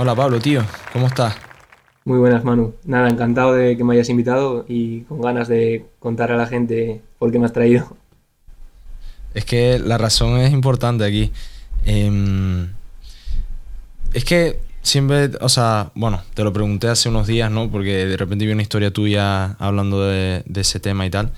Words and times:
Hola 0.00 0.14
Pablo, 0.14 0.38
tío, 0.38 0.62
¿cómo 0.92 1.08
estás? 1.08 1.34
Muy 2.04 2.18
buenas, 2.18 2.44
Manu. 2.44 2.72
Nada, 2.84 3.08
encantado 3.08 3.54
de 3.54 3.76
que 3.76 3.82
me 3.82 3.94
hayas 3.94 4.08
invitado 4.08 4.64
y 4.68 5.00
con 5.00 5.20
ganas 5.20 5.48
de 5.48 5.86
contar 5.98 6.30
a 6.30 6.36
la 6.36 6.46
gente 6.46 7.02
por 7.18 7.32
qué 7.32 7.40
me 7.40 7.46
has 7.46 7.52
traído. 7.52 7.96
Es 9.34 9.44
que 9.44 9.80
la 9.80 9.98
razón 9.98 10.38
es 10.38 10.52
importante 10.52 11.04
aquí. 11.04 11.32
Em, 11.84 12.68
es 14.14 14.24
que 14.24 14.60
siempre, 14.82 15.32
o 15.40 15.48
sea, 15.48 15.90
bueno, 15.96 16.22
te 16.32 16.44
lo 16.44 16.52
pregunté 16.52 16.86
hace 16.86 17.08
unos 17.08 17.26
días, 17.26 17.50
¿no? 17.50 17.68
Porque 17.68 18.06
de 18.06 18.16
repente 18.16 18.46
vi 18.46 18.52
una 18.52 18.62
historia 18.62 18.92
tuya 18.92 19.56
hablando 19.58 20.06
de, 20.06 20.44
de 20.46 20.60
ese 20.60 20.78
tema 20.78 21.06
y 21.06 21.10
tal. 21.10 21.32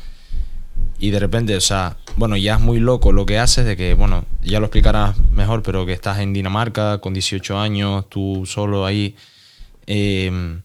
Y 1.00 1.10
de 1.10 1.18
repente, 1.18 1.56
o 1.56 1.60
sea, 1.62 1.96
bueno, 2.16 2.36
ya 2.36 2.56
es 2.56 2.60
muy 2.60 2.78
loco 2.78 3.10
lo 3.10 3.24
que 3.24 3.38
haces, 3.38 3.64
de 3.64 3.74
que, 3.74 3.94
bueno, 3.94 4.26
ya 4.44 4.60
lo 4.60 4.66
explicarás 4.66 5.18
mejor, 5.30 5.62
pero 5.62 5.86
que 5.86 5.94
estás 5.94 6.18
en 6.18 6.34
Dinamarca 6.34 6.98
con 6.98 7.14
18 7.14 7.58
años, 7.58 8.06
tú 8.10 8.44
solo 8.44 8.84
ahí. 8.84 9.16
Em, 9.86 10.60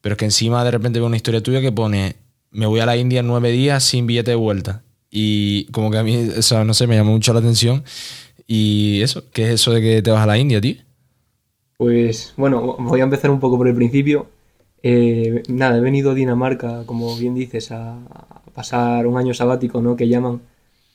pero 0.00 0.14
es 0.14 0.18
que 0.18 0.24
encima 0.24 0.64
de 0.64 0.70
repente 0.70 0.98
veo 0.98 1.06
una 1.06 1.16
historia 1.16 1.42
tuya 1.42 1.60
que 1.60 1.72
pone, 1.72 2.16
me 2.50 2.64
voy 2.64 2.80
a 2.80 2.86
la 2.86 2.96
India 2.96 3.20
en 3.20 3.26
nueve 3.26 3.50
días 3.52 3.84
sin 3.84 4.06
billete 4.06 4.30
de 4.30 4.36
vuelta. 4.36 4.82
Y 5.10 5.66
como 5.72 5.90
que 5.90 5.98
a 5.98 6.02
mí, 6.02 6.16
o 6.38 6.42
sea, 6.42 6.64
no 6.64 6.72
sé, 6.72 6.86
me 6.86 6.96
llamó 6.96 7.12
mucho 7.12 7.34
la 7.34 7.40
atención. 7.40 7.84
Y 8.46 9.02
eso, 9.02 9.24
¿qué 9.30 9.44
es 9.44 9.50
eso 9.50 9.72
de 9.72 9.82
que 9.82 10.00
te 10.00 10.10
vas 10.10 10.22
a 10.22 10.26
la 10.26 10.38
India, 10.38 10.60
tío? 10.60 10.76
Pues 11.76 12.32
bueno, 12.36 12.76
voy 12.78 13.00
a 13.00 13.04
empezar 13.04 13.30
un 13.30 13.40
poco 13.40 13.58
por 13.58 13.68
el 13.68 13.74
principio. 13.74 14.26
Eh, 14.82 15.42
nada, 15.48 15.76
he 15.76 15.80
venido 15.80 16.12
a 16.12 16.14
Dinamarca, 16.14 16.84
como 16.86 17.14
bien 17.16 17.34
dices, 17.34 17.70
a, 17.72 17.98
pasar 18.60 19.06
un 19.06 19.16
año 19.16 19.32
sabático, 19.32 19.80
¿no? 19.80 19.96
Que 19.96 20.06
llaman, 20.06 20.42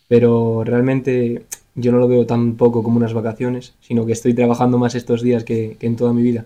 pero 0.07 0.63
realmente 0.63 1.45
yo 1.73 1.91
no 1.91 1.97
lo 1.97 2.07
veo 2.07 2.27
tampoco 2.27 2.83
como 2.83 2.97
unas 2.97 3.13
vacaciones, 3.13 3.73
sino 3.81 4.05
que 4.05 4.11
estoy 4.13 4.35
trabajando 4.35 4.77
más 4.77 4.93
estos 4.93 5.23
días 5.23 5.43
que, 5.43 5.77
en 5.79 5.95
toda 5.95 6.13
mi 6.13 6.21
vida. 6.21 6.45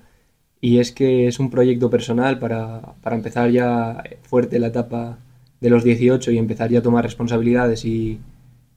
Y 0.61 0.79
es 0.79 0.93
que 0.93 1.27
es 1.27 1.39
un 1.39 1.49
proyecto 1.49 1.89
personal 1.89 2.39
para, 2.39 2.93
para, 3.03 3.17
empezar 3.17 3.51
ya 3.51 4.01
fuerte 4.23 4.59
la 4.59 4.67
etapa 4.67 5.17
de 5.59 5.69
los 5.69 5.83
18 5.83 6.31
y 6.31 6.37
empezar 6.37 6.69
ya 6.69 6.79
a 6.79 6.81
tomar 6.81 7.03
responsabilidades 7.03 7.83
y 7.83 8.19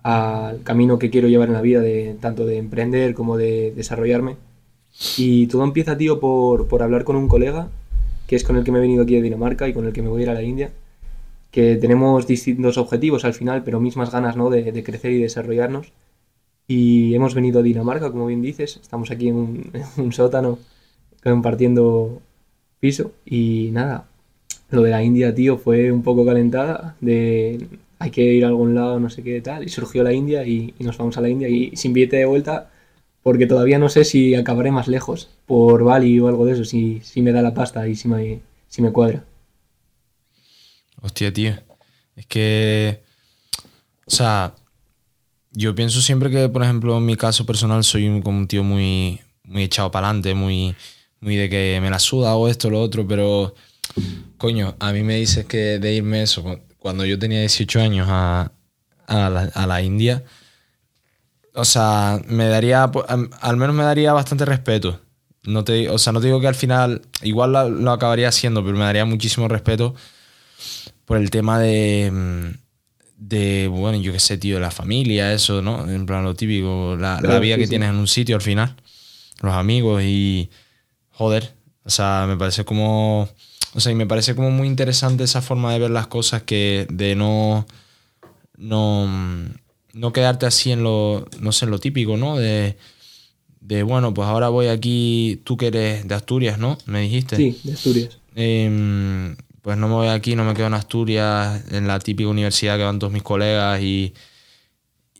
al 0.02 0.62
camino 0.64 0.98
que 0.98 1.10
quiero 1.10 1.28
llevar 1.28 1.48
en 1.48 1.54
la 1.54 1.62
vida, 1.62 1.80
de, 1.80 2.16
tanto 2.20 2.44
de 2.44 2.58
emprender 2.58 3.14
como 3.14 3.36
de 3.36 3.72
desarrollarme. 3.76 4.36
Y 5.16 5.46
todo 5.46 5.62
empieza, 5.62 5.96
tío, 5.96 6.18
por, 6.18 6.66
por 6.66 6.82
hablar 6.82 7.04
con 7.04 7.14
un 7.14 7.28
colega, 7.28 7.68
que 8.26 8.34
es 8.36 8.42
con 8.42 8.56
el 8.56 8.64
que 8.64 8.72
me 8.72 8.78
he 8.78 8.82
venido 8.82 9.04
aquí 9.04 9.14
de 9.14 9.22
Dinamarca 9.22 9.68
y 9.68 9.72
con 9.74 9.86
el 9.86 9.92
que 9.92 10.02
me 10.02 10.08
voy 10.08 10.22
a 10.22 10.24
ir 10.24 10.30
a 10.30 10.34
la 10.34 10.42
India 10.42 10.72
que 11.52 11.76
tenemos 11.76 12.26
distintos 12.26 12.78
objetivos 12.78 13.24
al 13.24 13.34
final, 13.34 13.62
pero 13.62 13.78
mismas 13.78 14.10
ganas 14.10 14.36
¿no? 14.36 14.50
de, 14.50 14.82
crecer 14.82 15.12
y 15.12 15.22
desarrollarnos. 15.22 15.92
Y 16.66 17.14
hemos 17.14 17.34
venido 17.34 17.60
a 17.60 17.62
Dinamarca, 17.62 18.10
como 18.10 18.26
bien 18.26 18.42
dices, 18.42 18.78
estamos 18.82 19.10
aquí 19.10 19.28
en 19.28 19.62
un, 19.96 20.12
sótano 20.12 20.58
compartiendo 21.22 22.20
piso 22.80 23.12
y 23.24 23.70
nada, 23.72 24.08
lo 24.70 24.82
de 24.82 24.90
la 24.90 25.02
India, 25.04 25.34
tío, 25.34 25.58
fue 25.58 25.92
un 25.92 26.02
poco 26.02 26.24
calentada, 26.26 26.96
de 27.00 27.68
hay 27.98 28.10
que 28.10 28.22
ir 28.22 28.44
a 28.44 28.48
algún 28.48 28.74
lado, 28.74 28.98
no 28.98 29.10
sé 29.10 29.22
qué 29.22 29.40
tal, 29.40 29.62
y 29.64 29.68
surgió 29.68 30.02
la 30.02 30.12
India 30.12 30.44
y, 30.44 30.74
nos 30.80 30.98
vamos 30.98 31.16
a 31.18 31.20
la 31.20 31.28
India 31.28 31.48
y 31.48 31.76
sin 31.76 31.92
billete 31.92 32.16
de 32.16 32.24
vuelta, 32.26 32.70
porque 33.22 33.46
todavía 33.46 33.78
no 33.78 33.88
sé 33.88 34.04
si 34.04 34.34
acabaré 34.34 34.72
más 34.72 34.88
lejos, 34.88 35.30
por 35.46 35.84
Bali 35.84 36.18
o 36.18 36.28
algo 36.28 36.46
de 36.46 36.54
eso, 36.54 36.64
si, 36.64 37.00
si 37.02 37.22
me 37.22 37.32
da 37.32 37.42
la 37.42 37.54
pasta 37.54 37.86
y 37.86 37.94
si 37.94 38.08
me, 38.08 38.40
si 38.68 38.82
me 38.82 38.90
cuadra. 38.92 39.24
Hostia, 41.02 41.32
tío. 41.32 41.54
Es 42.16 42.26
que. 42.26 43.02
O 44.06 44.10
sea, 44.10 44.54
yo 45.50 45.74
pienso 45.74 46.00
siempre 46.00 46.30
que, 46.30 46.48
por 46.48 46.62
ejemplo, 46.62 46.96
en 46.96 47.04
mi 47.06 47.16
caso 47.16 47.44
personal, 47.44 47.84
soy 47.84 48.08
un, 48.08 48.22
como 48.22 48.38
un 48.38 48.48
tío 48.48 48.62
muy, 48.62 49.20
muy 49.44 49.64
echado 49.64 49.90
para 49.90 50.08
adelante, 50.08 50.34
muy, 50.34 50.74
muy 51.20 51.36
de 51.36 51.50
que 51.50 51.78
me 51.82 51.90
la 51.90 51.98
suda 51.98 52.34
o 52.36 52.48
esto 52.48 52.68
o 52.68 52.70
lo 52.70 52.80
otro, 52.80 53.06
pero. 53.06 53.54
Coño, 54.38 54.74
a 54.80 54.92
mí 54.92 55.02
me 55.02 55.16
dices 55.16 55.44
que 55.44 55.78
de 55.78 55.92
irme 55.94 56.22
eso, 56.22 56.60
cuando 56.78 57.04
yo 57.04 57.18
tenía 57.18 57.40
18 57.40 57.80
años 57.80 58.08
a, 58.10 58.52
a, 59.06 59.30
la, 59.30 59.42
a 59.54 59.66
la 59.66 59.82
India, 59.82 60.24
o 61.54 61.64
sea, 61.64 62.20
me 62.26 62.46
daría, 62.48 62.90
al 63.40 63.56
menos 63.56 63.76
me 63.76 63.84
daría 63.84 64.12
bastante 64.12 64.44
respeto. 64.44 65.00
No 65.44 65.62
te, 65.64 65.88
o 65.90 65.98
sea, 65.98 66.12
no 66.12 66.20
te 66.20 66.26
digo 66.26 66.40
que 66.40 66.48
al 66.48 66.54
final, 66.54 67.02
igual 67.22 67.52
lo, 67.52 67.68
lo 67.68 67.92
acabaría 67.92 68.28
haciendo, 68.28 68.64
pero 68.64 68.76
me 68.76 68.84
daría 68.84 69.04
muchísimo 69.04 69.46
respeto 69.48 69.94
por 71.12 71.20
el 71.20 71.28
tema 71.28 71.60
de, 71.60 72.10
de 73.18 73.68
bueno, 73.68 73.98
yo 74.00 74.14
qué 74.14 74.18
sé, 74.18 74.38
tío, 74.38 74.58
la 74.58 74.70
familia, 74.70 75.34
eso, 75.34 75.60
¿no? 75.60 75.86
En 75.86 76.06
plan, 76.06 76.24
lo 76.24 76.34
típico, 76.34 76.96
la, 76.96 77.20
vida 77.38 77.58
que 77.58 77.66
tienes 77.66 77.90
en 77.90 77.96
un 77.96 78.08
sitio 78.08 78.34
al 78.34 78.40
final, 78.40 78.76
los 79.42 79.52
amigos 79.52 80.02
y, 80.02 80.48
joder, 81.10 81.52
o 81.84 81.90
sea, 81.90 82.24
me 82.26 82.38
parece 82.38 82.64
como, 82.64 83.28
o 83.74 83.80
sea, 83.80 83.92
y 83.92 83.94
me 83.94 84.06
parece 84.06 84.34
como 84.34 84.50
muy 84.50 84.66
interesante 84.66 85.24
esa 85.24 85.42
forma 85.42 85.74
de 85.74 85.80
ver 85.80 85.90
las 85.90 86.06
cosas 86.06 86.44
que 86.44 86.86
de 86.88 87.14
no, 87.14 87.66
no, 88.56 89.06
no 89.92 90.12
quedarte 90.14 90.46
así 90.46 90.72
en 90.72 90.82
lo, 90.82 91.28
no 91.40 91.52
sé, 91.52 91.66
en 91.66 91.72
lo 91.72 91.78
típico, 91.78 92.16
¿no? 92.16 92.38
De, 92.38 92.78
de, 93.60 93.82
bueno, 93.82 94.14
pues 94.14 94.28
ahora 94.28 94.48
voy 94.48 94.68
aquí, 94.68 95.42
tú 95.44 95.58
que 95.58 95.66
eres 95.66 96.08
de 96.08 96.14
Asturias, 96.14 96.58
¿no? 96.58 96.78
Me 96.86 97.02
dijiste. 97.02 97.36
Sí, 97.36 97.60
de 97.64 97.74
Asturias. 97.74 98.18
Eh, 98.34 99.36
pues 99.62 99.78
no 99.78 99.88
me 99.88 99.94
voy 99.94 100.08
aquí, 100.08 100.34
no 100.34 100.44
me 100.44 100.54
quedo 100.54 100.66
en 100.66 100.74
Asturias, 100.74 101.62
en 101.70 101.86
la 101.86 102.00
típica 102.00 102.28
universidad 102.28 102.76
que 102.76 102.82
van 102.82 102.98
todos 102.98 103.12
mis 103.12 103.22
colegas 103.22 103.80
y, 103.80 104.12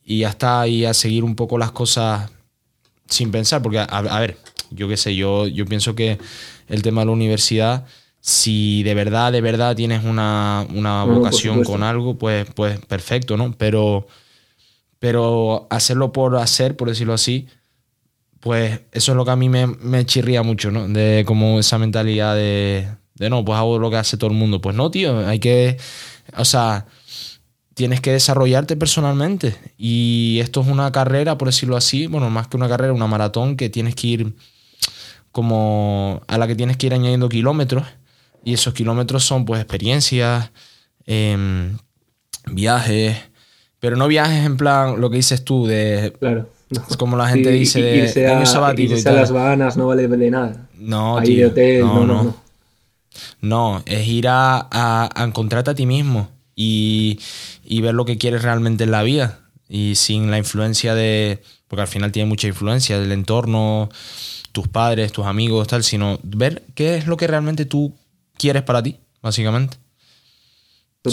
y 0.04 0.18
ya 0.18 0.30
está, 0.30 0.66
y 0.66 0.84
a 0.84 0.92
seguir 0.92 1.22
un 1.22 1.36
poco 1.36 1.58
las 1.58 1.70
cosas 1.70 2.30
sin 3.06 3.30
pensar, 3.30 3.62
porque 3.62 3.78
a, 3.78 4.20
ver, 4.20 4.38
yo 4.70 4.88
qué 4.88 4.96
sé, 4.96 5.14
yo, 5.14 5.46
yo 5.46 5.64
pienso 5.66 5.94
que 5.94 6.18
el 6.68 6.82
tema 6.82 7.02
de 7.02 7.06
la 7.06 7.12
universidad, 7.12 7.86
si 8.20 8.82
de 8.82 8.94
verdad, 8.94 9.30
de 9.30 9.40
verdad 9.40 9.76
tienes 9.76 10.04
una, 10.04 10.66
vocación 11.06 11.62
con 11.62 11.84
algo, 11.84 12.18
pues, 12.18 12.48
pues 12.54 12.80
perfecto, 12.86 13.36
¿no? 13.36 13.54
Pero, 13.56 14.08
pero 14.98 15.68
hacerlo 15.70 16.12
por 16.12 16.36
hacer, 16.36 16.76
por 16.76 16.88
decirlo 16.88 17.12
así, 17.12 17.46
pues 18.40 18.80
eso 18.90 19.12
es 19.12 19.16
lo 19.16 19.24
que 19.24 19.30
a 19.30 19.36
mí 19.36 19.48
me, 19.48 19.68
me 19.68 20.04
chirría 20.04 20.42
mucho, 20.42 20.72
¿no? 20.72 20.88
De 20.88 21.22
como 21.24 21.60
esa 21.60 21.78
mentalidad 21.78 22.34
de, 22.34 22.88
de 23.22 23.30
no, 23.30 23.44
pues 23.44 23.56
hago 23.56 23.78
lo 23.78 23.88
que 23.88 23.96
hace 23.96 24.16
todo 24.16 24.30
el 24.30 24.36
mundo. 24.36 24.60
Pues 24.60 24.74
no, 24.74 24.90
tío, 24.90 25.26
hay 25.26 25.38
que, 25.38 25.76
o 26.36 26.44
sea, 26.44 26.86
tienes 27.74 28.00
que 28.00 28.10
desarrollarte 28.10 28.76
personalmente. 28.76 29.56
Y 29.78 30.40
esto 30.40 30.60
es 30.60 30.66
una 30.66 30.90
carrera, 30.90 31.38
por 31.38 31.48
decirlo 31.48 31.76
así, 31.76 32.08
bueno, 32.08 32.30
más 32.30 32.48
que 32.48 32.56
una 32.56 32.68
carrera, 32.68 32.92
una 32.92 33.06
maratón 33.06 33.56
que 33.56 33.70
tienes 33.70 33.94
que 33.94 34.06
ir 34.08 34.34
como 35.30 36.20
a 36.26 36.36
la 36.36 36.48
que 36.48 36.56
tienes 36.56 36.76
que 36.76 36.86
ir 36.86 36.94
añadiendo 36.94 37.28
kilómetros. 37.28 37.84
Y 38.44 38.54
esos 38.54 38.74
kilómetros 38.74 39.22
son 39.22 39.44
pues 39.44 39.60
experiencias, 39.60 40.50
em, 41.06 41.78
viajes, 42.50 43.16
pero 43.78 43.94
no 43.96 44.08
viajes 44.08 44.44
en 44.44 44.56
plan 44.56 45.00
lo 45.00 45.10
que 45.10 45.16
dices 45.16 45.44
tú 45.44 45.66
de... 45.66 46.12
Claro. 46.18 46.48
Es 46.72 46.96
como 46.96 47.16
la 47.16 47.28
gente 47.32 47.50
dice 47.50 47.80
de 47.80 48.26
año 48.26 48.46
sabático. 48.46 48.94
y 48.96 49.02
las 49.02 49.30
vanas 49.30 49.76
no 49.76 49.86
vale 49.86 50.08
de 50.08 50.30
nada. 50.30 50.68
No, 50.76 51.22
tío, 51.22 51.52
no, 51.84 52.04
no. 52.04 52.24
No, 52.24 52.41
es 53.86 54.08
ir 54.08 54.28
a, 54.28 54.68
a, 54.70 55.24
encontrarte 55.24 55.70
a 55.70 55.74
ti 55.74 55.86
mismo 55.86 56.28
y, 56.54 57.18
ver 57.80 57.94
lo 57.94 58.04
que 58.04 58.18
quieres 58.18 58.42
realmente 58.42 58.84
en 58.84 58.90
la 58.90 59.02
vida. 59.02 59.40
Y 59.68 59.94
sin 59.94 60.30
la 60.30 60.38
influencia 60.38 60.94
de. 60.94 61.42
Porque 61.66 61.82
al 61.82 61.88
final 61.88 62.12
tiene 62.12 62.28
mucha 62.28 62.46
influencia 62.46 62.98
del 63.00 63.12
entorno, 63.12 63.88
tus 64.52 64.68
padres, 64.68 65.12
tus 65.12 65.24
amigos, 65.24 65.68
tal, 65.68 65.82
sino 65.82 66.18
ver 66.22 66.62
qué 66.74 66.96
es 66.96 67.06
lo 67.06 67.16
que 67.16 67.26
realmente 67.26 67.64
tú 67.64 67.94
quieres 68.36 68.62
para 68.62 68.82
ti, 68.82 68.98
básicamente. 69.22 69.78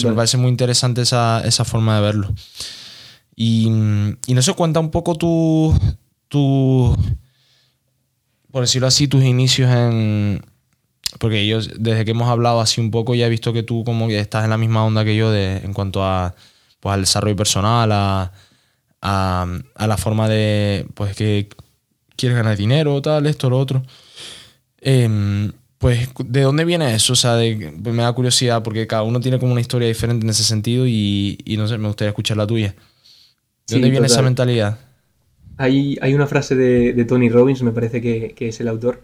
me 0.04 0.14
parece 0.14 0.36
muy 0.36 0.50
interesante 0.50 1.02
esa, 1.02 1.66
forma 1.66 1.96
de 1.96 2.02
verlo. 2.02 2.34
Y, 3.36 3.68
y 4.28 4.34
no 4.34 4.42
sé, 4.42 4.54
cuenta 4.54 4.82
un 4.82 4.92
poco 4.92 5.16
tu, 5.16 5.74
tu, 6.28 6.98
por 8.52 8.62
decirlo 8.62 8.88
así, 8.88 9.08
tus 9.08 9.24
inicios 9.24 9.70
en, 9.72 10.42
porque 11.18 11.48
yo, 11.48 11.60
desde 11.62 12.06
que 12.06 12.12
hemos 12.12 12.30
hablado 12.30 12.62
así 12.62 12.80
un 12.80 12.92
poco, 12.92 13.16
ya 13.16 13.26
he 13.26 13.30
visto 13.30 13.52
que 13.52 13.64
tú 13.64 13.84
como 13.84 14.08
que 14.08 14.20
estás 14.20 14.44
en 14.44 14.52
la 14.52 14.58
misma 14.58 14.86
onda 14.86 15.04
que 15.04 15.16
yo 15.16 15.32
de, 15.32 15.58
en 15.58 15.74
cuanto 15.74 16.04
a, 16.04 16.36
pues, 16.80 16.94
al 16.94 17.02
desarrollo 17.02 17.36
personal, 17.36 17.92
a, 17.92 18.32
a, 19.02 19.88
la 19.88 19.98
forma 19.98 20.30
de, 20.30 20.86
pues, 20.94 21.16
que 21.16 21.50
quieres 22.16 22.38
ganar 22.38 22.56
dinero, 22.56 23.02
tal, 23.02 23.26
esto, 23.26 23.50
lo 23.50 23.58
otro. 23.58 23.84
Em, 24.82 25.52
pues, 25.80 26.10
¿de 26.26 26.42
dónde 26.42 26.64
viene 26.64 26.94
eso? 26.94 27.14
O 27.14 27.16
sea, 27.16 27.38
pues, 27.82 27.96
me 27.96 28.04
da 28.04 28.14
curiosidad 28.14 28.62
porque 28.62 28.86
cada 28.86 29.02
uno 29.02 29.20
tiene 29.20 29.40
como 29.40 29.52
una 29.52 29.62
historia 29.62 29.88
diferente 29.88 30.26
en 30.26 30.30
ese 30.30 30.44
sentido 30.44 30.86
y, 30.86 31.38
no 31.58 31.68
sé, 31.68 31.80
me 31.80 31.88
gustaría 31.88 32.10
escuchar 32.10 32.38
la 32.38 32.46
tuya. 32.46 32.76
¿De 33.68 33.76
dónde 33.76 33.90
viene 33.90 34.06
esa 34.06 34.22
mentalidad? 34.22 34.78
Hay, 35.58 35.98
hay 36.02 36.14
una 36.14 36.28
frase 36.28 36.56
de, 36.56 36.94
de, 36.94 37.06
Tony 37.06 37.30
Robbins, 37.30 37.64
me 37.64 37.72
parece 37.72 38.00
que, 38.00 38.34
que 38.34 38.50
es 38.50 38.60
el 38.62 38.68
autor, 38.70 39.04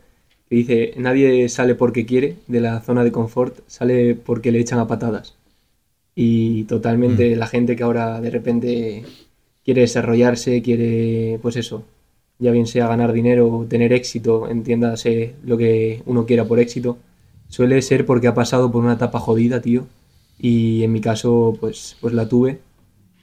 que 0.49 0.55
dice, 0.55 0.93
nadie 0.97 1.49
sale 1.49 1.75
porque 1.75 2.05
quiere 2.05 2.37
de 2.47 2.61
la 2.61 2.81
zona 2.81 3.03
de 3.03 3.11
confort, 3.11 3.59
sale 3.67 4.15
porque 4.15 4.51
le 4.51 4.59
echan 4.59 4.79
a 4.79 4.87
patadas. 4.87 5.35
Y 6.15 6.63
totalmente 6.65 7.35
mm. 7.35 7.39
la 7.39 7.47
gente 7.47 7.75
que 7.75 7.83
ahora 7.83 8.21
de 8.21 8.29
repente 8.29 9.03
quiere 9.63 9.81
desarrollarse, 9.81 10.61
quiere, 10.61 11.39
pues 11.41 11.55
eso, 11.55 11.83
ya 12.39 12.51
bien 12.51 12.67
sea 12.67 12.87
ganar 12.87 13.13
dinero 13.13 13.51
o 13.51 13.65
tener 13.65 13.93
éxito, 13.93 14.47
entiéndase 14.49 15.35
lo 15.43 15.57
que 15.57 16.01
uno 16.05 16.25
quiera 16.25 16.45
por 16.45 16.59
éxito, 16.59 16.97
suele 17.49 17.81
ser 17.81 18.05
porque 18.05 18.27
ha 18.27 18.33
pasado 18.33 18.71
por 18.71 18.83
una 18.83 18.93
etapa 18.93 19.19
jodida, 19.19 19.61
tío. 19.61 19.87
Y 20.39 20.83
en 20.83 20.91
mi 20.91 21.01
caso, 21.01 21.57
pues, 21.59 21.97
pues 22.01 22.13
la 22.13 22.27
tuve. 22.27 22.59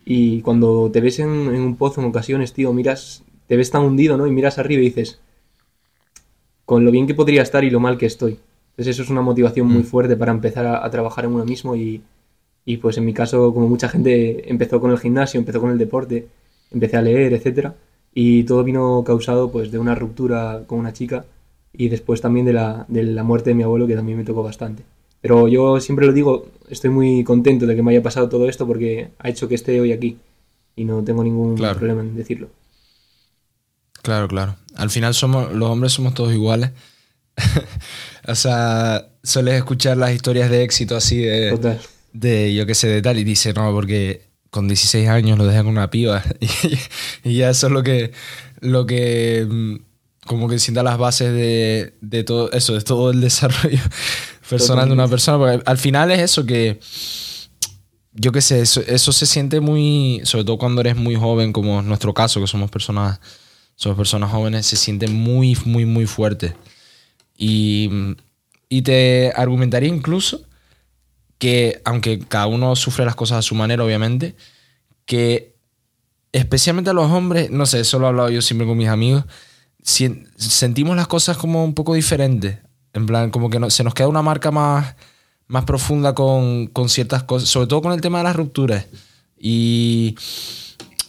Y 0.04 0.40
cuando 0.42 0.90
te 0.90 1.00
ves 1.00 1.18
en, 1.18 1.28
en 1.28 1.60
un 1.62 1.76
pozo 1.76 2.00
en 2.00 2.08
ocasiones, 2.08 2.52
tío, 2.52 2.72
miras, 2.72 3.22
te 3.46 3.56
ves 3.56 3.70
tan 3.70 3.82
hundido, 3.82 4.16
¿no? 4.16 4.26
Y 4.26 4.32
miras 4.32 4.58
arriba 4.58 4.82
y 4.82 4.86
dices, 4.86 5.20
con 6.72 6.84
lo 6.86 6.90
bien 6.90 7.06
que 7.06 7.14
podría 7.20 7.42
estar 7.42 7.62
y 7.64 7.70
lo 7.70 7.80
mal 7.86 7.98
que 7.98 8.06
estoy. 8.06 8.34
Entonces 8.70 8.94
eso 8.94 9.02
es 9.02 9.10
una 9.10 9.20
motivación 9.30 9.66
muy 9.74 9.82
Mm. 9.82 9.90
fuerte 9.92 10.16
para 10.16 10.32
empezar 10.32 10.64
a, 10.66 10.74
a 10.86 10.90
trabajar 10.90 11.24
en 11.26 11.32
uno 11.36 11.44
mismo 11.44 11.76
y, 11.76 12.00
y, 12.64 12.74
pues 12.82 12.96
en 12.98 13.04
mi 13.04 13.12
caso, 13.12 13.52
como 13.54 13.68
mucha 13.68 13.88
gente 13.94 14.48
empezó 14.54 14.80
con 14.80 14.90
el 14.90 14.98
gimnasio, 15.04 15.38
empezó 15.38 15.60
con 15.60 15.70
el 15.70 15.78
deporte, 15.84 16.16
empecé 16.76 16.96
a 16.96 17.02
leer, 17.02 17.30
etcétera, 17.34 17.74
y 18.14 18.44
todo 18.44 18.64
vino 18.64 19.02
causado 19.04 19.50
pues 19.54 19.70
de 19.72 19.78
una 19.78 19.94
ruptura 20.02 20.62
con 20.66 20.78
una 20.78 20.92
chica 20.98 21.18
y 21.82 21.88
después 21.94 22.20
también 22.22 22.46
de 22.46 22.54
la, 22.54 22.86
de 22.88 23.02
la 23.02 23.22
muerte 23.24 23.50
de 23.50 23.54
mi 23.58 23.62
abuelo 23.64 23.86
que 23.86 23.94
también 23.96 24.16
me 24.18 24.24
tocó 24.24 24.42
bastante. 24.42 24.82
Pero 25.20 25.48
yo 25.48 25.78
siempre 25.80 26.06
lo 26.06 26.12
digo, 26.14 26.46
estoy 26.70 26.90
muy 26.98 27.22
contento 27.24 27.66
de 27.66 27.74
que 27.76 27.82
me 27.82 27.90
haya 27.92 28.02
pasado 28.02 28.28
todo 28.30 28.48
esto 28.48 28.66
porque 28.66 29.08
ha 29.18 29.28
hecho 29.28 29.46
que 29.48 29.56
esté 29.56 29.78
hoy 29.80 29.92
aquí 29.92 30.16
y 30.76 30.84
no 30.86 31.02
tengo 31.04 31.22
ningún 31.22 31.54
Claro. 31.56 31.78
problema 31.78 32.00
en 32.00 32.16
decirlo. 32.16 32.48
Claro, 34.02 34.28
claro. 34.28 34.56
Al 34.76 34.90
final 34.90 35.14
somos, 35.14 35.52
los 35.52 35.70
hombres 35.70 35.92
somos 35.92 36.14
todos 36.14 36.32
iguales. 36.32 36.70
o 38.28 38.34
sea, 38.34 39.06
sueles 39.22 39.54
escuchar 39.54 39.96
las 39.96 40.12
historias 40.12 40.50
de 40.50 40.62
éxito 40.64 40.96
así 40.96 41.18
de, 41.18 41.50
Total. 41.52 41.80
de 42.12 42.54
yo 42.54 42.66
qué 42.66 42.74
sé, 42.74 42.88
de 42.88 43.00
tal, 43.00 43.18
y 43.18 43.24
dice, 43.24 43.52
no, 43.54 43.72
porque 43.72 44.28
con 44.50 44.68
16 44.68 45.08
años 45.08 45.38
lo 45.38 45.46
dejan 45.46 45.64
con 45.64 45.72
una 45.72 45.90
piba. 45.90 46.22
Y, 47.24 47.30
y 47.30 47.36
ya 47.36 47.50
eso 47.50 47.68
es 47.68 47.72
lo 47.72 47.82
que, 47.82 48.12
lo 48.60 48.86
que 48.86 49.46
mm, 49.48 49.76
como 50.26 50.48
que 50.48 50.58
sienta 50.58 50.82
las 50.82 50.98
bases 50.98 51.32
de, 51.32 51.94
de 52.00 52.24
todo 52.24 52.50
eso, 52.52 52.74
de 52.74 52.80
todo 52.80 53.10
el 53.10 53.20
desarrollo 53.20 53.80
personal 54.48 54.86
de 54.86 54.94
una 54.94 55.08
persona. 55.08 55.38
Porque 55.38 55.62
al 55.64 55.78
final 55.78 56.10
es 56.10 56.20
eso 56.20 56.46
que, 56.46 56.80
yo 58.12 58.30
qué 58.32 58.40
sé, 58.40 58.60
eso, 58.60 58.82
eso 58.86 59.12
se 59.12 59.26
siente 59.26 59.60
muy, 59.60 60.20
sobre 60.24 60.44
todo 60.44 60.58
cuando 60.58 60.80
eres 60.80 60.96
muy 60.96 61.16
joven, 61.16 61.52
como 61.52 61.80
es 61.80 61.86
nuestro 61.86 62.14
caso, 62.14 62.40
que 62.40 62.46
somos 62.46 62.70
personas, 62.70 63.20
somos 63.82 63.98
personas 63.98 64.30
jóvenes, 64.30 64.64
se 64.66 64.76
siente 64.76 65.08
muy, 65.08 65.58
muy, 65.64 65.84
muy 65.86 66.06
fuerte. 66.06 66.54
Y, 67.36 67.90
y 68.68 68.82
te 68.82 69.32
argumentaría 69.34 69.88
incluso 69.88 70.42
que, 71.38 71.82
aunque 71.84 72.20
cada 72.20 72.46
uno 72.46 72.76
sufre 72.76 73.04
las 73.04 73.16
cosas 73.16 73.38
a 73.38 73.42
su 73.42 73.56
manera, 73.56 73.84
obviamente, 73.84 74.36
que 75.04 75.56
especialmente 76.30 76.90
a 76.90 76.92
los 76.92 77.10
hombres, 77.10 77.50
no 77.50 77.66
sé, 77.66 77.80
eso 77.80 77.98
lo 77.98 78.06
he 78.06 78.08
hablado 78.10 78.30
yo 78.30 78.40
siempre 78.40 78.66
con 78.68 78.78
mis 78.78 78.88
amigos, 78.88 79.24
sien- 79.82 80.28
sentimos 80.36 80.96
las 80.96 81.08
cosas 81.08 81.36
como 81.36 81.64
un 81.64 81.74
poco 81.74 81.94
diferentes. 81.94 82.58
En 82.92 83.06
plan, 83.06 83.30
como 83.32 83.50
que 83.50 83.58
no- 83.58 83.68
se 83.70 83.82
nos 83.82 83.94
queda 83.94 84.06
una 84.06 84.22
marca 84.22 84.52
más, 84.52 84.94
más 85.48 85.64
profunda 85.64 86.14
con, 86.14 86.68
con 86.68 86.88
ciertas 86.88 87.24
cosas, 87.24 87.48
sobre 87.48 87.66
todo 87.66 87.82
con 87.82 87.92
el 87.92 88.00
tema 88.00 88.18
de 88.18 88.24
las 88.24 88.36
rupturas. 88.36 88.86
Y 89.36 90.14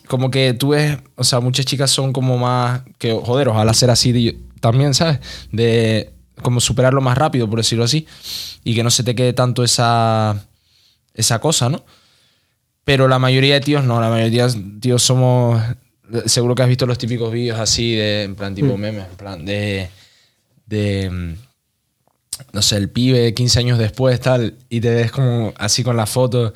como 0.07 0.29
que 0.31 0.53
tú 0.53 0.69
ves, 0.69 0.97
o 1.15 1.23
sea, 1.23 1.39
muchas 1.39 1.65
chicas 1.65 1.91
son 1.91 2.11
como 2.13 2.38
más, 2.38 2.81
que 2.97 3.13
joder, 3.13 3.47
ojalá 3.50 3.73
ser 3.73 3.89
así 3.89 4.11
de- 4.11 4.38
también, 4.59 4.94
¿sabes? 4.94 5.19
De 5.51 6.11
como 6.41 6.59
superarlo 6.59 7.00
más 7.01 7.17
rápido, 7.17 7.50
por 7.50 7.59
decirlo 7.59 7.83
así, 7.85 8.05
y 8.63 8.75
que 8.75 8.83
no 8.83 8.89
se 8.91 9.03
te 9.03 9.15
quede 9.15 9.33
tanto 9.33 9.63
esa, 9.63 10.45
esa 11.13 11.39
cosa, 11.39 11.69
¿no? 11.69 11.83
Pero 12.83 13.07
la 13.07 13.19
mayoría 13.19 13.53
de 13.55 13.61
tíos 13.61 13.83
no, 13.85 14.01
la 14.01 14.09
mayoría 14.09 14.47
de 14.47 14.61
tíos 14.81 15.03
somos, 15.03 15.61
seguro 16.25 16.53
que 16.55 16.63
has 16.63 16.69
visto 16.69 16.85
los 16.85 16.97
típicos 16.97 17.31
vídeos 17.31 17.59
así, 17.59 17.95
de, 17.95 18.23
en 18.23 18.35
plan 18.35 18.53
tipo 18.55 18.75
Mm. 18.77 18.79
memes, 18.81 19.05
en 19.09 19.15
plan 19.15 19.45
de, 19.45 19.89
de, 20.65 21.09
mm, 21.09 21.33
no 22.51 22.61
sé, 22.61 22.77
el 22.77 22.89
pibe 22.89 23.33
15 23.33 23.59
años 23.59 23.77
después, 23.77 24.19
tal, 24.19 24.55
y 24.69 24.81
te 24.81 24.89
ves 24.94 25.11
como 25.11 25.53
así 25.57 25.83
con 25.83 25.95
la 25.95 26.05
foto 26.07 26.53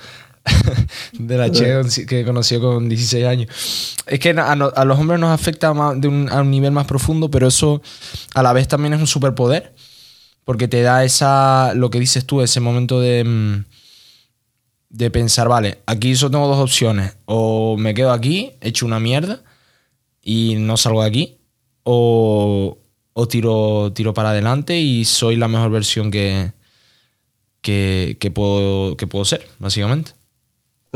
de 1.14 1.38
la 1.38 1.52
chica 1.52 1.82
que 2.08 2.26
conoció 2.26 2.60
con 2.62 2.88
16 2.90 3.26
años. 3.26 3.96
Es 4.06 4.20
que 4.20 4.30
a, 4.32 4.56
no- 4.56 4.72
a 4.76 4.86
los 4.86 5.00
hombres 5.00 5.20
nos 5.20 5.32
afecta 5.32 5.74
más 5.74 6.00
de 6.00 6.08
un, 6.08 6.30
a 6.32 6.42
un 6.42 6.52
nivel 6.52 6.72
más 6.72 6.86
profundo, 6.86 7.30
pero 7.30 7.48
eso 7.48 7.82
a 8.34 8.44
la 8.44 8.54
vez 8.54 8.68
también 8.68 8.94
es 8.94 9.00
un 9.00 9.08
superpoder, 9.08 9.74
porque 10.44 10.68
te 10.68 10.82
da 10.82 11.04
esa, 11.04 11.74
lo 11.76 11.90
que 11.90 12.00
dices 12.00 12.26
tú, 12.26 12.42
ese 12.42 12.60
momento 12.60 13.00
de, 13.02 13.24
mm, 13.24 13.66
de 14.90 15.12
pensar, 15.12 15.48
vale, 15.50 15.80
aquí 15.86 16.16
solo 16.16 16.32
tengo 16.32 16.48
dos 16.48 16.60
opciones, 16.60 17.18
o 17.26 17.76
me 17.78 17.94
quedo 17.94 18.12
aquí, 18.12 18.54
hecho 18.62 18.86
una 18.86 19.00
mierda, 19.00 19.42
y 20.22 20.56
no 20.58 20.78
salgo 20.78 21.02
de 21.04 21.08
aquí, 21.10 21.38
o, 21.84 22.78
o 23.14 23.28
tiro, 23.28 23.92
tiro 23.94 24.14
para 24.14 24.30
adelante 24.30 24.78
y 24.80 25.06
soy 25.06 25.36
la 25.36 25.48
mejor 25.48 25.72
versión 25.72 26.12
que, 26.12 26.52
que, 27.62 28.18
que 28.20 28.32
puedo, 28.32 28.96
que 28.98 29.08
puedo 29.08 29.26
ser, 29.26 29.48
básicamente. 29.60 30.12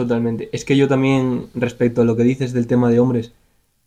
Totalmente. 0.01 0.49
Es 0.51 0.65
que 0.65 0.77
yo 0.77 0.87
también, 0.87 1.47
respecto 1.53 2.01
a 2.01 2.05
lo 2.05 2.15
que 2.15 2.23
dices 2.23 2.53
del 2.53 2.67
tema 2.67 2.89
de 2.89 2.99
hombres, 2.99 3.33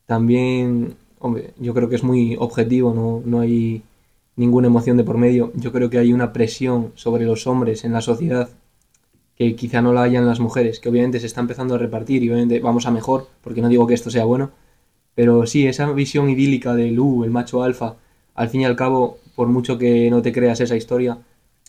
también, 0.06 0.94
hombre, 1.18 1.54
yo 1.58 1.74
creo 1.74 1.88
que 1.88 1.96
es 1.96 2.04
muy 2.04 2.36
objetivo, 2.38 2.94
no, 2.94 3.22
no 3.24 3.40
hay 3.40 3.82
ninguna 4.36 4.68
emoción 4.68 4.96
de 4.96 5.04
por 5.04 5.18
medio. 5.18 5.50
Yo 5.54 5.72
creo 5.72 5.90
que 5.90 5.98
hay 5.98 6.12
una 6.12 6.32
presión 6.32 6.92
sobre 6.94 7.24
los 7.24 7.46
hombres 7.46 7.84
en 7.84 7.92
la 7.92 8.00
sociedad 8.00 8.48
que 9.36 9.56
quizá 9.56 9.82
no 9.82 9.92
la 9.92 10.02
hayan 10.02 10.26
las 10.26 10.38
mujeres, 10.38 10.78
que 10.78 10.88
obviamente 10.88 11.18
se 11.18 11.26
está 11.26 11.40
empezando 11.40 11.74
a 11.74 11.78
repartir 11.78 12.22
y 12.22 12.28
obviamente 12.30 12.60
vamos 12.60 12.86
a 12.86 12.92
mejor, 12.92 13.26
porque 13.42 13.60
no 13.60 13.68
digo 13.68 13.86
que 13.86 13.94
esto 13.94 14.10
sea 14.10 14.24
bueno, 14.24 14.52
pero 15.16 15.46
sí, 15.46 15.66
esa 15.66 15.90
visión 15.92 16.30
idílica 16.30 16.74
del 16.74 17.00
uh, 17.00 17.24
el 17.24 17.30
macho 17.30 17.64
alfa, 17.64 17.96
al 18.34 18.48
fin 18.48 18.60
y 18.60 18.64
al 18.64 18.76
cabo, 18.76 19.18
por 19.34 19.48
mucho 19.48 19.78
que 19.78 20.08
no 20.10 20.22
te 20.22 20.32
creas 20.32 20.60
esa 20.60 20.76
historia, 20.76 21.18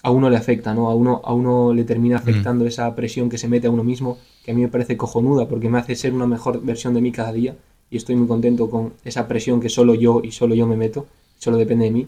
a 0.04 0.12
uno 0.12 0.30
le 0.30 0.38
afecta, 0.38 0.76
¿no? 0.76 0.90
A 0.92 0.96
uno, 0.96 1.22
a 1.24 1.34
uno 1.34 1.74
le 1.74 1.84
termina 1.84 2.18
afectando 2.18 2.68
esa 2.68 2.94
presión 2.96 3.28
que 3.28 3.40
se 3.40 3.48
mete 3.48 3.66
a 3.66 3.72
uno 3.72 3.84
mismo, 3.84 4.20
que 4.46 4.52
a 4.52 4.54
mí 4.54 4.62
me 4.62 4.68
parece 4.68 4.96
cojonuda, 4.96 5.48
porque 5.48 5.70
me 5.70 5.80
hace 5.80 5.96
ser 5.96 6.14
una 6.14 6.28
mejor 6.28 6.62
versión 6.62 6.94
de 6.94 7.02
mí 7.02 7.12
cada 7.12 7.34
día, 7.34 7.56
y 7.90 7.98
estoy 7.98 8.16
muy 8.16 8.28
contento 8.28 8.70
con 8.70 8.94
esa 9.04 9.28
presión 9.28 9.60
que 9.60 9.70
solo 9.70 9.96
yo 9.96 10.22
y 10.24 10.34
solo 10.34 10.54
yo 10.54 10.68
me 10.68 10.78
meto, 10.78 11.08
solo 11.40 11.58
depende 11.58 11.86
de 11.86 11.92
mí. 11.92 12.08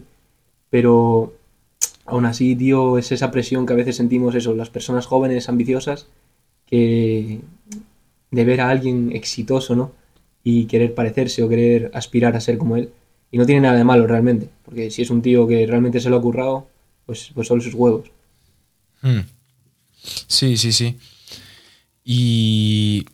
Pero 0.70 1.32
aún 2.06 2.26
así, 2.26 2.54
tío, 2.54 2.96
es 2.96 3.10
esa 3.10 3.32
presión 3.32 3.66
que 3.66 3.72
a 3.72 3.76
veces 3.76 3.96
sentimos 3.96 4.36
eso, 4.36 4.54
las 4.54 4.70
personas 4.70 5.06
jóvenes 5.06 5.48
ambiciosas, 5.48 6.06
que 6.64 7.40
de 8.30 8.44
ver 8.44 8.60
a 8.60 8.70
alguien 8.70 9.10
exitoso, 9.12 9.74
¿no? 9.74 9.90
Y 10.44 10.66
querer 10.66 10.94
parecerse 10.94 11.42
o 11.42 11.48
querer 11.48 11.90
aspirar 11.92 12.36
a 12.36 12.40
ser 12.40 12.56
como 12.56 12.76
él. 12.76 12.90
Y 13.32 13.38
no 13.38 13.46
tiene 13.46 13.62
nada 13.62 13.76
de 13.76 13.84
malo 13.84 14.06
realmente, 14.06 14.48
porque 14.64 14.92
si 14.92 15.02
es 15.02 15.10
un 15.10 15.22
tío 15.22 15.48
que 15.48 15.66
realmente 15.66 15.98
se 15.98 16.08
lo 16.08 16.18
ha 16.18 16.22
currado, 16.22 16.68
pues, 17.04 17.32
pues 17.34 17.48
son 17.48 17.60
sus 17.60 17.74
huevos. 17.74 18.12
Hmm. 19.02 19.22
Sí, 20.28 20.56
sí, 20.56 20.70
sí. 20.70 20.96
Y 22.10 23.04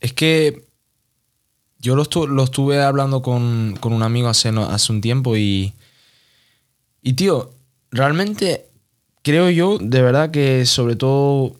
es 0.00 0.12
que 0.12 0.64
yo 1.78 1.94
lo, 1.94 2.02
estu- 2.04 2.26
lo 2.26 2.42
estuve 2.42 2.82
hablando 2.82 3.22
con, 3.22 3.76
con 3.78 3.92
un 3.92 4.02
amigo 4.02 4.28
hace, 4.28 4.48
hace 4.48 4.90
un 4.92 5.00
tiempo 5.00 5.36
y, 5.36 5.72
y, 7.00 7.12
tío, 7.12 7.52
realmente 7.92 8.66
creo 9.22 9.50
yo, 9.50 9.78
de 9.78 10.02
verdad, 10.02 10.32
que 10.32 10.66
sobre 10.66 10.96
todo 10.96 11.54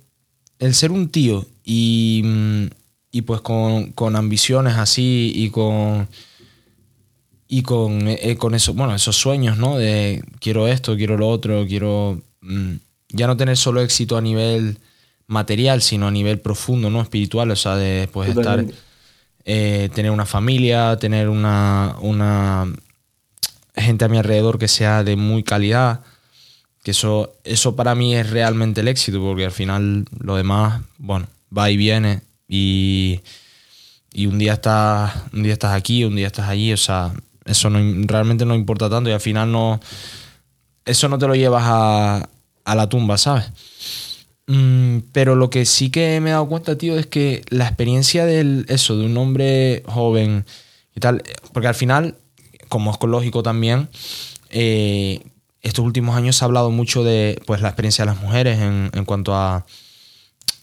el 0.59 0.75
ser 0.75 0.91
un 0.91 1.11
tío 1.11 1.47
y, 1.63 2.25
y 3.13 3.23
pues 3.23 3.41
con, 3.41 3.93
con 3.93 4.17
ambiciones 4.17 4.75
así 4.75 5.31
y 5.37 5.51
con 5.51 6.09
y 7.47 7.63
con, 7.63 8.09
eh, 8.09 8.37
con 8.37 8.57
eso, 8.57 8.75
bueno, 8.75 8.97
esos 8.97 9.15
sueños, 9.15 9.59
¿no? 9.59 9.77
De 9.79 10.25
quiero 10.41 10.67
esto, 10.67 10.97
quiero 10.97 11.17
lo 11.17 11.29
otro, 11.29 11.67
quiero 11.69 12.21
mm, 12.41 12.73
ya 13.11 13.29
no 13.29 13.37
tener 13.37 13.57
solo 13.57 13.81
éxito 13.81 14.17
a 14.17 14.21
nivel 14.23 14.79
material, 15.33 15.83
sino 15.83 16.07
a 16.07 16.11
nivel 16.11 16.39
profundo, 16.39 16.91
¿no? 16.91 17.01
Espiritual, 17.01 17.51
o 17.51 17.57
sea, 17.57 17.77
de 17.77 18.09
pues 18.13 18.31
estar, 18.31 18.65
eh, 19.45 19.89
tener 19.95 20.11
una 20.11 20.27
familia, 20.27 20.97
tener 20.99 21.29
una, 21.29 21.97
una 22.01 22.73
gente 23.75 24.05
a 24.05 24.09
mi 24.09 24.19
alrededor 24.19 24.59
que 24.59 24.69
sea 24.69 25.03
de 25.03 25.17
muy 25.17 25.43
calidad, 25.43 26.01
que 26.85 26.93
eso, 26.93 27.35
eso 27.45 27.75
para 27.75 27.95
mí 27.95 28.15
es 28.15 28.31
realmente 28.31 28.83
el 28.83 28.89
éxito, 28.89 29.21
porque 29.21 29.47
al 29.47 29.53
final 29.53 30.05
lo 30.19 30.37
demás, 30.37 30.83
bueno, 30.99 31.27
va 31.57 31.71
y 31.71 31.77
viene 31.77 32.21
y, 32.47 33.21
y 34.13 34.27
un 34.27 34.39
día 34.39 34.55
estás, 34.55 35.15
un 35.33 35.43
día 35.43 35.55
estás 35.55 35.73
aquí, 35.73 36.05
un 36.05 36.15
día 36.15 36.27
estás 36.27 36.49
allí, 36.49 36.73
o 36.73 36.77
sea, 36.77 37.13
eso 37.45 37.71
no, 37.71 37.79
realmente 38.07 38.45
no 38.45 38.55
importa 38.55 38.91
tanto 38.91 39.11
y 39.11 39.13
al 39.13 39.21
final 39.21 39.51
no, 39.51 39.81
eso 40.85 41.09
no 41.09 41.19
te 41.19 41.27
lo 41.27 41.35
llevas 41.35 41.65
a, 41.67 42.29
a 42.65 42.75
la 42.75 42.89
tumba, 42.89 43.17
¿sabes? 43.17 43.51
Mm, 44.47 44.99
pero 45.13 45.37
lo 45.37 45.51
que 45.51 45.65
sí 45.65 45.91
que 45.91 46.21
me 46.21 46.31
he 46.31 46.33
dado 46.33 46.49
cuenta, 46.49 46.77
tío, 46.77 46.99
es 46.99 47.07
que 47.07 47.43
la 47.49 47.67
experiencia 47.67 48.25
del 48.27 48.67
eso, 48.69 48.97
de 48.97 49.07
un 49.07 49.17
hombre 49.17 49.83
joven 49.87 50.45
y 50.97 51.01
tal, 51.01 51.23
porque 51.53 51.69
al 51.69 51.75
final, 51.75 52.17
como 52.69 52.91
es 52.91 52.99
lógico 53.03 53.43
también, 53.43 53.89
eh, 54.51 55.21
estos 55.63 55.85
últimos 55.85 56.17
años 56.17 56.37
se 56.37 56.45
ha 56.45 56.47
hablado 56.47 56.71
mucho 56.71 57.05
de 57.05 57.41
pues, 57.47 57.61
la 57.63 57.69
experiencia 57.69 58.05
de 58.05 58.11
las 58.11 58.21
mujeres 58.21 58.59
en, 58.61 58.91
en 58.93 59.05
cuanto 59.05 59.35
a, 59.35 59.65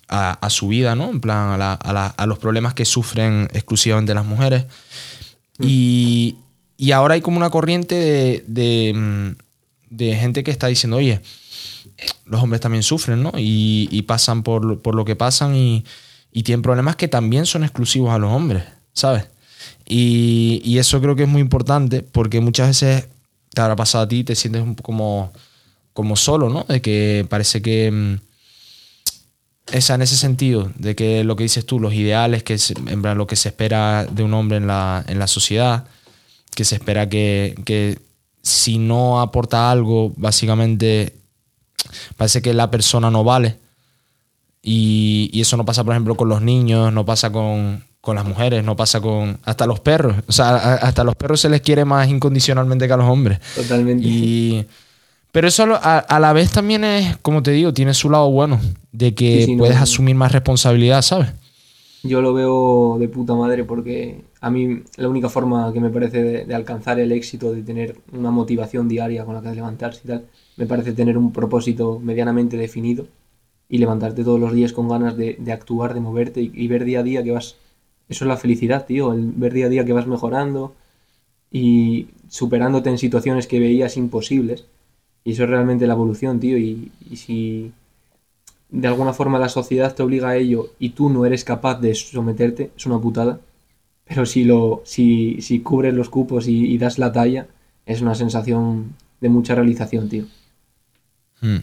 a, 0.09 0.31
a 0.33 0.49
su 0.49 0.67
vida, 0.67 0.95
¿no? 0.95 1.09
En 1.09 1.21
plan, 1.21 1.51
a, 1.51 1.57
la- 1.57 1.73
a 1.73 1.93
la- 1.93 2.07
a 2.07 2.25
los 2.25 2.37
problemas 2.37 2.73
que 2.73 2.83
sufren 2.83 3.47
exclusivamente 3.53 4.13
las 4.13 4.25
mujeres. 4.25 4.65
Y, 5.61 6.37
y 6.77 6.91
ahora 6.91 7.13
hay 7.15 7.21
como 7.21 7.37
una 7.37 7.49
corriente 7.49 7.95
de, 7.95 8.43
de, 8.47 8.93
mm, 8.93 9.29
de 9.89 10.15
gente 10.15 10.43
que 10.43 10.51
está 10.51 10.67
diciendo, 10.67 10.97
oye, 10.97 11.21
los 12.25 12.41
hombres 12.41 12.61
también 12.61 12.83
sufren, 12.83 13.23
¿no? 13.23 13.31
Y, 13.37 13.87
y 13.91 14.03
pasan 14.03 14.43
por, 14.43 14.81
por, 14.81 14.95
lo 14.95 15.05
que 15.05 15.15
pasan 15.15 15.55
y, 15.55 15.85
y, 16.31 16.43
tienen 16.43 16.61
problemas 16.61 16.95
que 16.95 17.07
también 17.07 17.45
son 17.45 17.63
exclusivos 17.63 18.11
a 18.11 18.19
los 18.19 18.31
hombres, 18.31 18.63
¿sabes? 18.93 19.25
Y, 19.85 20.61
y, 20.63 20.77
eso 20.77 21.01
creo 21.01 21.15
que 21.15 21.23
es 21.23 21.29
muy 21.29 21.41
importante 21.41 22.01
porque 22.01 22.39
muchas 22.39 22.67
veces 22.67 23.07
te 23.53 23.61
habrá 23.61 23.75
pasado 23.75 24.03
a 24.05 24.07
ti, 24.07 24.23
te 24.23 24.35
sientes 24.35 24.61
un 24.61 24.75
poco 24.75 24.87
como, 24.87 25.33
como 25.93 26.15
solo, 26.15 26.49
¿no? 26.49 26.63
De 26.63 26.81
que 26.81 27.25
parece 27.29 27.61
que... 27.61 27.91
Mm, 27.91 28.15
esa, 29.71 29.93
en 29.93 30.01
ese 30.01 30.17
sentido, 30.17 30.71
de 30.77 30.95
que 30.95 31.23
lo 31.23 31.35
que 31.35 31.43
dices 31.43 31.63
tú, 31.63 31.79
los 31.79 31.93
ideales, 31.93 32.41
que 32.41 32.55
es, 32.55 32.71
en 32.71 33.03
lo 33.03 33.27
que 33.27 33.35
se 33.35 33.49
espera 33.49 34.03
de 34.03 34.23
un 34.23 34.33
hombre 34.33 34.57
en 34.57 34.65
la, 34.65 35.05
en 35.07 35.19
la 35.19 35.27
sociedad, 35.27 35.85
que 36.55 36.65
se 36.65 36.73
espera 36.73 37.07
que 37.07 37.99
si 38.41 38.77
no 38.77 39.21
aporta 39.21 39.71
algo, 39.71 40.13
básicamente 40.15 41.15
parece 42.17 42.41
que 42.41 42.53
la 42.53 42.71
persona 42.71 43.09
no 43.11 43.23
vale. 43.23 43.57
Y, 44.61 45.29
y, 45.31 45.41
eso 45.41 45.55
no 45.55 45.65
pasa, 45.65 45.83
por 45.83 45.93
ejemplo, 45.93 46.15
con 46.15 46.27
los 46.27 46.41
niños, 46.41 46.91
no 46.91 47.05
pasa 47.05 47.31
con, 47.31 47.83
con, 48.01 48.15
las 48.15 48.25
mujeres, 48.25 48.63
no 48.63 48.75
pasa 48.75 48.99
con 48.99 49.39
hasta 49.43 49.65
los 49.65 49.79
perros. 49.79 50.15
O 50.27 50.31
sea, 50.31 50.49
a, 50.49 50.73
hasta 50.75 51.01
a 51.01 51.05
los 51.05 51.15
perros 51.15 51.39
se 51.39 51.49
les 51.49 51.61
quiere 51.61 51.85
más 51.85 52.09
incondicionalmente 52.09 52.85
que 52.87 52.93
a 52.93 52.97
los 52.97 53.09
hombres. 53.09 53.39
Totalmente. 53.55 54.05
Y, 54.05 54.65
pero 55.31 55.47
eso 55.47 55.63
a, 55.75 55.99
a, 55.99 56.19
la 56.19 56.33
vez 56.33 56.51
también 56.51 56.83
es, 56.83 57.17
como 57.17 57.41
te 57.41 57.51
digo, 57.51 57.73
tiene 57.73 57.93
su 57.93 58.09
lado 58.09 58.29
bueno, 58.31 58.59
de 58.91 59.15
que 59.15 59.41
sí, 59.41 59.45
sí, 59.45 59.55
puedes 59.55 59.77
no, 59.77 59.83
asumir 59.83 60.15
más 60.15 60.31
responsabilidad, 60.31 61.01
¿sabes? 61.01 61.29
Yo 62.03 62.21
lo 62.21 62.33
veo 62.33 62.97
de 62.99 63.07
puta 63.07 63.35
madre 63.35 63.63
porque 63.63 64.23
a 64.41 64.49
mí 64.49 64.83
la 64.97 65.09
única 65.09 65.29
forma 65.29 65.71
que 65.73 65.79
me 65.79 65.89
parece 65.89 66.45
de, 66.45 66.55
alcanzar 66.55 66.99
el 66.99 67.11
éxito, 67.11 67.51
de 67.51 67.63
tener 67.63 67.97
una 68.13 68.31
motivación 68.31 68.87
diaria 68.87 69.25
con 69.25 69.35
la 69.35 69.41
que 69.41 69.53
levantarse 69.53 70.01
y 70.05 70.07
tal, 70.07 70.25
me 70.57 70.65
parece 70.65 70.93
tener 70.93 71.17
un 71.17 71.31
propósito 71.33 71.99
medianamente 71.99 72.57
definido 72.57 73.07
y 73.69 73.77
levantarte 73.77 74.23
todos 74.23 74.39
los 74.39 74.53
días 74.53 74.73
con 74.73 74.87
ganas 74.89 75.15
de, 75.17 75.37
actuar, 75.51 75.93
de 75.93 75.99
moverte 75.99 76.41
y, 76.41 76.51
y, 76.53 76.67
ver 76.67 76.85
día 76.85 76.99
a 76.99 77.03
día 77.03 77.23
que 77.23 77.31
vas... 77.31 77.55
Eso 78.09 78.25
es 78.25 78.29
la 78.29 78.37
felicidad, 78.37 78.85
tío, 78.85 79.13
el 79.13 79.31
ver 79.33 79.53
día 79.53 79.67
a 79.67 79.69
día 79.69 79.85
que 79.85 79.93
vas 79.93 80.07
mejorando 80.07 80.73
y 81.51 82.07
superándote 82.27 82.89
en 82.89 82.97
situaciones 82.97 83.45
que 83.47 83.59
veías 83.59 83.97
imposibles 83.97 84.65
y 85.23 85.33
eso 85.33 85.43
es 85.43 85.49
realmente 85.49 85.87
la 85.87 85.93
evolución, 85.93 86.39
tío. 86.39 86.57
Y, 86.57 86.91
y, 87.09 87.15
si 87.17 87.71
de 88.69 88.87
alguna 88.87 89.13
forma 89.13 89.39
la 89.39 89.49
sociedad 89.49 89.93
te 89.93 90.03
obliga 90.03 90.29
a 90.29 90.37
ello 90.37 90.71
y 90.79 90.89
tú 90.89 91.09
no 91.09 91.25
eres 91.25 91.43
capaz 91.43 91.79
de 91.79 91.93
someterte, 91.95 92.71
es 92.75 92.85
una 92.85 92.99
putada. 92.99 93.39
Pero 94.09 94.25
si, 94.25 94.43
lo, 94.43 94.81
si, 94.85 95.41
si 95.41 95.59
cubres 95.59 95.93
los 95.93 96.09
cupos 96.09 96.47
y, 96.47 96.65
y 96.65 96.77
das 96.79 96.97
la 96.97 97.13
talla, 97.13 97.47
es 97.85 98.01
una 98.01 98.15
sensación 98.15 98.95
de 99.21 99.29
mucha 99.29 99.53
realización, 99.55 100.09
tío. 100.09 100.25
Hmm. 101.39 101.59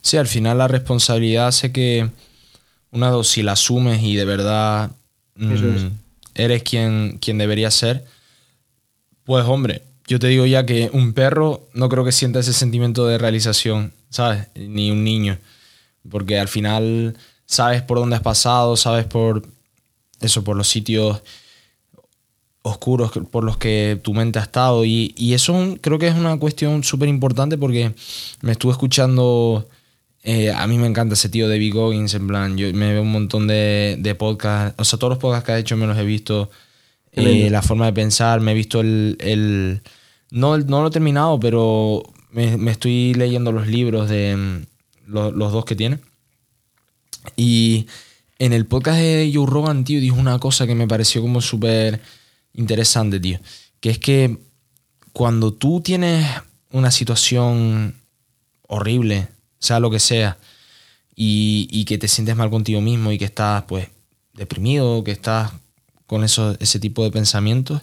Sí, 0.00 0.16
al 0.16 0.26
final 0.26 0.58
la 0.58 0.68
responsabilidad 0.68 1.48
hace 1.48 1.70
que 1.70 2.10
una 2.90 3.10
dos, 3.10 3.28
si 3.28 3.42
la 3.42 3.52
asumes 3.52 4.02
y 4.02 4.16
de 4.16 4.24
verdad 4.24 4.90
es. 5.38 5.86
eres 6.34 6.62
quien, 6.62 7.18
quien 7.20 7.38
debería 7.38 7.70
ser, 7.70 8.04
pues 9.24 9.44
hombre, 9.44 9.82
yo 10.06 10.18
te 10.18 10.28
digo 10.28 10.46
ya 10.46 10.66
que 10.66 10.90
un 10.92 11.12
perro 11.12 11.68
no 11.74 11.88
creo 11.88 12.04
que 12.04 12.12
sienta 12.12 12.40
ese 12.40 12.52
sentimiento 12.52 13.06
de 13.06 13.18
realización, 13.18 13.92
¿sabes? 14.10 14.48
Ni 14.54 14.90
un 14.90 15.04
niño. 15.04 15.38
Porque 16.10 16.38
al 16.38 16.48
final 16.48 17.16
sabes 17.46 17.82
por 17.82 17.98
dónde 17.98 18.16
has 18.16 18.22
pasado, 18.22 18.76
sabes 18.76 19.04
por 19.04 19.46
eso, 20.26 20.44
por 20.44 20.56
los 20.56 20.68
sitios 20.68 21.22
oscuros 22.62 23.10
por 23.30 23.44
los 23.44 23.56
que 23.56 23.98
tu 24.02 24.14
mente 24.14 24.38
ha 24.38 24.42
estado. 24.42 24.84
Y, 24.84 25.14
y 25.16 25.34
eso 25.34 25.76
creo 25.80 25.98
que 25.98 26.08
es 26.08 26.14
una 26.14 26.38
cuestión 26.38 26.84
súper 26.84 27.08
importante 27.08 27.58
porque 27.58 27.92
me 28.40 28.52
estuve 28.52 28.72
escuchando. 28.72 29.68
Eh, 30.24 30.52
a 30.52 30.66
mí 30.68 30.78
me 30.78 30.86
encanta 30.86 31.14
ese 31.14 31.28
tío 31.28 31.48
de 31.48 31.58
Big 31.58 31.74
Goggins, 31.74 32.14
en 32.14 32.28
plan, 32.28 32.56
yo 32.56 32.72
me 32.72 32.92
veo 32.92 33.02
un 33.02 33.10
montón 33.10 33.48
de, 33.48 33.96
de 33.98 34.14
podcasts, 34.14 34.78
o 34.78 34.84
sea, 34.84 34.96
todos 34.96 35.10
los 35.10 35.18
podcasts 35.18 35.46
que 35.46 35.52
ha 35.52 35.58
hecho 35.58 35.76
me 35.76 35.86
los 35.86 35.98
he 35.98 36.04
visto. 36.04 36.48
Eh, 37.14 37.50
la 37.50 37.60
forma 37.60 37.86
de 37.86 37.92
pensar, 37.92 38.40
me 38.40 38.52
he 38.52 38.54
visto 38.54 38.80
el, 38.80 39.18
el 39.20 39.82
no, 40.30 40.56
no 40.56 40.80
lo 40.80 40.88
he 40.88 40.90
terminado, 40.90 41.38
pero 41.40 42.04
me, 42.30 42.56
me 42.56 42.70
estoy 42.70 43.14
leyendo 43.14 43.52
los 43.52 43.66
libros 43.66 44.08
de 44.08 44.36
mm, 44.36 45.12
los, 45.12 45.34
los, 45.34 45.52
dos 45.52 45.64
que 45.64 45.76
tiene. 45.76 45.98
Y 47.36 47.86
en 48.42 48.52
el 48.52 48.66
podcast 48.66 48.98
de 48.98 49.30
Joe 49.32 49.46
Rogan, 49.46 49.84
tío, 49.84 50.00
dijo 50.00 50.16
una 50.16 50.40
cosa 50.40 50.66
que 50.66 50.74
me 50.74 50.88
pareció 50.88 51.22
como 51.22 51.40
súper 51.40 52.00
interesante, 52.54 53.20
tío. 53.20 53.38
Que 53.78 53.90
es 53.90 54.00
que 54.00 54.36
cuando 55.12 55.52
tú 55.52 55.80
tienes 55.80 56.26
una 56.72 56.90
situación 56.90 57.94
horrible, 58.66 59.28
sea 59.60 59.78
lo 59.78 59.92
que 59.92 60.00
sea, 60.00 60.38
y, 61.14 61.68
y 61.70 61.84
que 61.84 61.98
te 61.98 62.08
sientes 62.08 62.34
mal 62.34 62.50
contigo 62.50 62.80
mismo 62.80 63.12
y 63.12 63.18
que 63.18 63.26
estás, 63.26 63.62
pues, 63.68 63.86
deprimido, 64.34 65.04
que 65.04 65.12
estás 65.12 65.52
con 66.08 66.24
eso, 66.24 66.56
ese 66.58 66.80
tipo 66.80 67.04
de 67.04 67.12
pensamientos, 67.12 67.82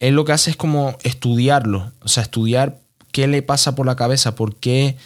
él 0.00 0.16
lo 0.16 0.26
que 0.26 0.32
hace 0.32 0.50
es 0.50 0.56
como 0.58 0.98
estudiarlo, 1.02 1.92
o 2.02 2.08
sea, 2.08 2.24
estudiar 2.24 2.78
qué 3.10 3.26
le 3.26 3.40
pasa 3.40 3.74
por 3.74 3.86
la 3.86 3.96
cabeza, 3.96 4.34
por 4.34 4.56
qué 4.56 4.98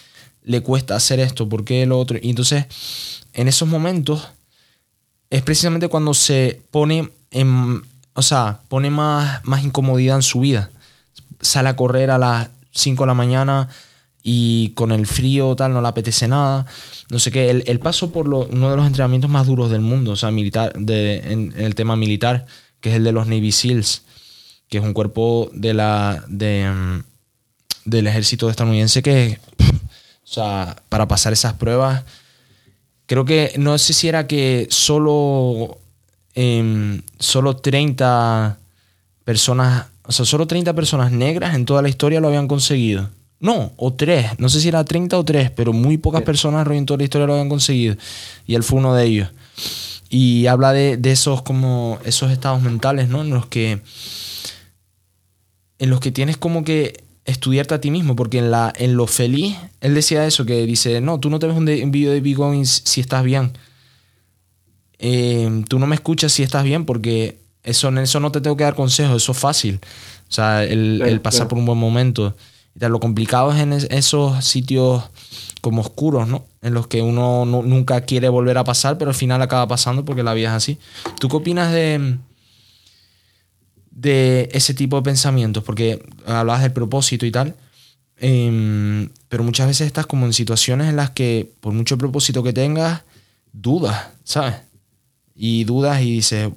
le 0.44 0.62
cuesta 0.62 0.94
hacer 0.94 1.20
esto, 1.20 1.48
por 1.48 1.64
qué 1.64 1.84
lo 1.86 1.98
otro. 1.98 2.18
Y 2.20 2.30
entonces, 2.30 2.66
en 3.32 3.48
esos 3.48 3.68
momentos, 3.68 4.28
es 5.30 5.42
precisamente 5.42 5.88
cuando 5.88 6.14
se 6.14 6.62
pone 6.70 7.10
en, 7.30 7.82
o 8.14 8.22
sea, 8.22 8.60
pone 8.68 8.90
más, 8.90 9.44
más 9.44 9.64
incomodidad 9.64 10.16
en 10.16 10.22
su 10.22 10.40
vida. 10.40 10.70
Sale 11.40 11.68
a 11.68 11.76
correr 11.76 12.10
a 12.10 12.18
las 12.18 12.50
5 12.72 13.02
de 13.02 13.06
la 13.06 13.14
mañana 13.14 13.68
y 14.22 14.70
con 14.70 14.92
el 14.92 15.06
frío 15.06 15.56
tal 15.56 15.72
no 15.72 15.82
le 15.82 15.88
apetece 15.88 16.28
nada. 16.28 16.66
No 17.10 17.18
sé 17.18 17.30
qué, 17.30 17.50
el, 17.50 17.64
el 17.66 17.80
paso 17.80 18.12
por 18.12 18.28
uno 18.28 18.70
de 18.70 18.76
los 18.76 18.86
entrenamientos 18.86 19.30
más 19.30 19.46
duros 19.46 19.70
del 19.70 19.80
mundo, 19.80 20.12
o 20.12 20.16
sea, 20.16 20.30
militar, 20.30 20.72
de, 20.78 21.16
en, 21.32 21.52
en 21.56 21.64
el 21.64 21.74
tema 21.74 21.96
militar, 21.96 22.46
que 22.80 22.90
es 22.90 22.96
el 22.96 23.04
de 23.04 23.12
los 23.12 23.26
Navy 23.26 23.50
SEALs 23.50 24.02
que 24.74 24.78
es 24.78 24.84
un 24.84 24.92
cuerpo 24.92 25.50
de 25.52 25.74
la, 25.74 26.24
de, 26.26 26.68
mm, 26.68 27.04
del 27.84 28.06
ejército 28.06 28.50
estadounidense 28.50 29.02
que, 29.02 29.38
o 30.24 30.26
sea, 30.26 30.76
para 30.88 31.06
pasar 31.06 31.32
esas 31.32 31.52
pruebas, 31.52 32.04
creo 33.06 33.24
que 33.24 33.52
no 33.58 33.76
sé 33.78 33.92
si 33.92 34.08
era 34.08 34.26
que 34.26 34.66
solo, 34.70 35.78
eh, 36.34 37.00
solo 37.18 37.56
30 37.56 38.58
personas, 39.24 39.86
o 40.04 40.12
sea, 40.12 40.24
solo 40.24 40.46
30 40.46 40.72
personas 40.74 41.12
negras 41.12 41.54
en 41.54 41.66
toda 41.66 41.82
la 41.82 41.88
historia 41.88 42.20
lo 42.20 42.28
habían 42.28 42.48
conseguido. 42.48 43.10
No, 43.40 43.72
o 43.76 43.92
tres, 43.92 44.38
no 44.38 44.48
sé 44.48 44.60
si 44.60 44.68
era 44.68 44.82
30 44.84 45.18
o 45.18 45.24
3, 45.24 45.50
pero 45.50 45.74
muy 45.74 45.98
pocas 45.98 46.22
personas 46.22 46.66
en 46.70 46.86
toda 46.86 46.98
la 46.98 47.04
historia 47.04 47.26
lo 47.26 47.34
habían 47.34 47.50
conseguido. 47.50 47.96
Y 48.46 48.54
él 48.54 48.62
fue 48.62 48.78
uno 48.78 48.94
de 48.94 49.04
ellos. 49.04 49.30
Y 50.08 50.46
habla 50.46 50.72
de, 50.72 50.96
de 50.96 51.12
esos 51.12 51.42
como 51.42 51.98
esos 52.06 52.30
estados 52.30 52.62
mentales, 52.62 53.08
¿no? 53.10 53.20
En 53.20 53.28
los 53.28 53.44
que 53.46 53.82
en 55.78 55.90
los 55.90 56.00
que 56.00 56.10
tienes 56.10 56.38
como 56.38 56.64
que 56.64 57.03
estudiarte 57.24 57.74
a 57.74 57.80
ti 57.80 57.90
mismo, 57.90 58.16
porque 58.16 58.38
en, 58.38 58.50
la, 58.50 58.72
en 58.76 58.96
lo 58.96 59.06
feliz, 59.06 59.56
él 59.80 59.94
decía 59.94 60.26
eso, 60.26 60.44
que 60.44 60.66
dice, 60.66 61.00
no, 61.00 61.20
tú 61.20 61.30
no 61.30 61.38
te 61.38 61.46
ves 61.46 61.56
un, 61.56 61.64
de, 61.64 61.82
un 61.82 61.90
video 61.90 62.12
de 62.12 62.64
si 62.64 63.00
estás 63.00 63.24
bien. 63.24 63.52
Eh, 64.98 65.64
tú 65.68 65.78
no 65.78 65.86
me 65.86 65.94
escuchas 65.94 66.32
si 66.32 66.42
estás 66.42 66.64
bien, 66.64 66.84
porque 66.84 67.38
eso, 67.62 67.88
en 67.88 67.98
eso 67.98 68.20
no 68.20 68.30
te 68.30 68.40
tengo 68.40 68.56
que 68.56 68.64
dar 68.64 68.74
consejos, 68.74 69.22
eso 69.22 69.32
es 69.32 69.38
fácil. 69.38 69.80
O 70.28 70.32
sea, 70.32 70.64
el, 70.64 71.20
pasar 71.22 71.48
por 71.48 71.58
un 71.58 71.66
buen 71.66 71.78
momento. 71.78 72.36
Lo 72.74 73.00
complicado 73.00 73.52
es 73.52 73.60
en 73.60 73.72
esos 73.72 74.44
sitios 74.44 75.04
como 75.60 75.80
oscuros, 75.80 76.28
¿no? 76.28 76.44
En 76.60 76.74
los 76.74 76.88
que 76.88 77.02
uno 77.02 77.46
no, 77.46 77.62
nunca 77.62 78.00
quiere 78.02 78.28
volver 78.28 78.58
a 78.58 78.64
pasar, 78.64 78.98
pero 78.98 79.10
al 79.10 79.14
final 79.14 79.40
acaba 79.40 79.66
pasando 79.68 80.04
porque 80.04 80.22
la 80.22 80.34
vida 80.34 80.48
es 80.48 80.54
así. 80.54 80.78
¿Tú 81.20 81.28
qué 81.28 81.36
opinas 81.36 81.72
de 81.72 82.18
de 83.94 84.48
ese 84.52 84.74
tipo 84.74 84.96
de 84.96 85.02
pensamientos, 85.02 85.62
porque 85.62 86.04
hablabas 86.26 86.62
del 86.62 86.72
propósito 86.72 87.24
y 87.26 87.30
tal, 87.30 87.54
eh, 88.18 89.08
pero 89.28 89.44
muchas 89.44 89.68
veces 89.68 89.86
estás 89.86 90.06
como 90.06 90.26
en 90.26 90.32
situaciones 90.32 90.88
en 90.88 90.96
las 90.96 91.10
que, 91.10 91.50
por 91.60 91.72
mucho 91.72 91.96
propósito 91.96 92.42
que 92.42 92.52
tengas, 92.52 93.02
dudas, 93.52 94.08
¿sabes? 94.24 94.56
Y 95.34 95.64
dudas 95.64 96.02
y 96.02 96.10
dices, 96.10 96.50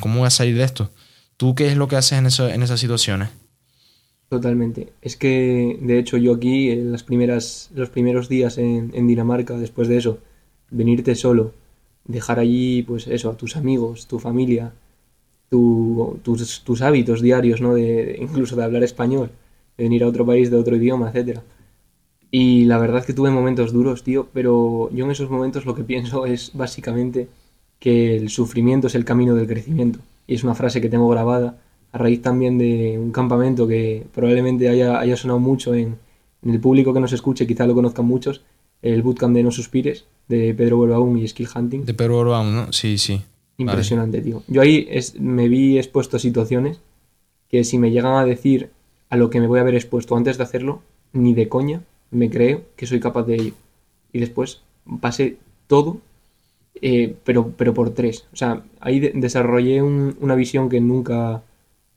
¿cómo 0.00 0.18
voy 0.18 0.26
a 0.26 0.30
salir 0.30 0.56
de 0.56 0.64
esto? 0.64 0.90
¿Tú 1.36 1.54
qué 1.54 1.68
es 1.68 1.76
lo 1.76 1.88
que 1.88 1.96
haces 1.96 2.18
en, 2.18 2.26
eso, 2.26 2.48
en 2.48 2.62
esas 2.62 2.80
situaciones? 2.80 3.30
Totalmente. 4.28 4.92
Es 5.00 5.16
que, 5.16 5.78
de 5.80 5.98
hecho, 5.98 6.16
yo 6.16 6.34
aquí, 6.34 6.70
en 6.70 6.92
las 6.92 7.02
primeras, 7.02 7.70
los 7.74 7.88
primeros 7.88 8.28
días 8.28 8.58
en, 8.58 8.90
en 8.94 9.06
Dinamarca, 9.06 9.56
después 9.56 9.88
de 9.88 9.96
eso, 9.96 10.18
venirte 10.70 11.14
solo, 11.14 11.52
dejar 12.04 12.38
allí, 12.38 12.82
pues 12.82 13.06
eso, 13.06 13.30
a 13.30 13.36
tus 13.36 13.56
amigos, 13.56 14.06
tu 14.06 14.18
familia, 14.18 14.72
tu, 15.50 16.18
tus, 16.22 16.62
tus, 16.62 16.80
hábitos 16.80 17.20
diarios, 17.20 17.60
¿no? 17.60 17.74
De, 17.74 18.16
incluso 18.20 18.56
de 18.56 18.64
hablar 18.64 18.82
español, 18.82 19.30
de 19.76 19.84
venir 19.84 20.04
a 20.04 20.08
otro 20.08 20.24
país 20.24 20.50
de 20.50 20.56
otro 20.56 20.76
idioma, 20.76 21.10
etc. 21.12 21.40
Y 22.30 22.64
la 22.64 22.78
verdad 22.78 23.00
es 23.00 23.06
que 23.06 23.12
tuve 23.12 23.30
momentos 23.30 23.72
duros, 23.72 24.04
tío, 24.04 24.28
pero 24.32 24.88
yo 24.92 25.04
en 25.04 25.10
esos 25.10 25.28
momentos 25.28 25.66
lo 25.66 25.74
que 25.74 25.82
pienso 25.82 26.26
es 26.26 26.52
básicamente 26.54 27.28
que 27.80 28.16
el 28.16 28.30
sufrimiento 28.30 28.86
es 28.86 28.94
el 28.94 29.04
camino 29.04 29.34
del 29.34 29.48
crecimiento. 29.48 29.98
Y 30.26 30.34
es 30.34 30.44
una 30.44 30.54
frase 30.54 30.80
que 30.80 30.88
tengo 30.88 31.08
grabada 31.08 31.58
a 31.92 31.98
raíz 31.98 32.22
también 32.22 32.56
de 32.56 32.98
un 32.98 33.10
campamento 33.10 33.66
que 33.66 34.06
probablemente 34.14 34.68
haya, 34.68 35.00
haya 35.00 35.16
sonado 35.16 35.40
mucho 35.40 35.74
en, 35.74 35.96
en 36.42 36.50
el 36.50 36.60
público 36.60 36.94
que 36.94 37.00
nos 37.00 37.12
escuche, 37.12 37.46
quizá 37.46 37.66
lo 37.66 37.74
conozcan 37.74 38.06
muchos, 38.06 38.42
el 38.82 39.02
bootcamp 39.02 39.34
de 39.34 39.42
No 39.42 39.50
Suspires, 39.50 40.04
de 40.28 40.54
Pedro 40.54 40.76
Borbaum 40.76 41.16
y 41.16 41.26
Skill 41.26 41.48
Hunting. 41.54 41.84
De 41.84 41.94
Pedro 41.94 42.16
Borbaum, 42.16 42.54
¿no? 42.54 42.72
Sí, 42.72 42.96
sí. 42.98 43.22
Impresionante, 43.60 44.22
tío. 44.22 44.42
Yo 44.48 44.62
ahí 44.62 44.86
es, 44.90 45.20
me 45.20 45.48
vi 45.48 45.78
expuesto 45.78 46.16
a 46.16 46.20
situaciones 46.20 46.80
que 47.48 47.64
si 47.64 47.78
me 47.78 47.90
llegan 47.90 48.14
a 48.14 48.24
decir 48.24 48.70
a 49.10 49.16
lo 49.16 49.28
que 49.28 49.40
me 49.40 49.46
voy 49.46 49.58
a 49.58 49.62
haber 49.62 49.74
expuesto 49.74 50.16
antes 50.16 50.38
de 50.38 50.44
hacerlo, 50.44 50.82
ni 51.12 51.34
de 51.34 51.48
coña 51.48 51.82
me 52.10 52.30
creo 52.30 52.62
que 52.76 52.86
soy 52.86 53.00
capaz 53.00 53.24
de 53.24 53.34
ello. 53.34 53.52
Y 54.12 54.20
después 54.20 54.62
pasé 55.00 55.36
todo, 55.66 56.00
eh, 56.80 57.14
pero, 57.24 57.52
pero 57.56 57.74
por 57.74 57.90
tres. 57.90 58.26
O 58.32 58.36
sea, 58.36 58.62
ahí 58.80 58.98
desarrollé 59.00 59.82
una 59.82 60.34
visión 60.34 60.68
que 60.68 60.80
nunca, 60.80 61.42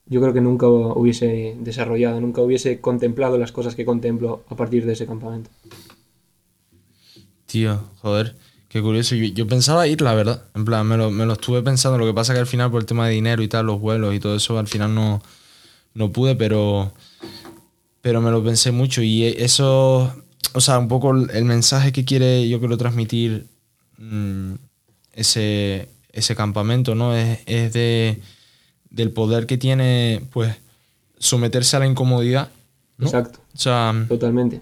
yo 0.05 0.22
creo 0.22 0.34
que 0.34 0.41
nunca 0.41 0.67
hubiese 0.67 1.55
desarrollado, 1.60 2.20
nunca 2.20 2.41
hubiese 2.41 2.82
contemplado 2.82 3.38
las 3.38 3.51
cosas 3.51 3.75
que 3.75 3.86
contemplo 3.86 4.43
a 4.50 4.55
partir 4.55 4.86
de 4.86 4.93
ese 4.93 5.05
campamento. 5.05 5.50
Tío, 7.46 7.79
joder, 8.01 8.36
qué 8.74 8.82
curioso. 8.82 9.13
Yo, 9.13 9.46
pensaba 9.46 9.86
ir, 9.88 10.01
la 10.01 10.15
verdad. 10.15 10.46
En 10.56 10.65
plan, 10.65 10.88
me 10.88 10.98
lo, 10.98 11.12
me 11.12 11.27
lo, 11.27 11.34
estuve 11.34 11.62
pensando. 11.62 12.00
Lo 12.00 12.08
que 12.08 12.13
pasa 12.13 12.34
que 12.34 12.39
al 12.39 12.48
final, 12.48 12.72
por 12.72 12.82
el 12.82 12.88
tema 12.88 13.08
de 13.08 13.13
dinero 13.13 13.44
y 13.44 13.48
tal, 13.48 13.68
los 13.68 13.80
vuelos 13.80 14.15
y 14.15 14.20
todo 14.20 14.36
eso, 14.36 14.58
al 14.58 14.68
final 14.68 14.96
no, 14.96 15.22
no 15.94 16.12
pude, 16.12 16.36
pero, 16.36 16.92
pero 18.01 18.20
me 18.20 18.32
lo 18.32 18.44
pensé 18.44 18.72
mucho. 18.72 19.03
Y 19.03 19.25
eso, 19.25 20.12
o 20.53 20.60
sea, 20.60 20.80
un 20.80 20.88
poco 20.88 21.12
el 21.12 21.46
mensaje 21.46 21.92
que 21.92 22.03
quiere, 22.03 22.50
yo 22.50 22.58
quiero 22.58 22.75
transmitir 22.75 23.46
mm, 24.00 24.53
ese, 25.12 25.88
ese 26.12 26.36
campamento, 26.36 26.96
¿no? 26.96 27.15
Es, 27.15 27.42
es 27.46 27.74
de, 27.74 28.24
del 28.89 29.12
poder 29.12 29.46
que 29.46 29.60
tiene, 29.60 30.25
pues, 30.32 30.56
someterse 31.20 31.75
a 31.75 31.80
la 31.80 31.86
incomodidad. 31.86 32.50
Exacto. 32.98 33.39
O 33.53 33.58
sea, 33.60 33.94
totalmente 34.10 34.62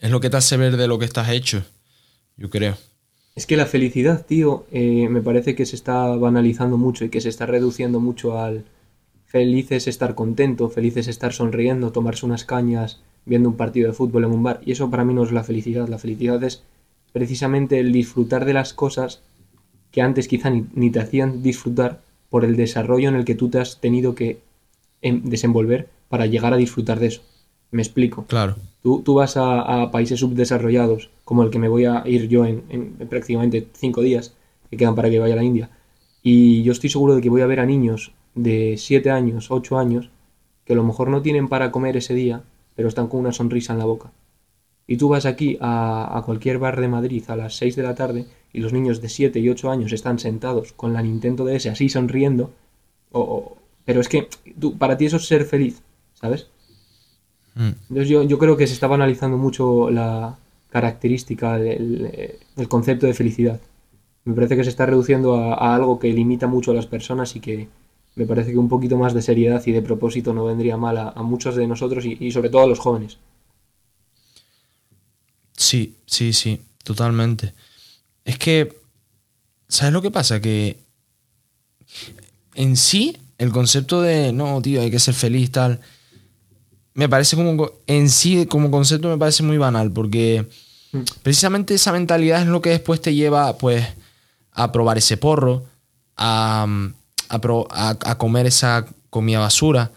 es 0.00 0.10
lo 0.10 0.20
que 0.20 0.30
te 0.30 0.36
hace 0.36 0.56
ver 0.56 0.76
de 0.76 0.86
lo 0.86 0.98
que 0.98 1.04
estás 1.04 1.28
hecho, 1.30 1.62
yo 2.38 2.48
creo. 2.48 2.76
Es 3.34 3.46
que 3.46 3.56
la 3.56 3.66
felicidad, 3.66 4.24
tío, 4.26 4.66
eh, 4.72 5.08
me 5.08 5.20
parece 5.20 5.54
que 5.54 5.66
se 5.66 5.76
está 5.76 6.08
banalizando 6.16 6.76
mucho 6.78 7.04
y 7.04 7.08
que 7.08 7.20
se 7.20 7.28
está 7.28 7.46
reduciendo 7.46 8.00
mucho 8.00 8.38
al 8.38 8.64
feliz 9.26 9.70
es 9.72 9.86
estar 9.86 10.14
contento, 10.14 10.70
feliz 10.70 10.96
es 10.96 11.06
estar 11.06 11.32
sonriendo, 11.32 11.92
tomarse 11.92 12.26
unas 12.26 12.44
cañas 12.44 13.00
viendo 13.26 13.50
un 13.50 13.56
partido 13.56 13.88
de 13.88 13.94
fútbol 13.94 14.24
en 14.24 14.32
un 14.32 14.42
bar. 14.42 14.60
Y 14.64 14.72
eso 14.72 14.90
para 14.90 15.04
mí 15.04 15.14
no 15.14 15.22
es 15.22 15.32
la 15.32 15.44
felicidad. 15.44 15.86
La 15.86 15.98
felicidad 15.98 16.42
es 16.42 16.62
precisamente 17.12 17.78
el 17.78 17.92
disfrutar 17.92 18.44
de 18.44 18.54
las 18.54 18.72
cosas 18.72 19.22
que 19.90 20.02
antes 20.02 20.28
quizá 20.28 20.50
ni, 20.50 20.90
te 20.90 21.00
hacían 21.00 21.42
disfrutar 21.42 22.00
por 22.30 22.44
el 22.44 22.56
desarrollo 22.56 23.08
en 23.08 23.14
el 23.14 23.24
que 23.24 23.34
tú 23.34 23.48
te 23.50 23.58
has 23.58 23.80
tenido 23.80 24.14
que 24.14 24.40
em, 25.02 25.22
desenvolver 25.22 25.88
para 26.08 26.26
llegar 26.26 26.52
a 26.54 26.56
disfrutar 26.56 26.98
de 26.98 27.06
eso. 27.06 27.22
Me 27.70 27.82
explico. 27.82 28.24
Claro. 28.26 28.56
Tú, 28.82 29.02
tú 29.02 29.14
vas 29.14 29.36
a, 29.36 29.90
países 29.90 30.20
subdesarrollados, 30.20 31.10
como 31.24 31.42
el 31.42 31.50
que 31.50 31.58
me 31.58 31.68
voy 31.68 31.84
a 31.84 32.02
ir 32.06 32.28
yo 32.28 32.44
en, 32.44 32.92
prácticamente 33.08 33.66
cinco 33.74 34.02
días, 34.02 34.34
que 34.70 34.76
quedan 34.76 34.94
para 34.94 35.10
que 35.10 35.18
vaya 35.18 35.34
a 35.34 35.36
la 35.36 35.44
India, 35.44 35.70
y 36.22 36.62
yo 36.62 36.72
estoy 36.72 36.90
seguro 36.90 37.14
de 37.14 37.20
que 37.20 37.30
voy 37.30 37.42
a 37.42 37.46
ver 37.46 37.60
a 37.60 37.66
niños 37.66 38.12
de 38.34 38.76
7 38.76 39.10
años, 39.10 39.50
8 39.50 39.78
años, 39.78 40.10
que 40.64 40.74
a 40.74 40.76
lo 40.76 40.84
mejor 40.84 41.08
no 41.08 41.22
tienen 41.22 41.48
para 41.48 41.70
comer 41.70 41.96
ese 41.96 42.14
día, 42.14 42.42
pero 42.74 42.88
están 42.88 43.08
con 43.08 43.20
una 43.20 43.32
sonrisa 43.32 43.72
en 43.72 43.78
la 43.78 43.84
boca. 43.84 44.12
Y 44.86 44.96
tú 44.96 45.08
vas 45.08 45.26
aquí 45.26 45.58
a, 45.60 46.22
cualquier 46.24 46.58
bar 46.58 46.80
de 46.80 46.88
Madrid 46.88 47.24
a 47.28 47.36
las 47.36 47.56
6 47.56 47.76
de 47.76 47.82
la 47.82 47.94
tarde 47.94 48.26
y 48.52 48.60
los 48.60 48.72
niños 48.72 49.00
de 49.00 49.08
7 49.08 49.38
y 49.38 49.48
8 49.48 49.70
años 49.70 49.92
están 49.92 50.18
sentados 50.18 50.72
con 50.72 50.92
la 50.92 51.02
Nintendo 51.02 51.44
DS 51.44 51.66
así 51.66 51.88
sonriendo. 51.88 52.50
O, 53.12 53.56
pero 53.84 54.00
es 54.00 54.08
que 54.08 54.28
tú, 54.58 54.78
para 54.78 54.96
ti 54.96 55.06
eso 55.06 55.16
es 55.18 55.26
ser 55.26 55.44
feliz, 55.44 55.82
¿sabes? 56.14 56.48
Mm. 57.58 57.72
Entonces 57.88 58.08
yo, 58.08 58.22
yo, 58.22 58.38
creo 58.38 58.56
que 58.56 58.68
se 58.68 58.72
estaba 58.72 58.94
analizando 58.94 59.36
mucho 59.36 59.90
la 59.90 60.38
característica 60.70 61.58
del, 61.58 62.38
concepto 62.68 63.06
de 63.06 63.14
felicidad. 63.14 63.60
Me 64.24 64.34
parece 64.34 64.56
que 64.56 64.62
se 64.62 64.70
está 64.70 64.86
reduciendo 64.86 65.34
a, 65.34 65.74
algo 65.74 65.98
que 65.98 66.12
limita 66.12 66.46
mucho 66.46 66.70
a 66.70 66.74
las 66.74 66.86
personas 66.86 67.34
y 67.34 67.40
que 67.40 67.68
me 68.14 68.26
parece 68.26 68.52
que 68.52 68.58
un 68.58 68.68
poquito 68.68 68.96
más 68.96 69.12
de 69.12 69.22
seriedad 69.22 69.60
y 69.66 69.72
de 69.72 69.82
propósito 69.82 70.32
no 70.32 70.44
vendría 70.44 70.76
mal 70.76 70.98
a, 70.98 71.22
muchos 71.22 71.56
de 71.56 71.66
nosotros 71.66 72.04
y, 72.04 72.30
sobre 72.30 72.48
todo 72.48 72.62
a 72.62 72.68
los 72.68 72.78
jóvenes. 72.78 73.18
Sí, 75.56 75.96
sí, 76.06 76.32
sí, 76.32 76.60
totalmente. 76.84 77.54
Es 78.24 78.38
que, 78.38 78.72
¿sabes 79.66 79.92
lo 79.92 80.00
que 80.02 80.12
pasa? 80.12 80.40
Que 80.40 80.78
en 82.54 82.76
sí, 82.76 83.16
el 83.38 83.50
concepto 83.50 84.00
de, 84.00 84.32
no, 84.32 84.62
tío, 84.62 84.80
hay 84.80 84.92
que 84.92 85.00
ser 85.00 85.14
feliz, 85.14 85.50
tal, 85.50 85.80
me 86.98 87.08
parece 87.08 87.36
como, 87.36 87.70
en 87.86 88.10
sí, 88.10 88.44
como 88.46 88.72
concepto, 88.72 89.08
me 89.08 89.16
parece 89.16 89.44
muy 89.44 89.56
banal, 89.56 89.92
porque 89.92 90.44
mm. 90.90 91.02
precisamente 91.22 91.72
esa 91.74 91.92
mentalidad 91.92 92.42
es 92.42 92.48
lo 92.48 92.60
que 92.60 92.70
después 92.70 93.00
te 93.00 93.14
lleva, 93.14 93.56
pues, 93.56 93.86
a 94.50 94.72
probar 94.72 94.98
ese 94.98 95.16
porro, 95.16 95.62
a, 96.16 96.66
a, 97.28 98.18
comer 98.18 98.46
esa 98.46 98.84
comida 99.10 99.38
basura, 99.38 99.92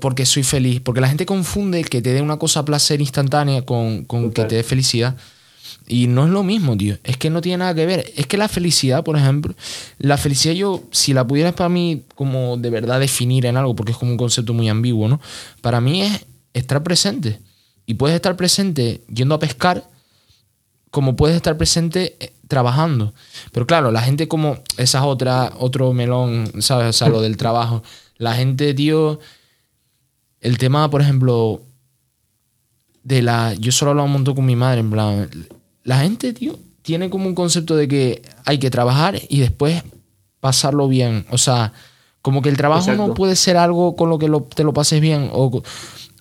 porque 0.00 0.24
soy 0.24 0.44
feliz. 0.44 0.80
Porque 0.80 1.00
la 1.00 1.08
gente 1.08 1.26
confunde 1.26 1.82
que 1.82 2.00
te 2.00 2.12
dé 2.12 2.22
una 2.22 2.36
cosa 2.36 2.64
placer 2.64 3.00
instantánea 3.00 3.62
con, 3.62 4.04
con 4.04 4.30
que 4.30 4.44
te 4.44 4.54
dé 4.54 4.62
felicidad. 4.62 5.16
Y 5.86 6.06
no 6.06 6.24
es 6.24 6.30
lo 6.30 6.42
mismo, 6.42 6.76
tío. 6.76 6.96
Es 7.02 7.16
que 7.16 7.30
no 7.30 7.40
tiene 7.40 7.58
nada 7.58 7.74
que 7.74 7.86
ver. 7.86 8.12
Es 8.16 8.26
que 8.26 8.36
la 8.36 8.48
felicidad, 8.48 9.02
por 9.02 9.16
ejemplo, 9.16 9.54
la 9.98 10.16
felicidad 10.16 10.54
yo, 10.54 10.82
si 10.92 11.12
la 11.12 11.26
pudieras 11.26 11.54
para 11.54 11.68
mí 11.68 12.04
como 12.14 12.56
de 12.56 12.70
verdad 12.70 13.00
definir 13.00 13.46
en 13.46 13.56
algo, 13.56 13.74
porque 13.74 13.92
es 13.92 13.98
como 13.98 14.12
un 14.12 14.16
concepto 14.16 14.54
muy 14.54 14.68
ambiguo, 14.68 15.08
¿no? 15.08 15.20
Para 15.60 15.80
mí 15.80 16.02
es 16.02 16.26
estar 16.54 16.82
presente. 16.82 17.40
Y 17.86 17.94
puedes 17.94 18.14
estar 18.14 18.36
presente 18.36 19.02
yendo 19.12 19.34
a 19.34 19.40
pescar, 19.40 19.84
como 20.92 21.16
puedes 21.16 21.36
estar 21.36 21.56
presente 21.56 22.16
eh, 22.20 22.32
trabajando. 22.46 23.12
Pero 23.52 23.66
claro, 23.66 23.90
la 23.90 24.02
gente 24.02 24.28
como, 24.28 24.62
esa 24.76 24.98
es 24.98 25.04
otra, 25.04 25.52
otro 25.58 25.92
melón, 25.92 26.52
¿sabes? 26.60 26.88
O 26.88 26.92
sea, 26.92 27.08
lo 27.08 27.20
del 27.20 27.36
trabajo. 27.36 27.82
La 28.16 28.34
gente, 28.34 28.74
tío, 28.74 29.18
el 30.40 30.58
tema, 30.58 30.88
por 30.88 31.02
ejemplo, 31.02 31.62
de 33.02 33.22
la... 33.22 33.54
Yo 33.54 33.72
solo 33.72 33.92
hablo 33.92 34.04
un 34.04 34.12
montón 34.12 34.34
con 34.34 34.44
mi 34.44 34.56
madre, 34.56 34.80
en 34.80 34.90
plan, 34.90 35.28
la 35.84 36.00
gente, 36.00 36.32
tío, 36.32 36.58
tiene 36.82 37.10
como 37.10 37.26
un 37.26 37.34
concepto 37.34 37.76
de 37.76 37.88
que 37.88 38.22
hay 38.44 38.58
que 38.58 38.70
trabajar 38.70 39.20
y 39.28 39.40
después 39.40 39.82
pasarlo 40.40 40.88
bien. 40.88 41.26
O 41.30 41.38
sea, 41.38 41.72
como 42.22 42.42
que 42.42 42.48
el 42.48 42.56
trabajo 42.56 42.92
no 42.94 43.14
puede 43.14 43.36
ser 43.36 43.56
algo 43.56 43.96
con 43.96 44.10
lo 44.10 44.18
que 44.18 44.30
te 44.54 44.64
lo 44.64 44.72
pases 44.72 45.00
bien. 45.00 45.30
O, 45.32 45.62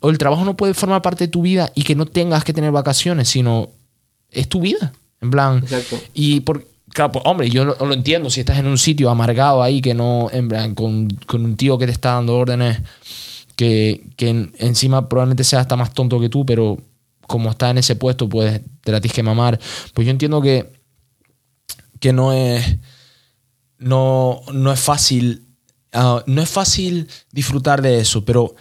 el 0.04 0.18
trabajo 0.18 0.46
no 0.46 0.56
puede 0.56 0.74
formar 0.74 1.02
parte 1.02 1.26
de 1.26 1.28
tu 1.30 1.42
vida 1.42 1.72
y 1.76 1.84
que 1.84 1.96
no 1.96 2.06
tengas 2.06 2.44
que 2.44 2.54
tener 2.54 2.72
vacaciones, 2.72 3.30
sino 3.30 3.70
es 4.32 4.48
tu 4.48 4.62
vida. 4.62 4.94
En 5.22 5.32
plan. 5.32 5.58
Exacto. 5.58 6.00
Y 6.13 6.42
por, 6.42 6.65
claro, 6.89 7.12
pues, 7.12 7.26
hombre, 7.26 7.50
yo 7.50 7.65
lo, 7.65 7.94
entiendo. 7.94 8.30
Si 8.30 8.39
estás 8.39 8.58
en 8.60 8.68
un 8.68 8.78
sitio 8.78 9.10
amargado 9.10 9.62
ahí, 9.62 9.82
que 9.82 9.94
no, 9.94 10.30
en 10.32 10.48
plan, 10.48 10.76
con, 10.76 11.10
un 11.34 11.58
tío 11.58 11.78
que 11.78 11.86
te 11.86 11.92
está 11.92 12.13
dando 12.13 12.38
órdenes, 12.38 12.80
que, 13.60 14.54
encima 14.60 15.10
probablemente 15.10 15.43
sea 15.43 15.60
hasta 15.60 15.76
más 15.76 15.93
tonto 15.93 16.17
que 16.19 16.30
tú, 16.30 16.45
pero 16.45 16.78
como 17.28 17.52
está 17.52 17.69
en 17.69 17.80
ese 17.80 17.98
puesto, 17.98 18.30
pues 18.30 18.62
te 18.82 18.91
la 18.91 19.02
tienes 19.02 19.13
que 19.13 19.22
mamar. 19.22 19.60
Pues 19.93 20.06
yo 20.06 20.12
entiendo 20.12 20.41
que, 20.41 20.72
que 22.00 22.13
no 22.13 22.32
es. 22.32 22.78
No, 23.78 24.39
no 24.54 24.72
es 24.72 24.80
fácil. 24.80 25.45
Ah, 25.91 26.24
no 26.26 26.41
es 26.41 26.50
fácil 26.50 27.10
disfrutar 27.32 27.82
de 27.82 28.00
eso, 28.00 28.24
pero 28.24 28.56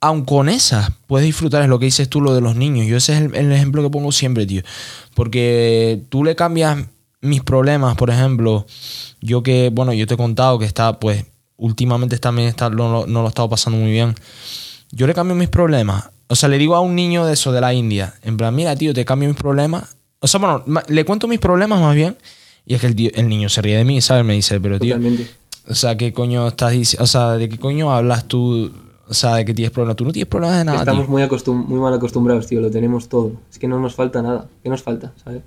aun 0.00 0.24
con 0.24 0.48
esa 0.48 0.96
puedes 1.06 1.26
disfrutar, 1.26 1.62
es 1.62 1.68
lo 1.68 1.78
que 1.78 1.84
dices 1.84 2.08
tú, 2.08 2.20
lo 2.20 2.34
de 2.34 2.40
los 2.40 2.56
niños. 2.56 2.86
Yo 2.86 2.96
ese 2.96 3.12
es 3.12 3.32
el, 3.32 3.52
ejemplo 3.52 3.82
que 3.82 3.90
pongo 3.90 4.10
siempre, 4.10 4.46
tío. 4.46 4.62
Porque 5.14 6.02
tú 6.08 6.24
le 6.24 6.34
cambias 6.34 6.86
mis 7.20 7.42
problemas, 7.42 7.96
por 7.96 8.10
ejemplo, 8.10 8.66
yo 9.20 9.42
que, 9.44 9.70
bueno, 9.72 9.92
yo 9.92 10.06
te 10.08 10.14
he 10.14 10.16
contado 10.16 10.58
que 10.58 10.64
está, 10.64 10.98
pues, 10.98 11.26
últimamente 11.60 12.18
también 12.18 12.48
está, 12.48 12.68
no, 12.68 13.06
no 13.06 13.20
lo 13.20 13.26
he 13.26 13.28
estado 13.28 13.48
pasando 13.48 13.78
muy 13.78 13.92
bien. 13.92 14.14
Yo 14.90 15.06
le 15.06 15.14
cambio 15.14 15.36
mis 15.36 15.48
problemas 15.48 16.10
o 16.32 16.36
sea, 16.36 16.48
le 16.48 16.58
digo 16.58 16.76
a 16.76 16.80
un 16.80 16.94
niño 16.94 17.26
de 17.26 17.32
eso, 17.32 17.50
de 17.50 17.60
la 17.60 17.74
India, 17.74 18.14
en 18.22 18.36
plan, 18.36 18.54
mira, 18.54 18.76
tío, 18.76 18.94
te 18.94 19.04
cambio 19.04 19.28
mis 19.28 19.36
problemas. 19.36 19.96
O 20.20 20.28
sea, 20.28 20.38
bueno, 20.38 20.62
le 20.86 21.04
cuento 21.04 21.26
mis 21.26 21.40
problemas 21.40 21.80
más 21.80 21.92
bien. 21.96 22.16
Y 22.64 22.74
es 22.74 22.80
que 22.80 22.86
el, 22.86 23.12
el 23.16 23.28
niño 23.28 23.48
se 23.48 23.60
ríe 23.60 23.76
de 23.76 23.84
mí, 23.84 24.00
¿sabes? 24.00 24.24
Me 24.24 24.34
dice, 24.34 24.60
pero 24.60 24.78
tío. 24.78 24.96
O 25.68 25.74
sea, 25.74 25.96
¿qué 25.96 26.12
coño 26.12 26.46
estás 26.46 26.70
diciendo? 26.70 27.02
O 27.02 27.06
sea, 27.08 27.32
¿de 27.32 27.48
qué 27.48 27.58
coño 27.58 27.92
hablas 27.92 28.28
tú? 28.28 28.70
O 29.08 29.14
sea, 29.14 29.34
de 29.34 29.44
que 29.44 29.54
tienes 29.54 29.72
problemas. 29.72 29.96
Tú 29.96 30.04
no 30.04 30.12
tienes 30.12 30.28
problemas 30.28 30.58
de 30.58 30.64
nada. 30.66 30.78
Estamos 30.78 31.08
Muy, 31.08 31.26
muy 31.66 31.80
mal 31.80 31.94
acostumbrados, 31.94 32.46
tío. 32.46 32.60
Lo 32.60 32.70
tenemos 32.70 33.08
todo. 33.08 33.32
Es 33.50 33.58
que 33.58 33.66
no 33.66 33.80
nos 33.80 33.96
falta 33.96 34.22
nada. 34.22 34.46
¿Qué 34.62 34.68
nos 34.68 34.84
falta? 34.84 35.12
¿Sabes? 35.24 35.42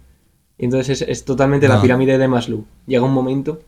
Y 0.58 0.66
entonces 0.66 1.02
es, 1.02 1.24
totalmente 1.24 1.70
la 1.70 1.82
pirámide 1.82 2.18
de 2.18 2.28
Maslow. 2.28 2.66
Llega 2.88 3.06
un 3.06 3.14
momento 3.14 3.62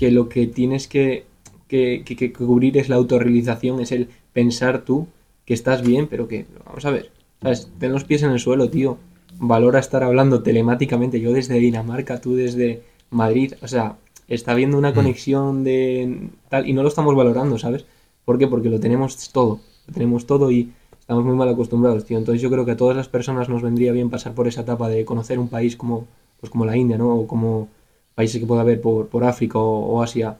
que 0.00 0.10
lo 0.10 0.28
que 0.28 0.48
tienes 0.48 0.88
que, 0.88 1.26
que, 1.68 2.02
que, 2.04 2.16
que 2.16 2.32
cubrir 2.32 2.76
es 2.78 2.88
la 2.88 2.96
autorrealización, 2.96 3.80
es 3.80 3.92
el 3.92 4.08
pensar 4.32 4.82
tú 4.82 5.06
que 5.44 5.54
estás 5.54 5.82
bien, 5.82 6.06
pero 6.08 6.28
que, 6.28 6.46
vamos 6.64 6.84
a 6.84 6.90
ver, 6.90 7.10
¿sabes? 7.42 7.68
Ten 7.78 7.92
los 7.92 8.04
pies 8.04 8.22
en 8.22 8.30
el 8.30 8.40
suelo, 8.40 8.68
tío. 8.70 8.98
Valora 9.38 9.78
estar 9.78 10.02
hablando 10.02 10.42
telemáticamente, 10.42 11.20
yo 11.20 11.32
desde 11.32 11.58
Dinamarca, 11.58 12.20
tú 12.20 12.34
desde 12.34 12.82
Madrid, 13.10 13.54
o 13.62 13.68
sea, 13.68 13.96
está 14.28 14.52
habiendo 14.52 14.78
una 14.78 14.90
mm. 14.90 14.94
conexión 14.94 15.64
de 15.64 16.30
tal, 16.48 16.68
y 16.68 16.72
no 16.72 16.82
lo 16.82 16.88
estamos 16.88 17.14
valorando, 17.14 17.58
¿sabes? 17.58 17.84
¿Por 18.24 18.38
qué? 18.38 18.48
Porque 18.48 18.68
lo 18.68 18.80
tenemos 18.80 19.30
todo. 19.32 19.60
Lo 19.86 19.94
tenemos 19.94 20.26
todo 20.26 20.50
y 20.50 20.72
estamos 20.98 21.24
muy 21.24 21.36
mal 21.36 21.48
acostumbrados, 21.48 22.04
tío. 22.04 22.18
Entonces 22.18 22.42
yo 22.42 22.50
creo 22.50 22.64
que 22.64 22.72
a 22.72 22.76
todas 22.76 22.96
las 22.96 23.08
personas 23.08 23.48
nos 23.48 23.62
vendría 23.62 23.92
bien 23.92 24.10
pasar 24.10 24.34
por 24.34 24.48
esa 24.48 24.62
etapa 24.62 24.88
de 24.88 25.04
conocer 25.04 25.38
un 25.38 25.48
país 25.48 25.76
como, 25.76 26.06
pues 26.40 26.50
como 26.50 26.66
la 26.66 26.76
India, 26.76 26.98
¿no? 26.98 27.14
O 27.14 27.26
como 27.26 27.68
países 28.16 28.40
que 28.40 28.46
pueda 28.46 28.62
haber 28.62 28.80
por, 28.80 29.06
por 29.08 29.22
África 29.24 29.58
o, 29.60 30.02
Asia. 30.02 30.36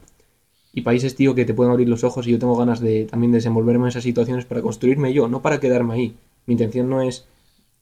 Y 0.76 0.82
países, 0.82 1.16
tío, 1.16 1.34
que 1.34 1.46
te 1.46 1.54
pueden 1.54 1.72
abrir 1.72 1.88
los 1.88 2.04
ojos 2.04 2.26
y 2.26 2.32
yo 2.32 2.38
tengo 2.38 2.54
ganas 2.54 2.80
de 2.80 3.06
también 3.06 3.32
desenvolverme 3.32 3.84
en 3.84 3.88
esas 3.88 4.02
situaciones 4.02 4.44
para 4.44 4.60
construirme 4.60 5.14
yo, 5.14 5.26
no 5.26 5.40
para 5.40 5.58
quedarme 5.58 5.94
ahí. 5.94 6.16
Mi 6.44 6.52
intención 6.52 6.90
no 6.90 7.00
es 7.00 7.24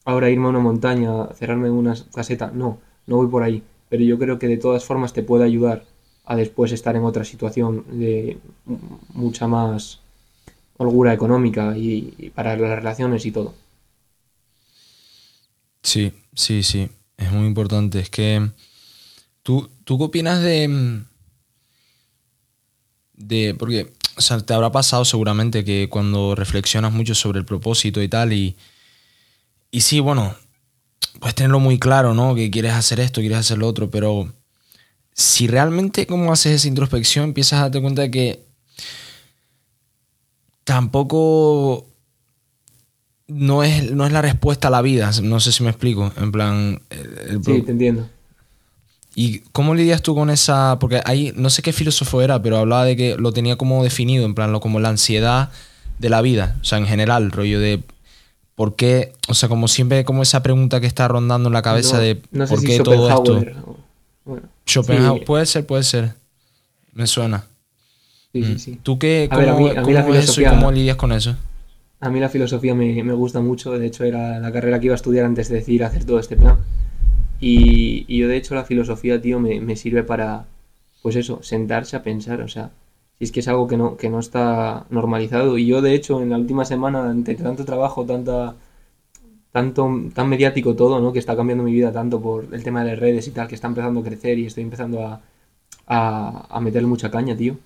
ahora 0.04 0.30
irme 0.30 0.46
a 0.46 0.50
una 0.50 0.60
montaña, 0.60 1.26
cerrarme 1.34 1.66
en 1.66 1.74
una 1.74 1.96
caseta, 2.14 2.52
no, 2.54 2.78
no 3.08 3.16
voy 3.16 3.26
por 3.26 3.42
ahí. 3.42 3.64
Pero 3.88 4.04
yo 4.04 4.16
creo 4.16 4.38
que 4.38 4.46
de 4.46 4.58
todas 4.58 4.84
formas 4.84 5.12
te 5.12 5.24
puede 5.24 5.42
ayudar 5.42 5.84
a 6.24 6.36
después 6.36 6.70
estar 6.70 6.94
en 6.94 7.02
otra 7.02 7.24
situación 7.24 7.84
de 7.98 8.38
mucha 9.12 9.48
más 9.48 9.98
holgura 10.76 11.12
económica 11.12 11.76
y, 11.76 12.30
para 12.32 12.56
las 12.56 12.76
relaciones 12.76 13.26
y 13.26 13.32
todo. 13.32 13.54
Sí, 15.82 16.12
sí, 16.32 16.62
sí. 16.62 16.88
Es 17.16 17.32
muy 17.32 17.48
importante. 17.48 17.98
Es 17.98 18.08
que. 18.08 18.50
¿Tú, 19.42 19.68
tú 19.82 19.98
qué 19.98 20.04
opinas 20.04 20.40
de. 20.40 21.02
De. 23.16 23.54
Porque. 23.58 23.92
O 24.16 24.20
sea, 24.20 24.38
te 24.38 24.54
habrá 24.54 24.70
pasado 24.70 25.04
seguramente 25.04 25.64
que 25.64 25.88
cuando 25.88 26.34
reflexionas 26.36 26.92
mucho 26.92 27.14
sobre 27.14 27.40
el 27.40 27.44
propósito 27.44 28.02
y 28.02 28.08
tal, 28.08 28.32
y. 28.32 28.56
Y 29.70 29.80
sí, 29.80 30.00
bueno. 30.00 30.34
Puedes 31.20 31.34
tenerlo 31.34 31.60
muy 31.60 31.78
claro, 31.78 32.12
¿no? 32.12 32.34
Que 32.34 32.50
quieres 32.50 32.72
hacer 32.72 33.00
esto, 33.00 33.20
quieres 33.20 33.38
hacer 33.38 33.58
lo 33.58 33.68
otro, 33.68 33.90
pero. 33.90 34.32
Si 35.12 35.46
realmente, 35.46 36.06
como 36.06 36.32
haces 36.32 36.54
esa 36.54 36.68
introspección, 36.68 37.26
empiezas 37.26 37.60
a 37.60 37.62
darte 37.62 37.80
cuenta 37.80 38.02
de 38.02 38.10
que 38.10 38.44
tampoco 40.64 41.86
no 43.28 43.62
es, 43.62 43.92
no 43.92 44.06
es 44.06 44.12
la 44.12 44.22
respuesta 44.22 44.68
a 44.68 44.70
la 44.70 44.82
vida. 44.82 45.10
No 45.22 45.40
sé 45.40 45.52
si 45.52 45.62
me 45.62 45.70
explico. 45.70 46.12
En 46.16 46.32
plan. 46.32 46.82
sí, 47.44 47.62
te 47.62 47.70
entiendo. 47.70 48.08
¿Y 49.14 49.40
cómo 49.52 49.74
lidias 49.74 50.02
tú 50.02 50.14
con 50.14 50.30
esa.? 50.30 50.78
Porque 50.78 51.00
ahí, 51.04 51.32
no 51.36 51.50
sé 51.50 51.62
qué 51.62 51.72
filósofo 51.72 52.20
era, 52.22 52.42
pero 52.42 52.58
hablaba 52.58 52.84
de 52.84 52.96
que 52.96 53.16
lo 53.16 53.32
tenía 53.32 53.56
como 53.56 53.82
definido, 53.84 54.24
en 54.24 54.34
plan, 54.34 54.52
lo, 54.52 54.60
como 54.60 54.80
la 54.80 54.88
ansiedad 54.88 55.50
de 55.98 56.10
la 56.10 56.20
vida. 56.20 56.56
O 56.60 56.64
sea, 56.64 56.78
en 56.78 56.86
general, 56.86 57.30
rollo 57.30 57.60
de. 57.60 57.82
¿Por 58.54 58.76
qué? 58.76 59.12
O 59.28 59.34
sea, 59.34 59.48
como 59.48 59.68
siempre, 59.68 60.04
como 60.04 60.22
esa 60.22 60.42
pregunta 60.42 60.80
que 60.80 60.86
está 60.86 61.08
rondando 61.08 61.48
en 61.48 61.52
la 61.52 61.62
cabeza 61.62 61.98
de. 61.98 62.16
¿Por 62.16 62.62
qué 62.64 62.80
todo 62.80 63.08
esto? 63.08 63.42
Schopenhauer. 64.66 65.24
Puede 65.24 65.46
ser, 65.46 65.66
puede 65.66 65.82
ser. 65.82 66.14
Me 66.92 67.06
suena. 67.06 67.44
Sí, 68.32 68.58
sí, 68.58 68.70
mm. 68.72 68.76
¿Tú 68.78 68.98
qué, 68.98 69.28
cómo, 69.30 70.14
eso 70.14 70.40
y 70.40 70.44
cómo 70.44 70.72
lidias 70.72 70.96
con 70.96 71.12
eso? 71.12 71.36
A 72.00 72.10
mí 72.10 72.20
la 72.20 72.28
filosofía 72.28 72.74
me, 72.74 73.00
gusta 73.14 73.40
mucho, 73.40 73.78
de 73.78 73.86
hecho 73.86 74.04
era 74.04 74.38
la 74.40 74.52
carrera 74.52 74.80
que 74.80 74.86
iba 74.86 74.94
a 74.94 74.96
estudiar 74.96 75.24
antes 75.24 75.48
de 75.48 75.56
decidir 75.56 75.84
hacer 75.84 76.04
todo 76.04 76.18
este 76.18 76.36
plan. 76.36 76.58
Y, 77.46 78.16
yo 78.16 78.28
de 78.28 78.36
hecho 78.36 78.54
la 78.54 78.64
filosofía, 78.64 79.20
tío, 79.20 79.40
me, 79.40 79.76
sirve 79.76 80.02
para, 80.02 80.46
pues 81.02 81.16
eso, 81.16 81.42
sentarse 81.42 81.96
a 81.96 82.02
pensar, 82.02 82.40
o 82.40 82.48
sea, 82.48 82.70
si 83.18 83.24
es 83.24 83.32
que 83.32 83.40
es 83.40 83.48
algo 83.48 83.66
que 83.68 83.76
no, 83.76 83.96
que 83.96 84.10
no 84.10 84.18
está 84.20 84.86
normalizado. 84.90 85.58
Y 85.58 85.66
yo 85.66 85.82
de 85.82 85.94
hecho 85.94 86.22
en 86.22 86.30
la 86.30 86.38
última 86.38 86.64
semana, 86.64 87.08
ante 87.10 87.34
tanto 87.34 87.64
trabajo, 87.64 88.04
tanta 88.04 88.56
tanto 89.52 89.88
tan 90.14 90.28
mediático 90.28 90.74
todo, 90.74 91.00
¿no? 91.00 91.12
Que 91.12 91.20
está 91.20 91.36
cambiando 91.36 91.64
mi 91.64 91.72
vida 91.72 91.92
tanto 91.92 92.20
por 92.20 92.52
el 92.52 92.64
tema 92.64 92.82
de 92.82 92.90
las 92.90 92.98
redes 92.98 93.28
y 93.28 93.30
tal, 93.32 93.48
que 93.48 93.54
está 93.54 93.68
empezando 93.68 94.00
a 94.00 94.04
crecer 94.04 94.38
y 94.38 94.46
estoy 94.46 94.64
empezando 94.64 95.06
a, 95.06 95.20
a, 95.86 96.46
a 96.56 96.60
meterle 96.60 96.88
mucha 96.88 97.10
caña, 97.10 97.36
tío 97.36 97.56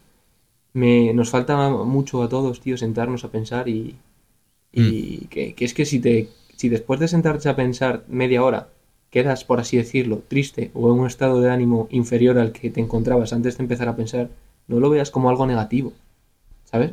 me, 0.73 1.13
nos 1.15 1.31
falta 1.31 1.69
mucho 1.71 2.23
a 2.23 2.29
todos, 2.29 2.61
tío, 2.61 2.77
sentarnos 2.77 3.25
a 3.25 3.31
pensar 3.31 3.69
y, 3.69 3.97
y 4.73 5.23
mm. 5.25 5.29
que, 5.29 5.55
es 5.59 5.75
que 5.75 5.85
si, 5.85 6.01
te, 6.01 6.29
si 6.57 6.69
después 6.69 7.01
de 7.01 7.09
sentarte 7.09 7.49
a 7.49 7.57
pensar 7.57 8.05
media 8.09 8.43
hora 8.43 8.69
quedas, 9.11 9.45
por 9.45 9.61
así 9.61 9.77
decirlo, 9.77 10.23
triste 10.29 10.71
o 10.75 10.93
en 10.93 11.01
un 11.01 11.07
estado 11.07 11.41
de 11.41 11.51
ánimo 11.51 11.89
inferior 11.91 12.39
al 12.39 12.53
que 12.53 12.71
te 12.71 12.81
encontrabas 12.81 13.33
antes 13.33 13.57
de 13.57 13.65
empezar 13.65 13.89
a 13.89 13.97
pensar, 13.97 14.29
no 14.67 14.81
lo 14.81 14.91
veas 14.91 15.11
como 15.11 15.31
algo 15.31 15.47
negativo, 15.47 15.93
¿sabes? 16.65 16.93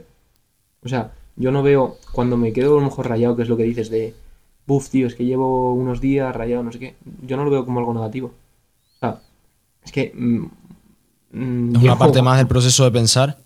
O 0.84 0.90
sea, 0.90 1.14
yo 1.36 1.52
no 1.52 1.64
veo, 1.64 1.98
cuando 2.12 2.38
me 2.38 2.54
quedo 2.54 2.78
a 2.78 2.80
lo 2.80 2.86
mejor 2.86 3.10
rayado, 3.10 3.36
que 3.36 3.44
es 3.44 3.50
lo 3.50 3.58
que 3.58 3.64
dices 3.64 3.90
de, 3.90 4.14
buf, 4.66 4.90
tío, 4.90 5.08
es 5.08 5.16
que 5.16 5.26
llevo 5.26 5.74
unos 5.74 6.00
días 6.02 6.36
rayado, 6.36 6.64
no 6.64 6.72
sé 6.72 6.80
qué, 6.80 6.96
yo 7.24 7.38
no 7.38 7.44
lo 7.44 7.52
veo 7.52 7.66
como 7.66 7.80
algo 7.80 7.94
negativo. 7.94 8.28
O 8.28 9.00
sea, 9.00 9.22
es 9.84 9.92
que... 9.92 10.12
Mm, 10.16 10.46
mm, 11.32 11.76
¿Es 11.76 11.84
una 11.84 11.98
parte 11.98 12.22
más 12.22 12.38
del 12.38 12.48
proceso 12.48 12.86
de 12.86 12.92
pensar? 12.92 13.38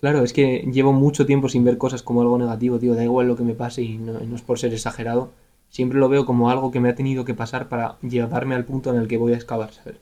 Claro, 0.00 0.22
es 0.22 0.32
que 0.32 0.68
llevo 0.72 0.92
mucho 0.92 1.24
tiempo 1.26 1.48
sin 1.48 1.64
ver 1.64 1.78
cosas 1.78 2.02
como 2.02 2.20
algo 2.20 2.38
negativo, 2.38 2.78
tío. 2.78 2.94
Da 2.94 3.02
igual 3.02 3.26
lo 3.26 3.36
que 3.36 3.44
me 3.44 3.54
pase 3.54 3.82
y 3.82 3.96
no, 3.96 4.18
es 4.18 4.42
por 4.42 4.58
ser 4.58 4.72
exagerado. 4.74 5.30
Siempre 5.76 5.98
lo 5.98 6.08
veo 6.08 6.24
como 6.24 6.48
algo 6.48 6.70
que 6.70 6.80
me 6.80 6.88
ha 6.88 6.94
tenido 6.94 7.26
que 7.26 7.34
pasar 7.34 7.68
para 7.68 7.98
llevarme 8.00 8.54
al 8.54 8.64
punto 8.64 8.88
en 8.88 8.98
el 8.98 9.08
que 9.08 9.18
voy 9.18 9.34
a 9.34 9.36
excavar, 9.36 9.74
¿sabes? 9.74 9.98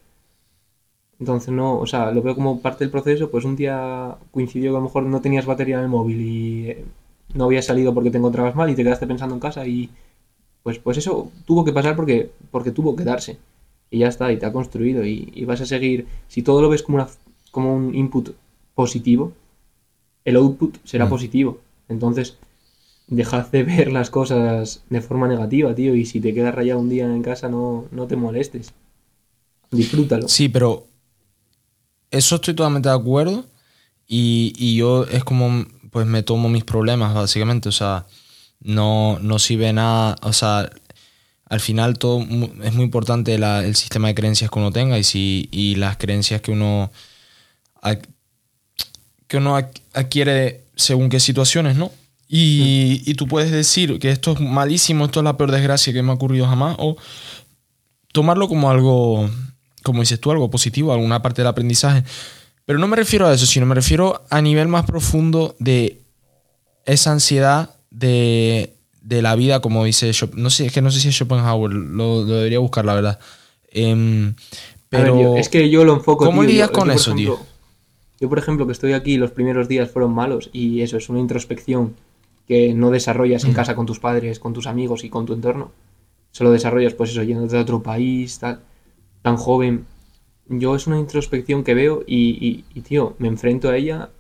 Entonces 1.19 1.53
no, 1.53 1.81
o 1.81 1.87
sea, 1.89 2.13
lo 2.13 2.23
veo 2.23 2.37
como 2.37 2.61
parte 2.61 2.85
del 2.85 2.93
proceso. 2.93 3.29
Pues 3.29 3.45
un 3.45 3.57
día 3.57 4.15
coincidió 4.31 4.71
que 4.71 4.77
a 4.77 4.79
lo 4.79 4.85
mejor 4.85 5.03
no 5.03 5.21
tenías 5.21 5.47
batería 5.47 5.79
en 5.79 5.83
el 5.83 5.89
móvil 5.89 6.21
y 6.21 6.71
eh, 6.71 6.85
no 7.35 7.47
habías 7.47 7.65
salido 7.65 7.93
porque 7.93 8.13
te 8.13 8.19
encontrabas 8.19 8.55
mal 8.55 8.71
y 8.71 8.77
te 8.77 8.85
quedaste 8.85 9.09
pensando 9.09 9.35
en 9.35 9.41
casa 9.41 9.67
y 9.67 9.91
pues, 10.63 10.79
pues 10.79 10.97
eso 10.97 11.33
tuvo 11.45 11.65
que 11.65 11.73
pasar 11.73 11.97
porque, 11.97 12.31
porque 12.53 12.71
tuvo 12.71 12.95
que 12.95 13.03
darse. 13.03 13.39
Y 13.91 13.99
ya 13.99 14.07
está, 14.07 14.31
y 14.31 14.37
te 14.37 14.47
ha 14.47 14.53
construido 14.53 15.05
y, 15.05 15.33
y 15.35 15.45
vas 15.45 15.61
a 15.61 15.67
seguir. 15.67 16.07
Si 16.29 16.43
todo 16.43 16.63
lo 16.63 16.69
ves 16.69 16.85
como, 16.85 16.99
una, 16.99 17.09
como 17.51 17.75
un 17.75 17.97
input 17.97 18.31
positivo, 18.77 19.33
el 20.25 20.37
output 20.37 20.77
será 20.85 21.07
mm. 21.07 21.11
positivo. 21.11 21.59
Entonces, 21.89 22.39
dejad 23.07 23.47
de 23.49 23.63
ver 23.63 23.93
las 23.93 24.11
cosas 24.11 24.83
de 24.89 25.01
forma 25.01 25.29
negativa, 25.29 25.75
tío. 25.75 25.95
Y 25.95 26.07
si 26.07 26.21
te 26.21 26.35
quedas 26.35 26.55
rayado 26.55 26.81
un 26.81 26.89
día 26.89 27.05
en 27.05 27.23
casa, 27.23 27.49
no, 27.49 27.87
no 27.91 28.07
te 28.07 28.17
molestes. 28.17 28.73
Disfrútalo. 29.71 30.29
Sí, 30.29 30.49
pero 30.49 30.87
eso 32.11 32.37
estoy 32.37 32.55
totalmente 32.55 32.89
de 32.89 32.95
acuerdo. 32.95 33.45
Y, 34.07 34.77
yo 34.77 35.05
es 35.05 35.25
como, 35.25 35.67
pues 35.91 36.07
me 36.07 36.23
tomo 36.23 36.49
mis 36.49 36.65
problemas, 36.65 37.15
básicamente. 37.15 37.69
O 37.69 37.73
sea, 37.73 38.07
no, 38.61 39.19
no 39.21 39.39
sirve 39.39 39.73
nada. 39.73 40.17
O 40.23 40.33
sea, 40.33 40.71
al 41.47 41.61
final 41.61 41.99
todo 41.99 42.21
es 42.21 42.75
muy 42.75 42.85
importante 42.85 43.35
el 43.35 43.77
sistema 43.77 44.09
de 44.09 44.15
creencias 44.15 44.51
que 44.51 44.59
uno 44.59 44.73
tenga 44.73 44.99
y, 44.99 45.05
si, 45.05 45.49
y 45.51 45.77
las 45.77 45.97
creencias 45.97 46.41
que 46.41 46.51
uno 46.51 46.91
que 49.29 49.37
uno 49.37 49.57
adquiere 49.93 50.65
según 50.75 51.09
qué 51.09 51.21
situaciones, 51.21 51.77
¿no? 51.77 51.91
Y, 52.29 53.03
y, 53.05 53.15
tú 53.15 53.29
puedes 53.29 53.51
decir 53.51 53.99
que 53.99 54.11
esto 54.11 54.33
es 54.33 54.41
malísimo, 54.41 55.05
esto 55.05 55.21
es 55.21 55.25
la 55.25 55.37
peor 55.37 55.53
desgracia 55.53 55.93
que 55.93 56.03
me 56.03 56.11
ha 56.11 56.15
ocurrido 56.15 56.47
jamás, 56.47 56.77
o 56.79 56.97
tomarlo 58.13 58.49
como 58.49 58.71
algo, 58.71 59.29
como 59.83 60.01
dices 60.01 60.21
tú, 60.21 60.31
algo 60.31 60.51
positivo, 60.51 60.93
alguna 60.93 61.21
parte 61.21 61.43
del 61.43 61.49
aprendizaje. 61.49 62.03
Pero 62.65 62.79
no 62.79 62.89
me 62.89 62.97
refiero 62.97 63.27
a 63.27 63.35
eso, 63.35 63.45
sino 63.45 63.67
me 63.67 63.75
refiero 63.75 64.25
a 64.31 64.41
nivel 64.41 64.69
más 64.69 64.87
profundo 64.87 65.55
de 65.59 66.01
esa 66.87 67.13
ansiedad 67.13 67.71
de, 67.91 68.75
de 69.03 69.21
la 69.21 69.37
vida, 69.37 69.61
como 69.61 69.85
dice 69.85 70.13
No 70.35 70.51
sé, 70.51 70.67
es 70.67 70.73
que 70.73 70.81
no 70.81 70.91
sé 70.91 71.01
si 71.01 71.09
es 71.09 71.15
Schopenhauer, 71.15 71.73
lo, 71.73 72.25
debería 72.25 72.59
buscar, 72.59 72.85
la 72.85 72.95
verdad. 72.95 73.19
Em, 73.71 74.35
pero, 74.89 75.37
es 75.37 75.49
que 75.49 75.69
yo 75.69 75.85
lo 75.85 75.95
enfoco. 75.95 76.25
¿Cómo 76.25 76.43
lidias 76.43 76.71
con 76.71 76.91
eso, 76.91 77.15
tío? 77.15 77.39
Yo, 78.21 78.29
por 78.29 78.39
ejemplo, 78.39 78.67
que 78.67 78.73
estoy 78.73 78.93
aquí, 78.93 79.17
los 79.17 79.33
primeros 79.33 79.69
días 79.69 79.91
fueron 79.91 80.15
malos 80.15 80.49
y 80.53 80.81
eso 80.81 80.97
es 80.97 81.09
una 81.09 81.19
introspección 81.19 81.95
que 82.47 82.75
no 82.75 82.91
desarrollas 82.91 83.45
en 83.45 83.53
mm. 83.53 83.55
casa 83.55 83.75
con 83.75 83.87
tus 83.87 84.01
padres, 84.01 84.39
con 84.39 84.53
tus 84.53 84.67
amigos 84.67 85.05
y 85.05 85.11
con 85.11 85.27
tu 85.27 85.33
entorno. 85.33 85.73
Solo 86.31 86.51
desarrollas, 86.51 86.95
pues 86.95 87.11
eso, 87.11 87.23
yéndote 87.23 87.57
a 87.57 87.61
otro 87.61 87.83
país, 87.83 88.39
tal, 88.39 88.61
tan 89.23 89.37
joven. 89.37 89.87
Yo 90.49 90.75
es 90.77 90.87
una 90.87 90.99
introspección 90.99 91.65
que 91.65 91.75
veo 91.75 92.03
y, 92.07 92.65
y, 92.75 92.81
tío, 92.83 93.15
me 93.19 93.29
enfrento 93.29 93.71
a 93.71 93.77
ella 93.77 94.11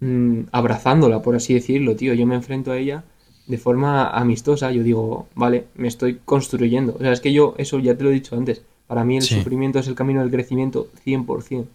mm, 0.00 0.42
abrazándola, 0.52 1.22
por 1.22 1.34
así 1.34 1.54
decirlo, 1.54 1.96
tío. 1.96 2.14
Yo 2.14 2.26
me 2.26 2.36
enfrento 2.36 2.72
a 2.72 2.76
ella 2.76 3.04
de 3.46 3.58
forma 3.58 4.10
amistosa. 4.10 4.70
Yo 4.70 4.82
digo, 4.82 5.28
vale, 5.34 5.66
me 5.74 5.88
estoy 5.88 6.20
construyendo. 6.24 6.94
O 6.94 6.98
sea, 6.98 7.12
es 7.12 7.20
que 7.20 7.32
yo, 7.32 7.54
eso 7.58 7.78
ya 7.78 7.96
te 7.96 8.04
lo 8.04 8.10
he 8.10 8.14
dicho 8.14 8.36
antes. 8.36 8.62
Para 8.86 9.04
mí 9.04 9.16
el 9.16 9.22
sufrimiento 9.22 9.78
es 9.78 9.88
el 9.88 9.94
camino 9.94 10.20
del 10.20 10.30
crecimiento 10.30 10.88
100%. 11.04 11.62
O 11.62 11.66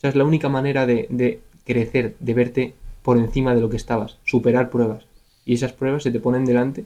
sea, 0.00 0.10
es 0.10 0.16
la 0.16 0.24
única 0.24 0.48
manera 0.48 0.86
de, 0.86 1.40
crecer, 1.64 2.14
de 2.20 2.34
verte 2.34 2.74
por 3.02 3.18
encima 3.18 3.54
de 3.54 3.60
lo 3.60 3.70
que 3.70 3.76
estabas, 3.76 4.18
superar 4.24 4.70
pruebas. 4.70 5.04
Y 5.44 5.54
esas 5.54 5.72
pruebas 5.72 6.02
se 6.02 6.10
te 6.10 6.20
ponen 6.20 6.44
delante 6.44 6.84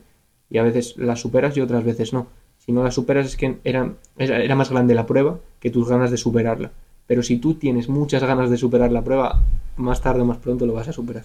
y 0.50 0.58
a 0.58 0.62
veces 0.62 0.94
las 0.96 1.20
superas 1.20 1.56
y 1.56 1.60
otras 1.60 1.84
veces 1.84 2.12
no. 2.12 2.28
Si 2.58 2.72
no 2.72 2.84
las 2.84 2.94
superas 2.94 3.26
es 3.26 3.36
que 3.36 3.56
era, 3.64 3.92
era 4.16 4.54
más 4.54 4.70
grande 4.70 4.94
la 4.94 5.06
prueba 5.06 5.40
que 5.58 5.70
tus 5.70 5.88
ganas 5.88 6.10
de 6.10 6.16
superarla. 6.16 6.70
Pero 7.06 7.22
si 7.22 7.38
tú 7.38 7.54
tienes 7.54 7.88
muchas 7.88 8.22
ganas 8.22 8.50
de 8.50 8.56
superar 8.56 8.92
la 8.92 9.02
prueba, 9.02 9.42
más 9.76 10.00
tarde 10.00 10.20
o 10.20 10.24
más 10.24 10.38
pronto 10.38 10.66
lo 10.66 10.74
vas 10.74 10.88
a 10.88 10.92
superar. 10.92 11.24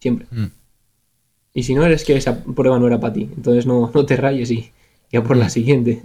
Siempre. 0.00 0.26
Mm. 0.30 0.46
Y 1.54 1.62
si 1.62 1.74
no, 1.74 1.84
eres 1.84 2.04
que 2.04 2.16
esa 2.16 2.44
prueba 2.44 2.78
no 2.78 2.86
era 2.86 3.00
para 3.00 3.14
ti. 3.14 3.30
Entonces 3.34 3.66
no, 3.66 3.90
no 3.92 4.06
te 4.06 4.16
rayes 4.16 4.50
y 4.50 4.70
ya 5.10 5.22
por 5.22 5.36
la 5.36 5.46
mm. 5.46 5.50
siguiente. 5.50 6.02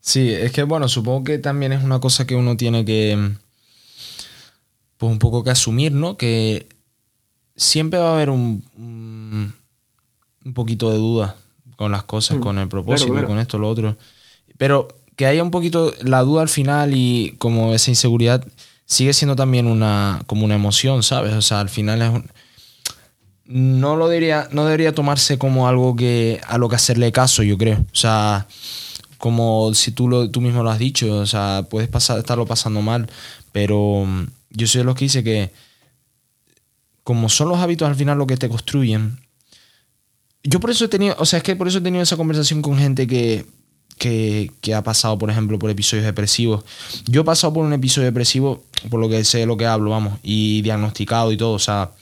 Sí, 0.00 0.30
es 0.30 0.52
que 0.52 0.62
bueno, 0.62 0.88
supongo 0.88 1.24
que 1.24 1.38
también 1.38 1.72
es 1.72 1.82
una 1.82 2.00
cosa 2.00 2.26
que 2.26 2.36
uno 2.36 2.56
tiene 2.56 2.84
que, 2.84 3.32
pues 4.98 5.10
un 5.12 5.18
poco 5.18 5.44
que 5.44 5.50
asumir, 5.50 5.92
¿no? 5.92 6.16
Que 6.16 6.66
siempre 7.56 7.98
va 7.98 8.10
a 8.10 8.14
haber 8.14 8.30
un, 8.30 8.64
un, 8.76 10.52
poquito 10.54 10.90
de 10.90 10.98
duda 10.98 11.36
con 11.76 11.92
las 11.92 12.04
cosas, 12.04 12.38
Mm, 12.38 12.40
con 12.40 12.58
el 12.58 12.68
propósito, 12.68 13.12
claro. 13.12 13.28
con 13.28 13.38
esto, 13.38 13.58
lo 13.58 13.68
otro. 13.68 13.96
Pero 14.58 14.88
que 15.16 15.26
haya 15.26 15.42
un 15.42 15.50
poquito 15.50 15.92
la 16.02 16.20
duda 16.22 16.42
al 16.42 16.48
final 16.48 16.92
y 16.94 17.34
como 17.38 17.72
esa 17.74 17.90
inseguridad 17.90 18.46
sigue 18.84 19.12
siendo 19.12 19.34
también 19.36 19.66
una 19.66 20.22
como 20.26 20.44
una 20.44 20.54
emoción, 20.54 21.02
¿sabes? 21.02 21.32
O 21.34 21.42
sea, 21.42 21.60
al 21.60 21.68
final 21.68 22.02
es 22.02 22.10
un- 22.10 22.30
no 23.46 23.96
lo 23.96 24.08
debería 24.08 24.48
no 24.50 24.64
debería 24.64 24.94
tomarse 24.94 25.38
como 25.38 25.68
algo 25.68 25.94
que 25.96 26.40
a 26.48 26.58
lo 26.58 26.68
que 26.68 26.76
hacerle 26.76 27.12
caso, 27.12 27.42
yo 27.42 27.56
creo. 27.58 27.78
O 27.78 27.94
sea, 27.96 28.46
como 29.18 29.72
si 29.74 29.92
tú 29.92 30.08
lo 30.08 30.30
tú 30.30 30.40
mismo 30.40 30.62
lo 30.62 30.70
has 30.70 30.78
dicho, 30.78 31.18
o 31.18 31.26
sea, 31.26 31.64
puedes 31.70 31.88
pasar 31.88 32.18
estarlo 32.18 32.46
pasando 32.46 32.82
mal, 32.82 33.08
pero 33.52 34.04
yo 34.56 34.66
soy 34.66 34.80
de 34.80 34.84
los 34.84 34.94
que 34.94 35.04
dice 35.04 35.22
que 35.22 35.52
como 37.04 37.28
son 37.28 37.48
los 37.50 37.58
hábitos 37.58 37.86
al 37.86 37.94
final 37.94 38.18
lo 38.18 38.26
que 38.26 38.36
te 38.36 38.48
construyen, 38.48 39.20
yo 40.42 40.58
por 40.60 40.70
eso 40.70 40.86
he 40.86 40.88
tenido, 40.88 41.14
o 41.18 41.26
sea, 41.26 41.38
es 41.38 41.42
que 41.42 41.54
por 41.54 41.68
eso 41.68 41.78
he 41.78 41.82
tenido 41.82 42.02
esa 42.02 42.16
conversación 42.16 42.62
con 42.62 42.78
gente 42.78 43.06
que, 43.06 43.46
que, 43.98 44.50
que 44.60 44.74
ha 44.74 44.82
pasado, 44.82 45.18
por 45.18 45.30
ejemplo, 45.30 45.58
por 45.58 45.70
episodios 45.70 46.04
depresivos. 46.04 46.64
Yo 47.06 47.20
he 47.20 47.24
pasado 47.24 47.52
por 47.52 47.64
un 47.64 47.72
episodio 47.72 48.06
depresivo, 48.06 48.64
por 48.90 48.98
lo 48.98 49.08
que 49.08 49.22
sé 49.24 49.46
lo 49.46 49.56
que 49.56 49.66
hablo, 49.66 49.90
vamos, 49.90 50.18
y 50.22 50.62
diagnosticado 50.62 51.32
y 51.32 51.36
todo, 51.36 51.52
o 51.52 51.58
sea, 51.58 51.92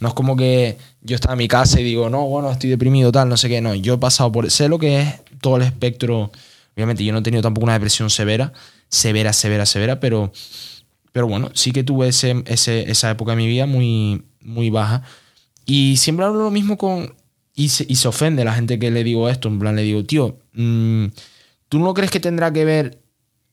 no 0.00 0.08
es 0.08 0.14
como 0.14 0.36
que 0.36 0.78
yo 1.02 1.14
estaba 1.14 1.34
en 1.34 1.38
mi 1.38 1.48
casa 1.48 1.80
y 1.80 1.84
digo, 1.84 2.08
no, 2.08 2.26
bueno, 2.26 2.50
estoy 2.50 2.70
deprimido, 2.70 3.12
tal, 3.12 3.28
no 3.28 3.36
sé 3.36 3.48
qué, 3.48 3.60
no, 3.60 3.74
yo 3.74 3.94
he 3.94 3.98
pasado 3.98 4.32
por, 4.32 4.50
sé 4.50 4.68
lo 4.68 4.78
que 4.78 5.02
es 5.02 5.14
todo 5.40 5.56
el 5.58 5.62
espectro, 5.62 6.32
obviamente 6.74 7.04
yo 7.04 7.12
no 7.12 7.18
he 7.18 7.22
tenido 7.22 7.42
tampoco 7.42 7.64
una 7.64 7.74
depresión 7.74 8.08
severa, 8.10 8.52
severa, 8.88 9.32
severa, 9.32 9.66
severa, 9.66 10.00
pero, 10.00 10.32
pero 11.12 11.26
bueno, 11.26 11.50
sí 11.54 11.72
que 11.72 11.84
tuve 11.84 12.08
ese, 12.08 12.42
ese, 12.46 12.90
esa 12.90 13.10
época 13.10 13.32
de 13.32 13.38
mi 13.38 13.46
vida 13.46 13.66
muy, 13.66 14.24
muy 14.40 14.70
baja. 14.70 15.02
Y 15.66 15.96
siempre 15.96 16.26
hablo 16.26 16.44
lo 16.44 16.50
mismo 16.50 16.76
con. 16.76 17.14
Y 17.54 17.68
se, 17.68 17.84
y 17.88 17.96
se 17.96 18.08
ofende 18.08 18.44
la 18.44 18.54
gente 18.54 18.78
que 18.78 18.90
le 18.90 19.04
digo 19.04 19.28
esto. 19.28 19.48
En 19.48 19.58
plan, 19.58 19.76
le 19.76 19.82
digo, 19.82 20.04
tío, 20.04 20.38
mm, 20.54 21.06
¿tú 21.68 21.78
no 21.78 21.94
crees 21.94 22.10
que 22.10 22.20
tendrá 22.20 22.52
que 22.52 22.64
ver, 22.64 23.02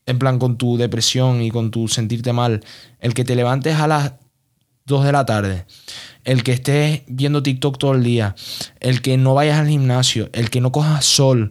en 0.06 0.18
plan, 0.18 0.38
con 0.38 0.56
tu 0.56 0.76
depresión 0.76 1.42
y 1.42 1.50
con 1.50 1.70
tu 1.70 1.88
sentirte 1.88 2.32
mal, 2.32 2.64
el 3.00 3.14
que 3.14 3.24
te 3.24 3.34
levantes 3.36 3.76
a 3.76 3.86
las 3.86 4.14
2 4.86 5.04
de 5.04 5.12
la 5.12 5.26
tarde, 5.26 5.66
el 6.24 6.42
que 6.42 6.52
estés 6.52 7.02
viendo 7.06 7.42
TikTok 7.42 7.76
todo 7.76 7.92
el 7.92 8.02
día, 8.02 8.34
el 8.80 9.02
que 9.02 9.16
no 9.18 9.34
vayas 9.34 9.58
al 9.58 9.68
gimnasio, 9.68 10.30
el 10.32 10.48
que 10.48 10.60
no 10.60 10.72
cojas 10.72 11.04
sol? 11.04 11.50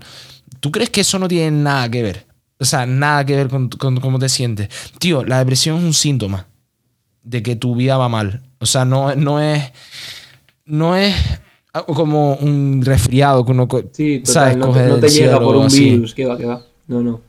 ¿Tú 0.60 0.72
crees 0.72 0.90
que 0.90 1.02
eso 1.02 1.20
no 1.20 1.28
tiene 1.28 1.52
nada 1.52 1.90
que 1.90 2.02
ver? 2.02 2.28
O 2.60 2.66
sea, 2.66 2.86
nada 2.86 3.26
que 3.26 3.36
ver 3.36 3.50
con, 3.50 3.70
con 3.70 3.98
cómo 4.00 4.18
te 4.20 4.30
sientes. 4.30 4.70
Tío, 5.00 5.24
la 5.24 5.40
depresión 5.40 5.78
es 5.78 5.84
un 5.84 5.94
síntoma 5.94 6.48
de 7.24 7.44
que 7.44 7.56
tu 7.56 7.76
vida 7.76 7.98
va 7.98 8.10
mal. 8.10 8.42
O 8.60 8.66
sea, 8.66 8.86
no, 8.86 9.14
no 9.16 9.40
es. 9.42 9.72
No 10.66 10.96
es 10.96 11.16
como 11.86 12.36
un 12.36 12.82
resfriado 12.84 13.46
que 13.46 13.52
uno. 13.52 13.68
Sí, 13.92 14.20
total, 14.20 14.34
¿sabes? 14.34 14.58
no, 14.58 14.72
te, 14.72 14.88
no 14.88 15.00
te 15.00 15.10
llega 15.10 15.40
por 15.40 15.56
un 15.56 15.66
así. 15.68 15.92
virus, 15.92 16.14
que 16.16 16.26
va, 16.26 16.38
que 16.38 16.46
va. 16.46 16.62
No, 16.88 17.02
no, 17.02 17.22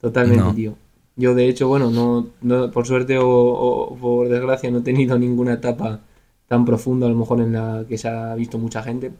totalmente, 0.00 0.42
No. 0.44 0.54
tío. 0.54 0.74
Yo, 1.16 1.34
de 1.34 1.48
hecho, 1.48 1.68
bueno, 1.68 1.90
no, 1.90 2.28
no- 2.40 2.70
por 2.70 2.86
suerte 2.86 3.18
o, 3.18 3.28
o 3.28 3.96
por 3.96 4.28
desgracia 4.28 4.70
no 4.70 4.78
he 4.78 4.82
tenido 4.82 5.18
ninguna 5.18 5.52
etapa 5.54 6.00
tan 6.48 6.64
profunda, 6.64 7.06
a 7.06 7.10
lo 7.10 7.16
mejor 7.16 7.40
en 7.42 7.52
la 7.52 7.84
que 7.88 7.98
se 7.98 8.08
ha 8.08 8.34
visto 8.34 8.56
mucha 8.58 8.82
gente, 8.82 9.12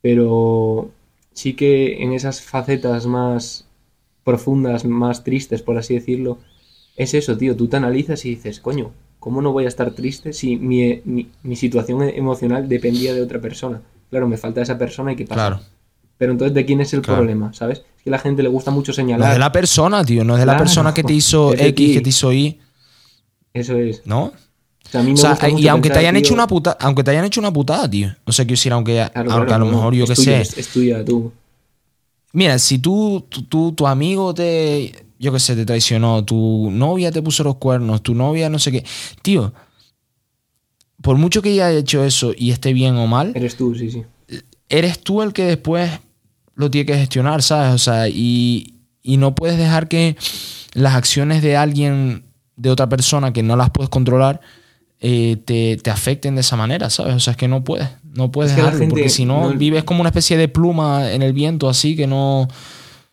pero 0.00 0.90
sí 1.32 1.54
que 1.54 2.02
en 2.02 2.12
esas 2.12 2.42
facetas 2.42 3.06
más 3.06 3.66
profundas, 4.32 4.84
más 4.84 5.24
tristes, 5.24 5.62
por 5.62 5.78
así 5.78 5.94
decirlo, 5.94 6.38
es 6.96 7.14
eso, 7.14 7.36
tío, 7.36 7.56
tú 7.56 7.66
te 7.68 7.76
analizas 7.76 8.24
y 8.26 8.30
dices, 8.30 8.60
coño, 8.60 8.90
¿cómo 9.18 9.40
no 9.40 9.52
voy 9.52 9.64
a 9.64 9.68
estar 9.68 9.90
triste 9.92 10.32
si 10.32 10.56
mi, 10.56 11.00
mi- 11.04 11.28
mi 11.42 11.56
situación 11.56 12.02
emocional 12.02 12.68
dependía 12.68 13.14
de 13.14 13.22
otra 13.22 13.40
persona? 13.40 13.80
Claro, 14.10 14.28
me 14.28 14.36
falta 14.36 14.60
esa 14.62 14.76
persona 14.78 15.12
y 15.12 15.16
qué 15.16 15.24
pasa. 15.24 15.34
Claro. 15.48 15.60
Pero 16.18 16.32
entonces, 16.32 16.54
¿de 16.54 16.64
quién 16.66 16.80
es 16.80 16.92
el 16.94 17.00
Claro. 17.02 17.18
problema? 17.20 17.52
¿Sabes? 17.54 17.78
Es 17.96 18.02
que 18.02 18.10
a 18.10 18.12
la 18.12 18.18
gente 18.18 18.42
le 18.42 18.48
gusta 18.48 18.70
mucho 18.70 18.90
No 18.90 18.92
es 18.92 18.96
señalar. 18.96 19.32
de 19.32 19.38
la 19.38 19.52
persona, 19.52 20.04
tío. 20.04 20.24
No 20.24 20.34
es 20.34 20.40
de 20.40 20.46
la 20.46 20.58
persona 20.58 20.92
que 20.92 21.02
te 21.04 21.12
hizo 21.14 21.54
X, 21.54 21.92
que 21.94 22.00
te 22.00 22.08
hizo 22.10 22.32
Y. 22.32 22.58
Eso 23.54 23.76
es. 23.76 24.02
¿no? 24.04 24.24
O 24.24 24.90
sea, 24.90 25.00
a 25.00 25.04
mí 25.04 25.10
me 25.10 25.14
O 25.14 25.16
sea, 25.18 25.30
gusta 25.30 25.48
y 25.48 25.52
mucho 25.52 25.70
aunque 25.70 25.90
te 25.90 25.98
hayan 25.98 26.14
tío, 26.14 26.20
hecho 26.20 26.34
una 26.34 26.46
puta, 26.46 26.76
aunque 26.80 27.04
te 27.04 27.10
hayan 27.12 27.24
hecho 27.26 27.40
una 27.40 27.52
putada, 27.52 27.88
tío. 27.88 28.08
O 28.24 28.32
sea, 28.32 28.44
quiero 28.44 28.54
decir, 28.58 28.72
aunque, 28.72 29.00
a 29.00 29.22
lo 29.22 29.58
no, 29.58 29.66
mejor 29.66 29.94
yo 29.94 30.06
que 30.06 30.14
tuya, 30.14 30.32
sé. 30.36 30.40
Es, 30.40 30.58
es 30.58 30.68
tuya, 30.68 31.04
tú. 31.04 31.30
Mira, 32.32 32.58
si 32.58 32.78
tú, 32.78 33.26
tú, 33.28 33.42
tú- 33.42 33.72
tu 33.72 33.86
amigo 33.86 34.34
te, 34.34 34.92
yo 35.18 35.32
qué 35.32 35.38
sé, 35.40 35.56
te 35.56 35.64
traicionó, 35.64 36.24
tu 36.24 36.70
novia 36.70 37.10
te 37.10 37.22
puso 37.22 37.42
los 37.44 37.56
cuernos, 37.56 38.02
tu 38.02 38.14
novia 38.14 38.48
no 38.50 38.58
sé 38.58 38.70
qué. 38.72 38.84
Tío, 39.22 39.52
por 41.02 41.16
mucho 41.16 41.42
que 41.42 41.52
ella 41.52 41.68
haya 41.68 41.78
hecho 41.78 42.04
eso 42.04 42.32
y 42.36 42.50
esté 42.50 42.72
bien 42.72 42.96
o 42.96 43.06
mal, 43.06 43.32
Eres 43.34 43.56
tú, 43.56 43.74
sí, 43.74 43.90
sí. 43.90 44.02
eres 44.68 45.00
tú 45.00 45.22
el 45.22 45.32
que 45.32 45.44
después 45.44 45.90
lo 46.54 46.70
tiene 46.70 46.86
que 46.86 46.96
gestionar, 46.98 47.42
¿sabes? 47.42 47.72
O 47.74 47.78
sea, 47.78 48.08
y, 48.08 48.74
y 49.02 49.16
no 49.16 49.34
puedes 49.34 49.56
dejar 49.58 49.88
que 49.88 50.16
las 50.74 50.94
acciones 50.94 51.40
de 51.42 51.56
alguien, 51.56 52.24
de 52.56 52.70
otra 52.70 52.88
persona 52.88 53.32
que 53.32 53.42
no 53.44 53.56
las 53.56 53.70
puedes 53.70 53.88
controlar, 53.90 54.40
eh, 55.00 55.36
te, 55.44 55.76
te 55.76 55.90
afecten 55.90 56.34
de 56.34 56.40
esa 56.40 56.56
manera, 56.56 56.90
¿sabes? 56.90 57.14
O 57.14 57.20
sea, 57.20 57.32
es 57.32 57.36
que 57.36 57.48
no 57.48 57.62
puedes, 57.64 57.88
no 58.14 58.30
puedes 58.32 58.52
Es 58.52 58.56
que 58.56 58.62
la 58.62 58.70
dejarlo, 58.70 58.88
porque 58.90 59.08
si 59.10 59.24
no, 59.24 59.50
vives 59.54 59.84
como 59.84 60.00
una 60.00 60.08
especie 60.10 60.36
de 60.36 60.48
pluma 60.48 61.12
en 61.12 61.22
el 61.22 61.32
viento, 61.32 61.68
así 61.68 61.94
que 61.96 62.06
no, 62.06 62.48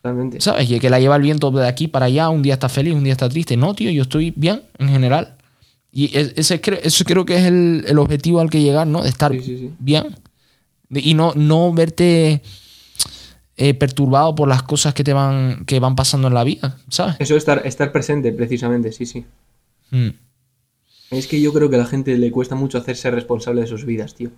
Totalmente. 0.01 0.39
¿sabes? 0.41 0.69
Y 0.69 0.79
que 0.79 0.89
la 0.89 0.99
lleva 0.99 1.15
el 1.15 1.21
viento 1.21 1.51
de 1.51 1.67
aquí 1.67 1.87
para 1.87 2.05
allá, 2.07 2.29
un 2.29 2.41
día 2.41 2.53
está 2.53 2.69
feliz, 2.69 2.93
un 2.93 3.03
día 3.03 3.13
está 3.13 3.27
triste. 3.29 3.57
No, 3.57 3.73
tío, 3.73 3.89
yo 3.91 4.03
estoy 4.03 4.31
bien 4.35 4.61
en 4.77 4.89
general. 4.89 5.35
Y 5.91 6.15
es- 6.17 6.33
ese, 6.35 6.59
creo- 6.61 6.79
eso 6.83 7.03
creo 7.05 7.25
que 7.25 7.37
es 7.37 7.43
el, 7.45 7.85
el 7.87 7.97
objetivo 7.99 8.39
al 8.39 8.49
que 8.49 8.61
llegar, 8.61 8.85
¿no? 8.87 9.01
De 9.01 9.09
estar 9.09 9.31
Sí, 9.31 9.39
sí, 9.41 9.57
sí. 9.57 9.71
bien. 9.79 10.15
Y 10.91 11.13
no, 11.15 11.33
no 11.35 11.73
verte 11.73 12.41
eh, 13.57 13.73
perturbado 13.73 14.35
por 14.35 14.47
las 14.47 14.61
cosas 14.63 14.93
que 14.93 15.03
te 15.03 15.13
van, 15.13 15.65
que 15.65 15.79
van 15.79 15.95
pasando 15.95 16.27
en 16.27 16.33
la 16.33 16.43
vida, 16.43 16.77
¿sabes? 16.89 17.15
Eso, 17.19 17.35
estar, 17.37 17.61
estar 17.65 17.91
presente, 17.91 18.31
precisamente, 18.33 18.91
sí, 18.91 19.05
sí. 19.05 19.25
Mm. 19.91 20.09
Es 21.17 21.27
que 21.27 21.39
yo 21.41 21.51
creo 21.53 21.69
que 21.69 21.75
a 21.75 21.79
la 21.79 21.85
gente 21.85 22.17
le 22.17 22.31
cuesta 22.31 22.55
mucho 22.55 22.77
hacerse 22.77 23.09
responsable 23.11 23.61
de 23.61 23.67
sus 23.67 23.85
vidas, 23.85 24.15
tío. 24.15 24.29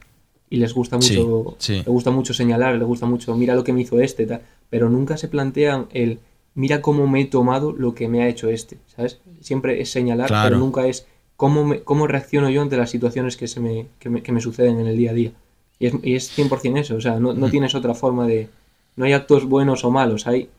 Y 0.49 0.57
les 0.57 0.73
gusta 0.73 0.95
mucho, 0.97 1.55
sí. 1.59 1.73
le 1.85 1.91
gusta 1.91 2.09
mucho 2.11 2.33
señalar, 2.33 2.75
le 2.77 2.85
gusta 2.85 3.05
mucho, 3.05 3.35
mira 3.35 3.53
lo 3.55 3.63
que 3.63 3.73
me 3.73 3.81
hizo 3.81 3.99
este, 3.99 4.25
tal. 4.25 4.41
Pero 4.69 4.89
nunca 4.89 5.17
se 5.17 5.27
plantean 5.27 5.87
el, 5.91 6.19
mira 6.55 6.81
cómo 6.81 7.05
me 7.07 7.21
he 7.21 7.25
tomado 7.25 7.73
lo 7.73 7.93
que 7.93 8.07
me 8.07 8.23
ha 8.23 8.29
hecho 8.29 8.47
este, 8.49 8.77
¿sabes? 8.95 9.19
Siempre 9.41 9.81
es 9.81 9.89
señalar, 9.91 10.27
Claro. 10.27 10.47
pero 10.49 10.57
nunca 10.59 10.87
es 10.87 11.05
cómo, 11.35 11.65
me- 11.65 11.81
cómo 11.81 12.07
reacciono 12.07 12.49
yo 12.49 12.61
ante 12.61 12.77
las 12.77 12.89
situaciones 12.89 13.35
que, 13.35 13.47
se 13.47 13.59
me, 13.59 13.87
que, 13.99 14.09
me, 14.09 14.23
que 14.23 14.31
me 14.31 14.39
suceden 14.41 14.79
en 14.79 14.87
el 14.87 14.95
día 14.97 15.11
a 15.11 15.13
día. 15.13 15.31
Y 15.79 15.87
es, 15.87 15.93
y 16.01 16.15
es 16.15 16.31
100% 16.37 16.79
eso, 16.79 16.95
o 16.95 17.01
sea, 17.01 17.19
no, 17.19 17.33
Mm. 17.33 17.39
no 17.39 17.49
tienes 17.49 17.75
otra 17.75 17.93
forma 17.93 18.25
de... 18.25 18.47
No 18.95 19.03
hay 19.05 19.13
actos 19.13 19.43
buenos 19.45 19.83
o 19.83 19.91
malos, 19.91 20.25
hay... 20.27 20.49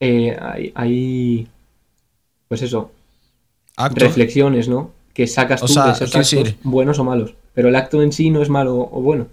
eh, 0.00 0.36
hay, 0.40 0.72
hay 0.74 1.48
pues 2.48 2.62
eso, 2.62 2.90
reflexiones, 3.94 4.68
¿no? 4.68 4.90
Que 5.18 5.26
sacas 5.26 5.60
O 5.64 5.66
tú 5.66 5.72
sea, 5.72 5.86
de 5.86 5.90
esos 5.94 6.14
actos, 6.14 6.30
decir- 6.30 6.56
buenos 6.62 7.00
o 7.00 7.02
malos. 7.04 7.34
Pero 7.52 7.70
el 7.70 7.74
acto 7.74 8.02
en 8.04 8.12
sí 8.12 8.30
no 8.30 8.40
es 8.40 8.48
malo 8.48 8.88
o 8.92 9.02
bueno. 9.02 9.26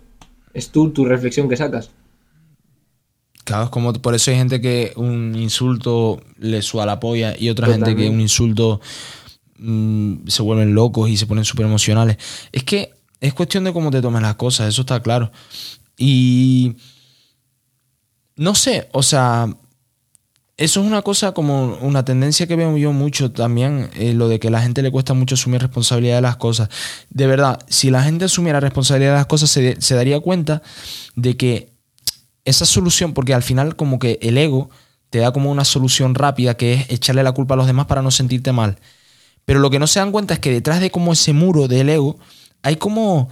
Es 0.51 0.69
tú 0.69 0.89
tu 0.89 1.05
reflexión 1.05 1.47
que 1.47 1.57
sacas. 1.57 1.91
Claro, 3.43 3.65
es 3.65 3.69
como 3.69 3.93
por 3.93 4.15
eso 4.15 4.31
hay 4.31 4.37
gente 4.37 4.59
que 4.59 4.93
un 4.95 5.35
insulto 5.35 6.19
le 6.39 6.63
suda 6.63 6.87
la 6.87 6.99
polla 6.99 7.35
y 7.37 7.49
otra 7.49 7.67
gente 7.67 7.95
que 7.95 8.09
un 8.09 8.19
insulto 8.19 8.81
mm, 9.59 10.27
se 10.27 10.41
vuelven 10.41 10.73
locos 10.73 11.07
y 11.07 11.17
se 11.17 11.27
ponen 11.27 11.45
súper 11.45 11.67
emocionales. 11.67 12.17
Es 12.51 12.63
que 12.63 12.91
es 13.21 13.35
cuestión 13.35 13.63
de 13.63 13.71
cómo 13.71 13.91
te 13.91 14.01
tomes 14.01 14.23
las 14.23 14.37
cosas, 14.37 14.69
eso 14.69 14.81
está 14.81 15.03
claro. 15.03 15.31
Y 15.99 16.77
no 18.37 18.55
sé, 18.55 18.89
o 18.91 19.03
sea, 19.03 19.47
eso 20.57 20.81
es 20.81 20.87
una 20.87 21.01
cosa 21.01 21.33
como 21.33 21.77
una 21.81 22.05
tendencia 22.05 22.47
que 22.47 22.55
veo 22.55 22.77
yo 22.77 22.93
mucho 22.93 23.31
también, 23.31 23.89
eh, 23.95 24.13
lo 24.13 24.29
de 24.29 24.39
que 24.39 24.47
a 24.47 24.51
la 24.51 24.61
gente 24.61 24.81
le 24.81 24.91
cuesta 24.91 25.13
mucho 25.13 25.35
asumir 25.35 25.61
responsabilidad 25.61 26.15
de 26.15 26.21
las 26.21 26.37
cosas. 26.37 26.69
De 27.09 27.27
verdad, 27.27 27.59
si 27.67 27.89
la 27.89 28.03
gente 28.03 28.25
asumiera 28.25 28.61
responsabilidad 28.61 29.11
de 29.11 29.17
las 29.17 29.25
cosas, 29.25 29.49
se, 29.49 29.81
se 29.81 29.95
daría 29.95 30.19
cuenta 30.21 30.61
de 31.15 31.35
que 31.35 31.73
esa 32.45 32.65
solución, 32.65 33.13
porque 33.13 33.33
al 33.33 33.43
final 33.43 33.75
como 33.75 33.99
que 33.99 34.17
el 34.21 34.37
ego 34.37 34.69
te 35.09 35.19
da 35.19 35.33
como 35.33 35.51
una 35.51 35.65
solución 35.65 36.15
rápida 36.15 36.55
que 36.55 36.73
es 36.73 36.89
echarle 36.89 37.23
la 37.23 37.33
culpa 37.33 37.55
a 37.55 37.57
los 37.57 37.67
demás 37.67 37.87
para 37.87 38.01
no 38.01 38.11
sentirte 38.11 38.53
mal. 38.53 38.77
Pero 39.43 39.59
lo 39.59 39.69
que 39.69 39.79
no 39.79 39.87
se 39.87 39.99
dan 39.99 40.11
cuenta 40.11 40.35
es 40.35 40.39
que 40.39 40.51
detrás 40.51 40.79
de 40.79 40.89
como 40.89 41.13
ese 41.13 41.33
muro 41.33 41.67
del 41.67 41.89
ego 41.89 42.17
hay 42.61 42.77
como 42.77 43.29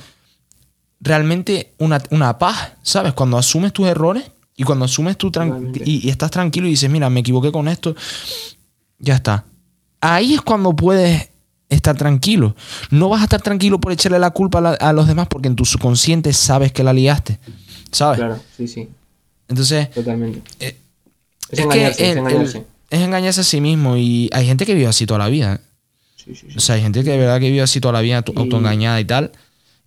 realmente 1.00 1.74
una, 1.78 2.02
una 2.12 2.38
paz, 2.38 2.74
¿sabes? 2.82 3.14
Cuando 3.14 3.38
asumes 3.38 3.74
tus 3.74 3.88
errores 3.88 4.24
y 4.56 4.64
cuando 4.64 4.86
asumes 4.86 5.18
Totalmente. 5.18 5.82
y, 5.86 6.06
y 6.08 6.10
estás 6.10 6.32
tranquilo 6.32 6.68
y 6.68 6.72
dices, 6.72 6.90
mira, 6.90 7.10
me 7.10 7.22
equivoqué 7.22 7.52
con 7.52 7.68
esto, 7.68 7.96
ya 9.00 9.16
está. 9.16 9.46
Ahí 10.02 10.34
es 10.34 10.42
cuando 10.42 10.76
puedes 10.76 11.30
estar 11.70 11.98
tranquilo. 11.98 12.56
No 12.92 13.10
vas 13.10 13.22
a 13.22 13.24
estar 13.24 13.42
tranquilo 13.42 13.80
por 13.80 13.92
echarle 13.92 14.20
la 14.20 14.30
culpa 14.32 14.60
a, 14.60 14.62
la- 14.62 14.74
a 14.74 14.94
los 14.94 15.08
demás 15.08 15.28
porque 15.28 15.48
en 15.48 15.56
tu 15.56 15.66
subconsciente 15.66 16.32
sabes 16.34 16.72
que 16.72 16.84
la 16.84 16.94
liaste, 16.94 17.40
¿sabes? 17.92 18.20
Claro, 18.20 18.40
sí, 18.56 18.68
sí, 18.68 18.90
Entonces, 19.48 19.90
totalmente. 19.92 20.42
eh, 20.60 20.78
Es, 21.50 21.60
es 21.60 21.66
engañarse, 21.66 21.98
que 21.98 22.12
es 22.12 22.18
engañarse. 22.18 22.58
el- 22.60 22.66
es 22.92 23.00
engañarse 23.02 23.42
a 23.42 23.44
sí 23.44 23.60
mismo 23.62 23.98
y 23.98 24.30
hay 24.34 24.46
gente 24.46 24.66
que 24.68 24.76
vive 24.76 24.88
así 24.88 25.06
toda 25.08 25.18
la 25.20 25.30
vida. 25.30 25.56
¿eh? 25.56 25.60
Sí, 26.16 26.36
sí, 26.36 26.48
sí. 26.52 26.58
O 26.58 26.60
sea, 26.60 26.76
hay 26.76 26.82
gente 26.82 27.04
que 27.04 27.10
de 27.10 27.18
verdad 27.18 27.40
que 27.40 27.50
vive 27.50 27.62
así 27.64 27.82
toda 27.82 27.94
la 27.94 28.02
vida, 28.02 28.24
Y- 28.26 28.40
autoengañada 28.40 29.00
y 29.02 29.06
tal. 29.06 29.32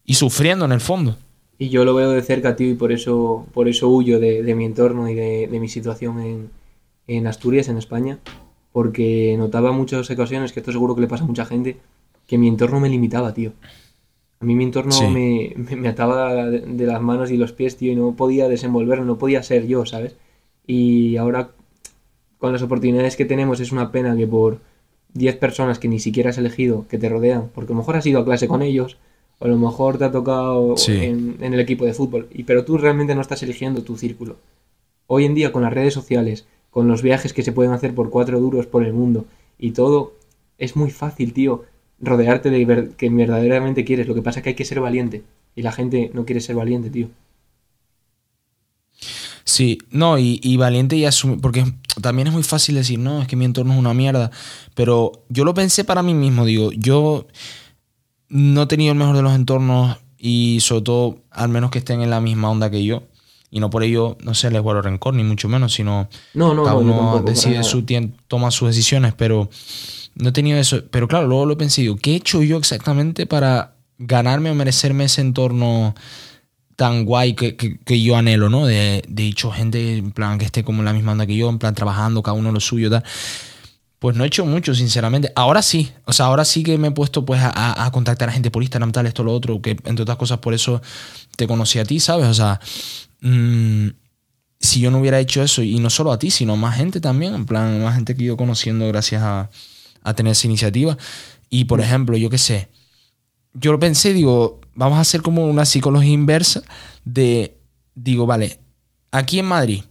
y 0.05 0.15
sufriendo 0.15 0.65
en 0.65 0.73
el 0.73 0.81
fondo. 0.81 1.17
Y 1.59 1.69
yo 1.71 1.85
lo 1.85 1.95
veo 1.95 2.11
de 2.11 2.23
cerca, 2.23 2.55
tío, 2.57 2.69
y 2.71 2.75
por 2.75 2.93
eso, 2.93 3.47
por 3.55 3.69
eso 3.69 3.89
huyo 3.89 4.21
de, 4.21 4.43
de 4.43 4.55
mi 4.55 4.65
entorno 4.67 5.09
y 5.09 5.15
de, 5.15 5.47
de 5.51 5.61
mi 5.61 5.69
situación 5.69 6.21
en, 6.21 6.51
en, 7.07 7.27
Asturias, 7.27 7.69
en 7.69 7.79
España, 7.79 8.19
porque 8.73 9.35
notaba 9.39 9.73
muchas 9.73 10.11
ocasiones, 10.11 10.53
que 10.53 10.61
esto 10.61 10.73
seguro 10.73 10.95
que 10.95 11.01
le 11.01 11.07
pasa 11.09 11.25
a 11.25 11.27
mucha 11.27 11.47
gente, 11.47 11.79
que 12.27 12.37
mi 12.37 12.49
entorno 12.49 12.79
me 12.81 12.91
limitaba, 12.91 13.33
tío. 13.33 13.53
A 14.39 14.45
mí 14.45 14.55
mi 14.55 14.65
entorno 14.65 14.93
Sí. 14.93 15.07
me, 15.07 15.55
me, 15.57 15.77
me 15.77 15.89
ataba 15.89 16.45
de, 16.47 16.61
de 16.61 16.87
las 16.87 17.01
manos 17.01 17.31
y 17.31 17.39
los 17.39 17.53
pies, 17.53 17.77
tío, 17.79 17.93
y 17.93 17.97
no 17.97 18.15
podía 18.17 18.49
desenvolverme, 18.49 19.07
no 19.07 19.17
podía 19.17 19.43
ser 19.43 19.67
yo, 19.67 19.87
¿sabes? 19.87 20.15
Y 20.67 21.17
ahora, 21.17 21.53
con 22.37 22.53
las 22.53 22.61
oportunidades 22.61 23.17
que 23.17 23.25
tenemos, 23.25 23.61
es 23.61 23.73
una 23.73 23.93
pena 23.93 24.15
que 24.15 24.27
por 24.27 24.59
10 25.15 25.37
personas 25.37 25.79
que 25.79 25.89
ni 25.89 26.01
siquiera 26.01 26.29
has 26.29 26.37
elegido, 26.37 26.85
que 26.89 26.99
te 26.99 27.09
rodean, 27.09 27.49
porque 27.55 27.73
a 27.73 27.75
lo 27.75 27.79
mejor 27.79 27.97
has 27.97 28.05
ido 28.05 28.21
a 28.21 28.25
clase 28.27 28.47
con 28.47 28.61
ellos, 28.61 28.99
o 29.39 29.45
a 29.45 29.49
lo 29.49 29.57
mejor 29.59 29.99
te 29.99 30.05
ha 30.05 30.13
tocado 30.13 30.77
Sí. 30.77 30.93
en, 30.93 31.37
en 31.41 31.55
el 31.55 31.61
equipo 31.61 31.85
de 31.85 31.95
fútbol, 31.95 32.29
y, 32.33 32.45
pero 32.45 32.65
tú 32.65 32.79
realmente 32.79 33.15
no 33.15 33.21
estás 33.21 33.43
eligiendo 33.43 33.83
tu 33.83 33.97
círculo. 33.97 34.37
Hoy 35.09 35.25
en 35.25 35.35
día, 35.35 35.53
con 35.53 35.63
las 35.63 35.73
redes 35.73 35.95
sociales, 35.95 36.47
con 36.71 36.89
los 36.89 37.03
viajes 37.03 37.33
que 37.33 37.43
se 37.43 37.53
pueden 37.53 37.73
hacer 37.73 37.95
por 37.95 38.11
cuatro 38.11 38.41
duros 38.41 38.67
por 38.67 38.85
el 38.85 38.93
mundo 38.93 39.27
y 39.59 39.73
todo, 39.73 40.15
es 40.59 40.77
muy 40.77 40.91
fácil, 40.91 41.33
tío, 41.33 41.65
rodearte 42.01 42.51
de 42.51 42.65
ver- 42.65 42.91
que 42.97 43.09
verdaderamente 43.11 43.85
quieres. 43.85 44.09
Lo 44.09 44.15
que 44.15 44.23
pasa 44.23 44.41
es 44.41 44.45
que 44.45 44.51
hay 44.51 44.57
que 44.57 44.65
ser 44.65 44.81
valiente, 44.81 45.25
y 45.57 45.63
la 45.63 45.73
gente 45.73 46.11
no 46.15 46.25
quiere 46.27 46.41
ser 46.41 46.57
valiente, 46.57 46.91
tío. 46.91 47.09
Sí, 49.45 49.79
no, 49.91 50.19
y, 50.19 50.41
y 50.43 50.57
valiente 50.57 50.97
y 50.97 51.05
asumir, 51.05 51.41
porque 51.41 51.65
también 52.03 52.29
es 52.29 52.35
muy 52.35 52.43
fácil 52.43 52.75
decir, 52.75 52.99
no, 52.99 53.23
es 53.23 53.29
que 53.29 53.37
mi 53.37 53.45
entorno 53.45 53.73
es 53.73 53.79
una 53.79 53.95
mierda, 53.95 54.31
pero 54.75 55.13
yo 55.29 55.45
lo 55.45 55.55
pensé 55.55 55.85
para 55.85 56.03
mí 56.03 56.15
mismo, 56.15 56.45
digo, 56.45 56.73
yo 56.73 57.27
no 58.29 58.63
he 58.63 58.67
tenido 58.67 58.93
el 58.93 58.99
mejor 58.99 59.17
de 59.17 59.23
los 59.23 59.35
entornos 59.35 59.99
y 60.19 60.59
sobre 60.61 60.83
todo, 60.83 61.19
al 61.31 61.49
menos 61.49 61.71
que 61.71 61.79
estén 61.79 62.01
en 62.03 62.11
la 62.11 62.21
misma 62.21 62.51
onda 62.51 62.71
que 62.71 62.85
yo, 62.85 63.05
y 63.51 63.61
no 63.61 63.71
por 63.71 63.83
ello, 63.83 64.17
no 64.23 64.35
sé, 64.35 64.51
les 64.51 64.61
guardo 64.61 64.83
rencor, 64.83 65.15
ni 65.15 65.23
mucho 65.25 65.49
menos, 65.49 65.73
sino 65.75 66.09
No, 66.35 66.53
no, 66.55 66.65
cada 66.65 66.77
no, 66.77 66.81
uno 66.83 66.97
tampoco, 67.13 67.31
decide 67.31 67.63
su 67.63 67.85
tiempo, 67.85 68.19
toma 68.29 68.51
sus 68.51 68.69
decisiones, 68.69 69.15
pero 69.15 69.49
no 70.17 70.29
he 70.31 70.33
tenido 70.33 70.59
eso. 70.59 70.83
Pero 70.91 71.07
claro, 71.09 71.27
luego 71.29 71.47
lo 71.47 71.53
he 71.55 71.57
pensado, 71.57 71.83
digo, 71.83 71.97
¿qué 71.97 72.13
he 72.13 72.17
hecho 72.17 72.43
yo 72.43 72.57
exactamente 72.57 73.27
para 73.27 73.75
ganarme 73.99 74.51
o 74.51 74.55
merecerme 74.55 75.05
ese 75.05 75.21
entorno 75.21 75.95
tan 76.75 77.05
guay 77.07 77.35
que, 77.35 77.57
que- 77.57 77.79
que 77.79 78.03
yo 78.03 78.17
anhelo, 78.17 78.51
¿no? 78.51 78.67
De, 78.67 79.03
de 79.09 79.27
hecho, 79.27 79.51
gente 79.51 79.97
en 79.97 80.11
plan 80.11 80.39
que 80.39 80.45
esté 80.45 80.63
como 80.65 80.81
en 80.81 80.85
la 80.87 80.93
misma 80.93 81.13
onda 81.13 81.27
que 81.27 81.37
yo, 81.37 81.49
en 81.49 81.59
plan 81.59 81.75
trabajando, 81.75 82.23
cada 82.23 82.37
uno 82.37 82.53
lo 82.53 82.61
suyo, 82.61 82.91
tal. 82.91 83.03
Pues 83.99 84.15
no 84.17 84.25
he 84.25 84.27
hecho 84.27 84.45
mucho, 84.45 84.75
sinceramente. 84.75 85.33
Ahora 85.35 85.63
sí. 85.63 85.91
O 86.05 86.13
sea, 86.13 86.27
ahora 86.27 86.45
sí 86.45 86.63
que 86.63 86.77
me 86.79 86.89
he 86.89 86.91
puesto 86.91 87.25
pues 87.25 87.41
a, 87.43 87.85
a- 87.87 87.91
contactar 87.91 88.29
a 88.29 88.33
gente 88.33 88.51
por 88.51 88.63
Instagram, 88.63 88.93
tal, 88.93 89.07
esto, 89.07 89.25
lo 89.25 89.33
otro, 89.35 89.61
que 89.63 89.71
entre 89.85 90.03
otras 90.03 90.19
cosas 90.19 90.39
por 90.39 90.53
eso 90.55 90.83
te 91.37 91.47
conocí 91.47 91.79
a 91.79 91.85
ti, 91.85 91.99
¿sabes? 92.01 92.27
O 92.27 92.35
sea, 92.35 92.61
mm, 93.21 93.89
si 94.61 94.81
yo 94.81 94.91
no 94.91 94.99
hubiera 94.99 95.19
hecho 95.21 95.43
eso, 95.43 95.63
y 95.63 95.79
no 95.79 95.91
solo 95.91 96.13
a 96.13 96.19
ti, 96.19 96.31
sino 96.31 96.55
a 96.55 96.57
más 96.57 96.77
gente 96.77 97.01
también, 97.01 97.35
en 97.35 97.47
plan, 97.47 97.83
más 97.83 97.95
gente 97.95 98.15
que 98.15 98.23
he 98.23 98.27
ido 98.27 98.37
conociendo 98.37 98.87
gracias 98.89 99.23
a, 99.23 99.51
a 100.03 100.15
tener 100.15 100.33
esa 100.33 100.47
iniciativa. 100.47 100.97
Y 101.51 101.65
por 101.65 101.81
ejemplo, 101.81 102.17
yo 102.17 102.29
qué 102.31 102.39
sé, 102.39 102.69
yo 103.55 103.73
lo 103.73 103.79
pensé, 103.81 104.13
digo, 104.13 104.61
vamos 104.75 104.99
a 104.99 105.03
hacer 105.03 105.23
como 105.23 105.47
una 105.47 105.65
psicología 105.65 106.13
inversa 106.13 106.63
de, 107.05 107.57
digo, 107.95 108.27
vale, 108.27 108.61
aquí 109.11 109.39
en 109.39 109.47
Madrid, 109.47 109.83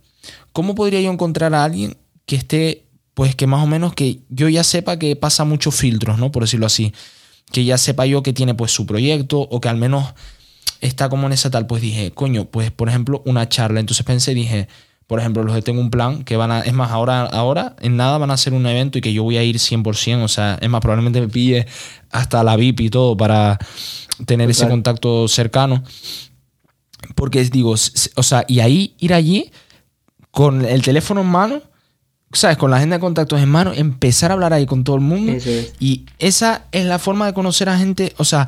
¿cómo 0.51 0.75
podría 0.75 1.01
yo 1.01 1.11
encontrar 1.11 1.53
a 1.55 1.63
alguien 1.63 1.97
que 2.25 2.35
esté, 2.35 2.84
pues 3.15 3.35
que 3.35 3.47
más 3.47 3.63
o 3.63 3.67
menos 3.67 3.93
que 3.93 4.19
yo 4.29 4.47
ya 4.49 4.63
sepa 4.63 4.99
que 4.99 5.15
pasa 5.15 5.45
muchos 5.45 5.73
filtros, 5.73 6.19
¿no? 6.19 6.31
Por 6.31 6.43
decirlo 6.43 6.67
así. 6.67 6.93
Que 7.51 7.65
ya 7.65 7.77
sepa 7.77 8.05
yo 8.05 8.21
que 8.21 8.33
tiene 8.33 8.53
pues 8.53 8.71
su 8.71 8.85
proyecto 8.85 9.39
o 9.39 9.61
que 9.61 9.69
al 9.69 9.77
menos 9.77 10.13
está 10.81 11.09
como 11.09 11.25
en 11.25 11.33
esa 11.33 11.49
tal, 11.49 11.65
pues 11.65 11.81
dije, 11.81 12.11
coño, 12.11 12.45
pues 12.45 12.71
por 12.71 12.89
ejemplo 12.89 13.23
una 13.25 13.47
charla. 13.49 13.79
Entonces 13.79 14.05
pensé, 14.05 14.33
dije, 14.33 14.67
por 15.07 15.19
ejemplo, 15.19 15.43
los 15.43 15.55
de 15.55 15.61
Tengo 15.61 15.81
un 15.81 15.91
Plan, 15.91 16.23
que 16.23 16.35
van 16.35 16.51
a, 16.51 16.61
es 16.61 16.73
más, 16.73 16.91
ahora, 16.91 17.23
ahora 17.23 17.75
en 17.79 17.95
nada 17.95 18.17
van 18.17 18.31
a 18.31 18.33
hacer 18.33 18.53
un 18.53 18.65
evento 18.65 18.97
y 18.97 19.01
que 19.01 19.13
yo 19.13 19.23
voy 19.23 19.37
a 19.37 19.43
ir 19.43 19.57
100%, 19.57 20.23
o 20.23 20.27
sea, 20.27 20.57
es 20.59 20.69
más, 20.69 20.81
probablemente 20.81 21.21
me 21.21 21.27
pille 21.27 21.67
hasta 22.11 22.43
la 22.43 22.55
VIP 22.55 22.81
y 22.81 22.89
todo 22.89 23.15
para 23.15 23.57
tener 24.25 24.49
ese 24.49 24.67
contacto 24.67 25.27
cercano. 25.27 25.83
Porque 27.13 27.43
digo, 27.45 27.71
o 27.71 28.23
sea, 28.23 28.45
y 28.47 28.59
ahí 28.59 28.95
ir 28.97 29.13
allí 29.13 29.51
con 30.31 30.65
el 30.65 30.81
teléfono 30.81 31.21
en 31.21 31.27
mano, 31.27 31.61
¿sabes? 32.33 32.57
Con 32.57 32.69
la 32.71 32.77
agenda 32.77 32.97
de 32.97 32.99
contactos 32.99 33.39
en 33.41 33.49
mano, 33.49 33.71
empezar 33.73 34.31
a 34.31 34.33
hablar 34.33 34.51
ahí 34.53 34.65
con 34.65 34.83
todo 34.83 34.95
el 34.97 35.01
mundo. 35.01 35.31
Es. 35.33 35.73
Y 35.79 36.05
esa 36.19 36.65
es 36.71 36.85
la 36.85 36.99
forma 36.99 37.25
de 37.27 37.33
conocer 37.33 37.69
a 37.69 37.77
gente. 37.77 38.13
O 38.17 38.25
sea, 38.25 38.47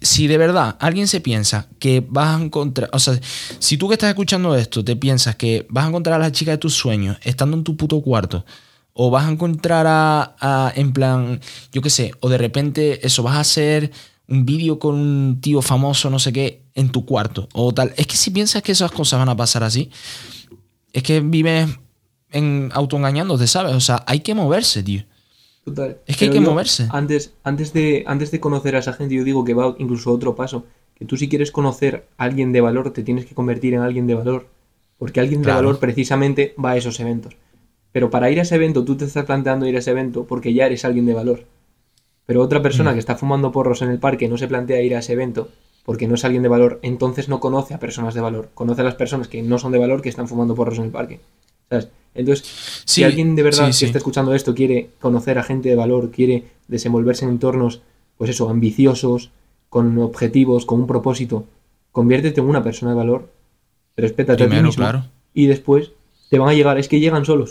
si 0.00 0.26
de 0.26 0.38
verdad 0.38 0.76
alguien 0.80 1.06
se 1.08 1.20
piensa 1.20 1.66
que 1.78 2.04
vas 2.08 2.38
a 2.38 2.42
encontrar. 2.42 2.88
O 2.92 2.98
sea, 2.98 3.18
si 3.58 3.76
tú 3.76 3.88
que 3.88 3.94
estás 3.94 4.08
escuchando 4.08 4.54
esto 4.56 4.82
te 4.84 4.96
piensas 4.96 5.36
que 5.36 5.66
vas 5.68 5.84
a 5.84 5.88
encontrar 5.88 6.16
a 6.20 6.24
la 6.24 6.32
chica 6.32 6.52
de 6.52 6.58
tus 6.58 6.74
sueños 6.74 7.18
estando 7.22 7.56
en 7.56 7.64
tu 7.64 7.76
puto 7.76 8.00
cuarto. 8.00 8.44
O 8.98 9.10
vas 9.10 9.26
a 9.26 9.30
encontrar 9.30 9.86
a, 9.86 10.34
a- 10.40 10.72
en 10.74 10.94
plan, 10.94 11.38
yo 11.70 11.82
qué 11.82 11.90
sé, 11.90 12.12
o 12.20 12.30
de 12.30 12.38
repente 12.38 13.06
eso, 13.06 13.22
vas 13.22 13.36
a 13.36 13.40
hacer 13.40 13.92
un 14.26 14.46
vídeo 14.46 14.78
con 14.78 14.94
un 14.94 15.38
tío 15.42 15.60
famoso, 15.60 16.08
no 16.08 16.18
sé 16.18 16.32
qué, 16.32 16.62
en 16.74 16.88
tu 16.88 17.04
cuarto. 17.04 17.46
O 17.52 17.74
tal. 17.74 17.92
Es 17.98 18.06
que 18.06 18.16
si 18.16 18.30
piensas 18.30 18.62
que 18.62 18.72
esas 18.72 18.90
cosas 18.90 19.18
van 19.18 19.28
a 19.28 19.36
pasar 19.36 19.62
así, 19.64 19.90
es 20.94 21.02
que 21.02 21.20
vives 21.20 21.68
en 22.30 22.70
autoengañándote, 22.72 23.46
¿sabes? 23.46 23.74
O 23.74 23.80
sea, 23.80 24.02
hay 24.06 24.20
que 24.20 24.34
moverse, 24.34 24.82
tío. 24.82 25.02
Total. 25.64 25.98
Es 26.06 26.16
que 26.16 26.26
hay 26.26 26.30
que 26.30 26.40
moverse. 26.40 26.86
Antes, 26.90 27.32
antes, 27.42 27.72
de, 27.72 28.04
antes 28.06 28.30
de 28.30 28.38
conocer 28.40 28.76
a 28.76 28.78
esa 28.80 28.92
gente, 28.92 29.14
yo 29.14 29.24
digo 29.24 29.44
que 29.44 29.54
va 29.54 29.74
incluso 29.78 30.12
otro 30.12 30.34
paso. 30.36 30.64
Que 30.94 31.04
tú 31.04 31.16
si 31.16 31.28
quieres 31.28 31.50
conocer 31.50 32.06
a 32.16 32.24
alguien 32.24 32.52
de 32.52 32.60
valor, 32.60 32.92
te 32.92 33.02
tienes 33.02 33.26
que 33.26 33.34
convertir 33.34 33.74
en 33.74 33.80
alguien 33.80 34.06
de 34.06 34.14
valor. 34.14 34.46
Porque 34.98 35.20
alguien 35.20 35.42
Claro. 35.42 35.58
de 35.60 35.66
valor 35.66 35.80
precisamente 35.80 36.54
va 36.62 36.70
a 36.70 36.76
esos 36.76 36.98
eventos. 37.00 37.36
Pero 37.92 38.10
para 38.10 38.30
ir 38.30 38.38
a 38.38 38.42
ese 38.42 38.54
evento, 38.54 38.84
tú 38.84 38.96
te 38.96 39.04
estás 39.04 39.24
planteando 39.24 39.66
ir 39.66 39.76
a 39.76 39.80
ese 39.80 39.90
evento 39.90 40.24
porque 40.24 40.54
ya 40.54 40.66
eres 40.66 40.84
alguien 40.84 41.04
de 41.06 41.14
valor. 41.14 41.44
Pero 42.26 42.42
otra 42.42 42.62
persona 42.62 42.90
Mm. 42.90 42.94
que 42.94 43.00
está 43.00 43.16
fumando 43.16 43.52
porros 43.52 43.82
en 43.82 43.90
el 43.90 43.98
parque 43.98 44.28
no 44.28 44.38
se 44.38 44.48
plantea 44.48 44.80
ir 44.82 44.94
a 44.96 45.00
ese 45.00 45.12
evento 45.12 45.48
porque 45.84 46.06
no 46.08 46.14
es 46.16 46.24
alguien 46.24 46.42
de 46.42 46.48
valor, 46.48 46.80
entonces 46.82 47.28
no 47.28 47.38
conoce 47.40 47.72
a 47.74 47.78
personas 47.78 48.14
de 48.14 48.20
valor. 48.20 48.50
Conoce 48.54 48.80
a 48.80 48.84
las 48.84 48.94
personas 48.96 49.28
que 49.28 49.42
no 49.42 49.58
son 49.58 49.70
de 49.72 49.78
valor 49.78 50.02
que 50.02 50.08
están 50.08 50.26
fumando 50.28 50.54
porros 50.54 50.78
en 50.78 50.84
el 50.86 50.90
parque. 50.90 51.20
¿Sabes? 51.70 51.88
Entonces, 52.16 52.82
si 52.84 53.04
alguien 53.04 53.36
de 53.36 53.42
verdad 53.42 53.72
sí, 53.72 53.80
que 53.80 53.86
está 53.86 53.98
escuchando 53.98 54.34
esto 54.34 54.54
quiere 54.54 54.90
conocer 55.00 55.38
a 55.38 55.42
gente 55.42 55.68
de 55.68 55.76
valor, 55.76 56.10
quiere 56.10 56.44
desenvolverse 56.68 57.24
en 57.24 57.32
entornos, 57.32 57.80
pues 58.16 58.30
eso, 58.30 58.48
ambiciosos, 58.48 59.30
con 59.68 59.98
objetivos, 59.98 60.64
con 60.64 60.80
un 60.80 60.86
propósito, 60.86 61.46
conviértete 61.92 62.40
en 62.40 62.46
una 62.46 62.62
persona 62.62 62.92
de 62.92 62.96
valor, 62.96 63.32
respétate 63.96 64.44
a 64.44 64.48
ti 64.48 64.54
mismo 64.54 64.72
claro. 64.72 65.04
y 65.34 65.46
después 65.46 65.90
te 66.30 66.38
van 66.38 66.48
a 66.48 66.54
llegar, 66.54 66.78
es 66.78 66.88
que 66.88 67.00
llegan 67.00 67.24
solos, 67.24 67.50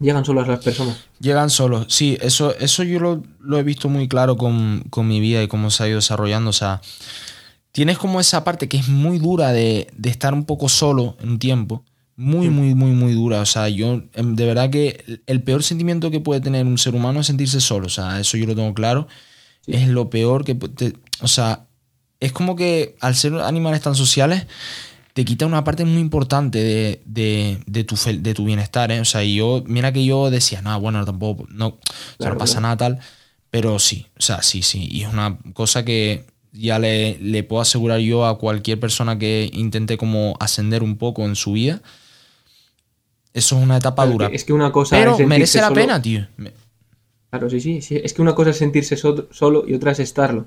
llegan 0.00 0.24
solas 0.24 0.48
las 0.48 0.64
personas. 0.64 1.04
Llegan 1.20 1.50
solos. 1.50 1.86
Sí, 1.88 2.18
eso, 2.20 2.54
eso 2.58 2.82
yo 2.82 3.00
lo, 3.00 3.22
lo 3.40 3.58
he 3.58 3.62
visto 3.62 3.88
muy 3.88 4.08
claro 4.08 4.36
con, 4.36 4.84
con 4.90 5.08
mi 5.08 5.20
vida 5.20 5.42
y 5.42 5.48
cómo 5.48 5.70
se 5.70 5.84
ha 5.84 5.88
ido 5.88 5.96
desarrollando. 5.96 6.50
O 6.50 6.54
sea, 6.54 6.80
tienes 7.72 7.98
como 7.98 8.20
esa 8.20 8.44
parte 8.44 8.68
que 8.68 8.78
es 8.78 8.88
muy 8.88 9.18
dura 9.18 9.52
de, 9.52 9.88
de 9.96 10.10
estar 10.10 10.34
un 10.34 10.44
poco 10.44 10.68
solo 10.68 11.16
en 11.20 11.30
un 11.30 11.38
tiempo. 11.38 11.84
Muy, 12.16 12.48
muy, 12.48 12.74
muy, 12.74 12.92
muy 12.92 13.12
dura. 13.12 13.40
O 13.42 13.46
sea, 13.46 13.68
yo 13.68 14.02
em, 14.14 14.36
de 14.36 14.46
verdad 14.46 14.70
que 14.70 15.20
el- 15.26 15.42
peor 15.42 15.62
sentimiento 15.62 16.10
que 16.10 16.20
puede 16.20 16.40
tener 16.40 16.64
un 16.64 16.78
ser 16.78 16.94
humano 16.94 17.20
es 17.20 17.26
sentirse 17.26 17.60
solo. 17.60 17.86
O 17.86 17.90
sea, 17.90 18.18
eso 18.20 18.36
yo 18.38 18.46
lo 18.46 18.54
tengo 18.54 18.72
claro. 18.74 19.06
Es 19.66 19.88
lo 19.88 20.10
peor 20.10 20.44
que... 20.44 20.54
te- 20.54 20.94
o 21.20 21.28
sea, 21.28 21.66
es 22.20 22.32
como 22.32 22.56
que 22.56 22.96
al 23.00 23.14
ser 23.16 23.34
animales 23.36 23.82
tan 23.82 23.94
sociales 23.94 24.46
te 25.14 25.24
quita 25.24 25.46
una 25.46 25.64
parte 25.64 25.84
muy 25.84 26.00
importante 26.00 26.62
de, 26.62 27.02
de- 27.06 27.58
de 27.66 27.84
tu, 27.84 27.96
de 28.20 28.34
tu 28.34 28.44
bienestar, 28.46 28.92
¿eh? 28.92 29.00
O 29.00 29.04
sea, 29.06 29.24
yo, 29.24 29.64
mira 29.66 29.92
que 29.92 30.04
yo 30.04 30.30
decía, 30.30 30.62
no, 30.62 30.78
bueno, 30.80 31.04
tampoco, 31.04 31.46
no, 31.50 31.68
o 31.68 31.78
sea, 31.78 32.16
Claro, 32.18 32.34
no 32.34 32.38
pasa 32.38 32.54
claro. 32.60 32.62
nada 32.62 32.76
tal, 32.78 33.00
pero 33.50 33.78
sí, 33.78 34.06
o 34.18 34.22
sea, 34.22 34.42
sí, 34.42 34.62
sí, 34.62 34.88
y 34.90 35.02
es 35.02 35.12
una 35.12 35.38
cosa 35.54 35.84
que 35.84 36.26
ya 36.52 36.78
le, 36.78 37.18
le 37.20 37.42
puedo 37.44 37.62
asegurar 37.62 38.00
yo 38.00 38.26
a 38.26 38.38
cualquier 38.38 38.80
persona 38.80 39.18
que 39.18 39.50
intente 39.54 39.96
como 39.98 40.36
ascender 40.40 40.82
un 40.82 40.96
poco 40.98 41.24
en 41.26 41.36
su 41.36 41.52
vida. 41.52 41.82
Eso 43.36 43.56
es 43.58 43.62
una 43.62 43.76
etapa 43.76 44.02
Claro, 44.02 44.12
dura. 44.12 44.28
que- 44.30 44.36
Es 44.36 44.44
que 44.44 44.52
una 44.52 44.72
cosa 44.72 44.96
pero 44.96 45.16
es 45.18 45.26
merece 45.26 45.58
la 45.60 45.68
solo- 45.68 45.74
pena, 45.80 46.00
tío. 46.02 46.26
Claro, 47.30 47.50
sí, 47.50 47.60
sí, 47.60 47.82
sí. 47.82 48.00
Es 48.02 48.14
que 48.14 48.22
una 48.22 48.34
cosa 48.34 48.50
es 48.50 48.56
sentirse 48.56 48.96
so- 48.96 49.28
solo 49.30 49.64
y 49.66 49.74
otra 49.74 49.92
es 49.92 50.00
estarlo. 50.00 50.46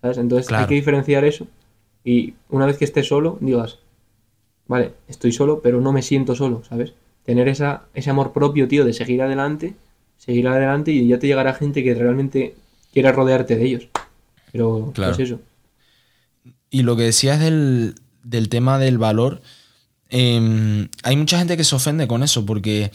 ¿Sabes? 0.00 0.16
Entonces 0.16 0.46
Claro. 0.48 0.62
hay 0.62 0.68
que 0.68 0.74
diferenciar 0.76 1.24
eso. 1.24 1.46
Y 2.02 2.32
una 2.48 2.64
vez 2.64 2.78
que 2.78 2.86
estés 2.86 3.06
solo, 3.06 3.36
digas, 3.42 3.78
vale, 4.66 4.92
estoy 5.08 5.32
solo, 5.32 5.60
pero 5.62 5.82
no 5.82 5.92
me 5.92 6.00
siento 6.00 6.34
solo, 6.34 6.62
¿sabes? 6.66 6.94
Tener 7.26 7.48
esa, 7.48 7.82
ese 7.92 8.08
amor 8.08 8.32
propio, 8.32 8.66
tío, 8.66 8.86
de 8.86 8.94
seguir 8.94 9.20
adelante, 9.20 9.74
seguir 10.16 10.48
adelante 10.48 10.92
y 10.92 11.06
ya 11.06 11.18
te 11.18 11.26
llegará 11.26 11.52
gente 11.52 11.84
que 11.84 11.94
realmente 11.94 12.54
quiera 12.92 13.12
rodearte 13.12 13.56
de 13.56 13.64
ellos. 13.66 13.88
Pero, 14.50 14.90
Claro. 14.94 15.14
pues 15.14 15.28
eso. 15.28 15.40
Y 16.70 16.82
lo 16.84 16.96
que 16.96 17.02
decías 17.02 17.38
del, 17.38 17.96
del 18.24 18.48
tema 18.48 18.78
del 18.78 18.96
valor, 18.96 19.42
eh, 20.10 20.88
hay 21.02 21.16
mucha 21.16 21.38
gente 21.38 21.56
que 21.56 21.64
se 21.64 21.74
ofende 21.74 22.06
con 22.06 22.22
eso 22.22 22.44
porque 22.44 22.90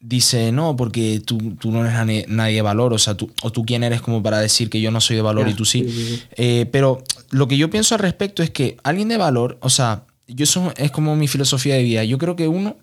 dice, 0.00 0.50
no, 0.50 0.76
porque 0.76 1.20
tú, 1.24 1.56
tú 1.56 1.70
no 1.70 1.82
eres 1.82 1.92
nadie, 1.92 2.24
nadie 2.28 2.56
de 2.56 2.62
valor, 2.62 2.94
o 2.94 2.98
sea, 2.98 3.14
tú, 3.14 3.30
o 3.42 3.52
tú 3.52 3.64
quién 3.66 3.84
eres 3.84 4.00
como 4.00 4.22
para 4.22 4.40
decir 4.40 4.70
que 4.70 4.80
yo 4.80 4.90
no 4.90 5.00
soy 5.00 5.16
de 5.16 5.22
valor 5.22 5.48
y 5.48 5.54
tú 5.54 5.64
sí. 5.64 5.84
sí, 5.84 5.90
sí, 5.90 6.16
sí. 6.16 6.22
Eh, 6.36 6.66
pero 6.72 7.04
lo 7.30 7.48
que 7.48 7.58
yo 7.58 7.68
pienso 7.68 7.94
al 7.94 8.00
respecto 8.00 8.42
es 8.42 8.50
que 8.50 8.78
alguien 8.82 9.08
de 9.08 9.18
valor, 9.18 9.58
o 9.60 9.68
sea, 9.68 10.04
yo 10.26 10.44
eso 10.44 10.72
es 10.76 10.90
como 10.90 11.16
mi 11.16 11.28
filosofía 11.28 11.74
de 11.74 11.82
vida. 11.82 12.04
Yo 12.04 12.18
creo 12.18 12.36
que 12.36 12.48
uno 12.48 12.76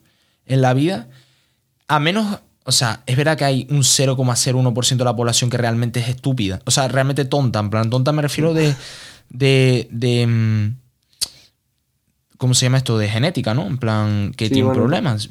en 0.46 0.62
la 0.62 0.74
vida, 0.74 1.08
a 1.88 2.00
menos, 2.00 2.40
o 2.64 2.72
sea, 2.72 3.04
es 3.06 3.18
verdad 3.18 3.38
que 3.38 3.46
hay 3.46 3.68
un 3.70 3.80
0,01% 3.80 4.98
de 4.98 5.04
la 5.04 5.16
población 5.16 5.50
que 5.50 5.58
realmente 5.58 6.00
es 6.00 6.10
estúpida, 6.10 6.62
o 6.66 6.72
sea, 6.72 6.88
realmente 6.88 7.26
tonta. 7.26 7.60
En 7.60 7.70
plan, 7.70 7.90
tonta 7.90 8.12
me 8.12 8.22
refiero 8.22 8.54
de, 8.54 8.76
de, 9.30 9.88
de 9.92 10.28
mm, 10.28 10.76
¿cómo 12.38 12.54
se 12.54 12.66
llama 12.66 12.78
esto? 12.78 12.98
De 12.98 13.10
genética, 13.10 13.54
¿no? 13.54 13.66
En 13.68 13.78
plan, 13.78 14.32
que 14.36 14.46
Sí, 14.48 14.54
tiene 14.54 14.68
bueno. 14.68 14.82
problemas. 14.82 15.30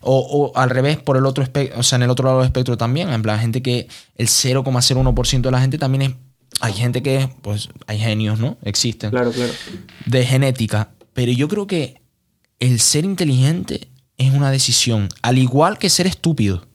O, 0.00 0.50
o 0.52 0.58
al 0.58 0.70
revés, 0.70 0.96
por 0.96 1.16
el 1.18 1.26
otro 1.26 1.44
espectro, 1.44 1.78
o 1.78 1.82
sea, 1.82 1.96
en 1.96 2.04
el 2.04 2.10
otro 2.10 2.24
lado 2.26 2.38
del 2.38 2.46
espectro 2.46 2.76
también, 2.78 3.10
en 3.12 3.20
plan, 3.22 3.38
gente 3.38 3.60
que 3.62 3.86
el 4.16 4.28
0,01% 4.28 5.40
de 5.42 5.50
la 5.50 5.60
gente 5.60 5.76
también 5.78 6.02
es. 6.02 6.12
Hay 6.60 6.72
gente 6.72 7.02
que, 7.02 7.28
pues, 7.42 7.68
hay 7.86 7.98
genios, 7.98 8.38
¿no? 8.38 8.56
Existen. 8.62 9.10
Claro, 9.10 9.30
claro. 9.32 9.52
De 10.06 10.24
genética. 10.24 10.90
Pero 11.12 11.32
yo 11.32 11.48
creo 11.48 11.66
que 11.66 12.00
el 12.60 12.78
ser 12.80 13.04
inteligente 13.04 13.88
es 14.16 14.32
una 14.32 14.50
decisión, 14.50 15.08
al 15.22 15.36
igual 15.38 15.78
que 15.78 15.90
ser 15.90 16.06
estúpido. 16.06 16.66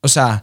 O 0.00 0.08
sea, 0.08 0.42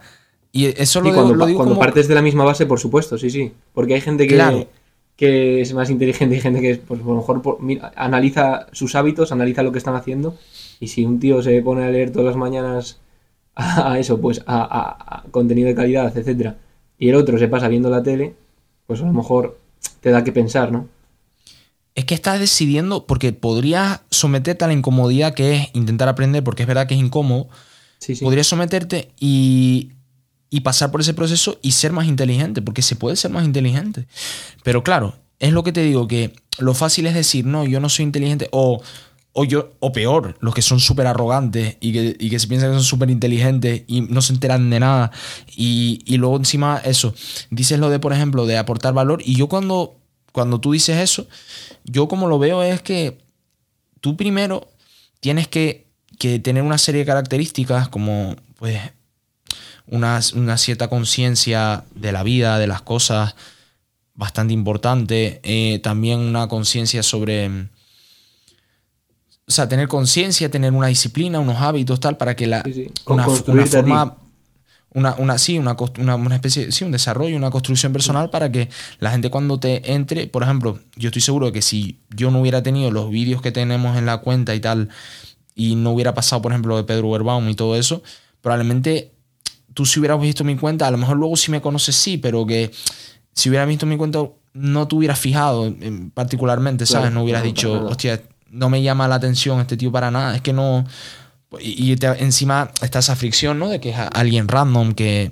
y 0.51 0.65
eso 0.81 1.01
lo, 1.01 1.07
Y 1.07 1.11
digo- 1.11 1.21
cuando, 1.23 1.35
lo 1.35 1.45
digo 1.47 1.57
cuando 1.57 1.73
como- 1.75 1.81
partes 1.85 2.07
de 2.07 2.15
la 2.15 2.21
misma 2.21 2.43
base, 2.43 2.65
por 2.65 2.79
supuesto, 2.79 3.17
sí, 3.17 3.29
sí. 3.29 3.51
Porque 3.73 3.95
hay 3.95 4.01
gente 4.01 4.27
que, 4.27 4.35
Claro. 4.35 4.69
Que 5.15 5.61
es 5.61 5.73
más 5.73 5.89
inteligente 5.89 6.35
y 6.35 6.41
gente 6.41 6.61
que, 6.61 6.75
pues, 6.77 7.01
a 7.01 7.03
lo 7.05 7.15
mejor 7.15 7.41
por- 7.41 7.61
mira, 7.61 7.91
analiza 7.95 8.67
sus 8.73 8.95
hábitos, 8.95 9.31
analiza 9.31 9.63
lo 9.63 9.71
que 9.71 9.77
están 9.79 9.95
haciendo. 9.95 10.37
Y 10.79 10.87
si 10.89 11.05
un 11.05 11.19
tío 11.19 11.41
se 11.41 11.61
pone 11.61 11.85
a 11.85 11.89
leer 11.89 12.11
todas 12.11 12.27
las 12.27 12.35
mañanas 12.37 12.99
a, 13.55 13.93
a 13.93 13.99
eso, 13.99 14.19
pues 14.21 14.41
a, 14.47 14.61
a- 14.63 15.17
a 15.19 15.23
contenido 15.31 15.67
de 15.69 15.75
calidad, 15.75 16.15
etcétera, 16.17 16.57
y 16.99 17.09
el 17.09 17.15
otro 17.15 17.37
se 17.37 17.47
pasa 17.47 17.67
viendo 17.69 17.89
la 17.89 18.03
tele, 18.03 18.35
pues 18.87 19.01
a 19.01 19.05
lo 19.05 19.13
mejor 19.13 19.57
te 20.01 20.11
da 20.11 20.23
que 20.23 20.31
pensar, 20.33 20.71
¿no? 20.71 20.87
Es 21.95 22.05
que 22.05 22.13
estás 22.13 22.39
decidiendo, 22.39 23.07
porque 23.07 23.31
podrías 23.31 24.01
someterte 24.11 24.65
a 24.65 24.67
la 24.67 24.73
incomodidad 24.73 25.33
que 25.33 25.55
es 25.55 25.67
intentar 25.73 26.09
aprender, 26.09 26.43
porque 26.43 26.63
es 26.63 26.67
verdad 26.67 26.87
que 26.87 26.93
es 26.95 26.99
incómodo. 26.99 27.47
Sí, 27.99 28.15
sí. 28.15 28.25
Podrías 28.25 28.47
someterte 28.47 29.11
y, 29.19 29.91
y 30.49 30.61
pasar 30.61 30.91
por 30.91 31.01
ese 31.01 31.13
proceso 31.13 31.59
y 31.61 31.71
ser 31.71 31.91
más 31.91 32.07
inteligente, 32.07 32.61
porque 32.61 32.81
se 32.81 32.95
puede 32.95 33.15
ser 33.15 33.31
más 33.31 33.45
inteligente. 33.45 34.07
Pero 34.63 34.83
claro, 34.83 35.15
es 35.39 35.51
lo 35.51 35.63
que 35.63 35.71
te 35.71 35.83
digo, 35.83 36.07
que 36.07 36.33
lo 36.59 36.73
fácil 36.73 37.07
es 37.07 37.13
decir, 37.13 37.45
no, 37.45 37.65
yo 37.65 37.79
no 37.79 37.89
soy 37.89 38.03
inteligente, 38.03 38.47
o, 38.51 38.81
o 39.33 39.43
yo, 39.43 39.73
o 39.79 39.91
peor, 39.91 40.37
los 40.39 40.53
que 40.53 40.61
son 40.61 40.79
súper 40.79 41.07
arrogantes 41.07 41.77
y 41.81 41.91
que, 41.91 42.15
y 42.19 42.29
que 42.29 42.39
se 42.39 42.47
piensan 42.47 42.69
que 42.69 42.75
son 42.75 42.85
súper 42.85 43.09
inteligentes 43.09 43.83
y 43.87 44.01
no 44.01 44.21
se 44.21 44.33
enteran 44.33 44.69
de 44.69 44.79
nada. 44.79 45.11
Y, 45.55 46.01
y 46.05 46.17
luego 46.17 46.37
encima 46.37 46.81
eso, 46.85 47.13
dices 47.49 47.79
lo 47.79 47.89
de, 47.89 47.99
por 47.99 48.13
ejemplo, 48.13 48.45
de 48.45 48.57
aportar 48.57 48.93
valor, 48.93 49.21
y 49.25 49.35
yo 49.35 49.47
cuando, 49.49 49.99
cuando 50.31 50.61
tú 50.61 50.71
dices 50.71 50.97
eso, 50.99 51.27
yo 51.83 52.07
como 52.07 52.27
lo 52.27 52.39
veo 52.39 52.63
es 52.63 52.81
que 52.81 53.17
tú 53.99 54.15
primero 54.15 54.69
tienes 55.19 55.47
que, 55.47 55.87
que 56.17 56.39
tener 56.39 56.63
una 56.63 56.77
serie 56.77 56.99
de 56.99 57.05
características 57.05 57.89
como 57.89 58.35
pues 58.57 58.79
una, 59.87 60.19
una 60.35 60.57
cierta 60.57 60.87
conciencia 60.87 61.85
de 61.95 62.11
la 62.11 62.23
vida, 62.23 62.59
de 62.59 62.67
las 62.67 62.81
cosas, 62.81 63.35
bastante 64.13 64.53
importante. 64.53 65.39
Eh, 65.43 65.79
también 65.79 66.19
una 66.19 66.47
conciencia 66.47 67.03
sobre... 67.03 67.69
O 69.47 69.51
sea, 69.51 69.69
tener 69.69 69.87
conciencia, 69.87 70.49
tener 70.49 70.73
una 70.73 70.87
disciplina, 70.87 71.39
unos 71.39 71.61
hábitos, 71.61 71.99
tal, 71.99 72.17
para 72.17 72.35
que 72.35 72.47
la, 72.47 72.63
Sí, 72.63 72.73
sí. 72.73 72.91
Una, 73.05 73.27
una 73.27 73.65
forma 73.67 74.17
una, 74.95 75.13
una, 75.15 75.37
sí, 75.37 75.59
una, 75.59 75.75
una 76.15 76.35
especie, 76.35 76.71
sí, 76.71 76.85
un 76.85 76.91
desarrollo, 76.91 77.35
una 77.35 77.51
construcción 77.51 77.91
personal 77.91 78.29
para 78.29 78.49
que 78.49 78.69
la 78.99 79.11
gente 79.11 79.29
cuando 79.29 79.59
te 79.59 79.91
entre, 79.91 80.27
por 80.27 80.41
ejemplo, 80.41 80.79
yo 80.95 81.09
estoy 81.09 81.21
seguro 81.21 81.47
de 81.47 81.51
que 81.51 81.61
si 81.61 81.99
yo 82.15 82.31
no 82.31 82.39
hubiera 82.39 82.63
tenido 82.63 82.89
los 82.91 83.09
vídeos 83.09 83.41
que 83.41 83.51
tenemos 83.51 83.97
en 83.97 84.05
la 84.05 84.19
cuenta 84.19 84.55
y 84.55 84.61
tal, 84.61 84.87
y 85.53 85.75
no 85.75 85.91
hubiera 85.91 86.13
pasado, 86.13 86.41
por 86.41 86.53
ejemplo, 86.53 86.77
de 86.77 86.85
Pedro 86.85 87.09
Werbaum 87.09 87.49
y 87.49 87.55
todo 87.55 87.75
eso, 87.75 88.03
probablemente 88.41 89.11
tú 89.75 89.85
si 89.85 89.99
hubieras 89.99 90.19
visto 90.19 90.43
mi 90.43 90.55
cuenta, 90.55 90.87
a 90.87 90.91
lo 90.91 90.97
mejor 90.97 91.17
luego 91.17 91.35
si 91.35 91.51
me 91.51 91.61
conoces 91.61 91.95
sí, 91.95 92.17
pero 92.17 92.43
que 92.47 92.71
si 93.33 93.49
hubieras 93.49 93.67
visto 93.67 93.85
mi 93.85 93.95
cuenta 93.97 94.23
no 94.53 94.87
te 94.87 94.95
hubieras 94.95 95.19
fijado 95.19 95.67
en- 95.67 96.09
particularmente, 96.09 96.87
¿sabes? 96.87 97.03
Claro, 97.09 97.13
no 97.15 97.23
hubieras 97.23 97.43
dicho, 97.43 97.75
nada. 97.75 97.89
hostia, 97.89 98.21
no 98.49 98.69
me 98.71 98.81
llama 98.81 99.07
la 99.07 99.15
atención 99.15 99.59
este 99.59 99.77
tío 99.77 99.91
para 99.91 100.09
nada, 100.09 100.35
es 100.35 100.41
que 100.41 100.53
no... 100.53 100.85
Y, 101.59 101.91
y 101.91 101.95
te- 101.97 102.23
encima 102.23 102.71
está 102.81 102.99
esa 102.99 103.15
fricción, 103.15 103.59
¿no? 103.59 103.69
De 103.69 103.79
que 103.79 103.89
es 103.91 103.97
a- 103.97 104.07
alguien 104.07 104.47
random 104.47 104.93
que, 104.93 105.31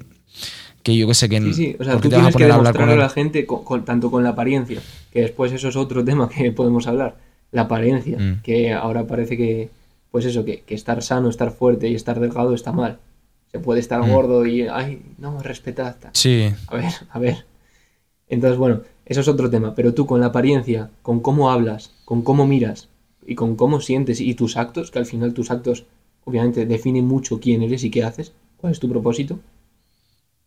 que 0.84 0.96
yo 0.98 1.08
que 1.08 1.14
sé 1.14 1.30
que... 1.30 1.40
Sí, 1.42 1.54
sí, 1.54 1.76
o 1.80 1.84
sea, 1.84 1.94
¿por 1.94 2.02
qué 2.02 2.10
tú 2.10 2.16
te 2.16 2.22
vas 2.22 2.26
a 2.28 2.32
tienes 2.32 2.36
que 2.36 2.44
a 2.44 2.48
demostrarle 2.58 2.92
a 2.92 2.96
él? 2.96 3.00
la 3.00 3.10
gente, 3.10 3.46
con- 3.46 3.64
con- 3.64 3.86
tanto 3.86 4.12
con 4.12 4.24
la 4.24 4.30
apariencia, 4.32 4.82
que 5.12 5.22
después 5.22 5.52
eso 5.54 5.70
es 5.70 5.76
otro 5.78 6.04
tema 6.06 6.28
que 6.30 6.52
podemos 6.52 6.86
hablar, 6.88 7.16
la 7.52 7.62
apariencia, 7.64 8.18
Mm. 8.20 8.42
que 8.42 8.74
ahora 8.74 9.08
parece 9.08 9.38
que, 9.38 9.70
pues 10.12 10.26
eso, 10.26 10.44
que, 10.44 10.62
que 10.62 10.76
estar 10.76 11.02
sano, 11.02 11.30
estar 11.30 11.52
fuerte 11.52 11.88
y 11.88 11.96
estar 11.96 12.20
delgado 12.20 12.54
está 12.54 12.74
mal. 12.74 13.00
Se 13.54 13.60
puede 13.60 13.80
estar 13.80 14.02
Mm. 14.04 14.10
gordo 14.12 14.46
y, 14.46 14.64
ay, 14.64 15.02
no, 15.20 15.42
respetad. 15.42 15.96
Sí, 16.14 16.50
A 16.68 16.76
ver, 16.76 16.92
a 17.12 17.20
ver. 17.20 17.46
Entonces, 18.28 18.58
bueno, 18.58 18.82
eso 19.06 19.22
es 19.22 19.28
otro 19.28 19.50
tema, 19.50 19.76
pero 19.76 19.94
tú 19.94 20.06
con 20.08 20.20
la 20.20 20.28
apariencia, 20.28 20.90
con 21.04 21.22
cómo 21.22 21.52
hablas, 21.52 21.92
con 22.04 22.24
cómo 22.24 22.48
miras 22.48 22.90
y 23.26 23.36
con 23.36 23.56
cómo 23.56 23.80
sientes 23.80 24.20
y 24.22 24.34
tus 24.34 24.58
actos, 24.58 24.92
que 24.92 25.00
al 25.00 25.06
final 25.06 25.34
tus 25.34 25.52
actos 25.52 25.86
obviamente 26.26 26.66
definen 26.66 27.06
mucho 27.06 27.40
quién 27.40 27.62
eres 27.62 27.84
y 27.84 27.92
qué 27.92 28.04
haces, 28.04 28.34
cuál 28.58 28.74
es 28.74 28.80
tu 28.80 28.90
propósito. 28.90 29.40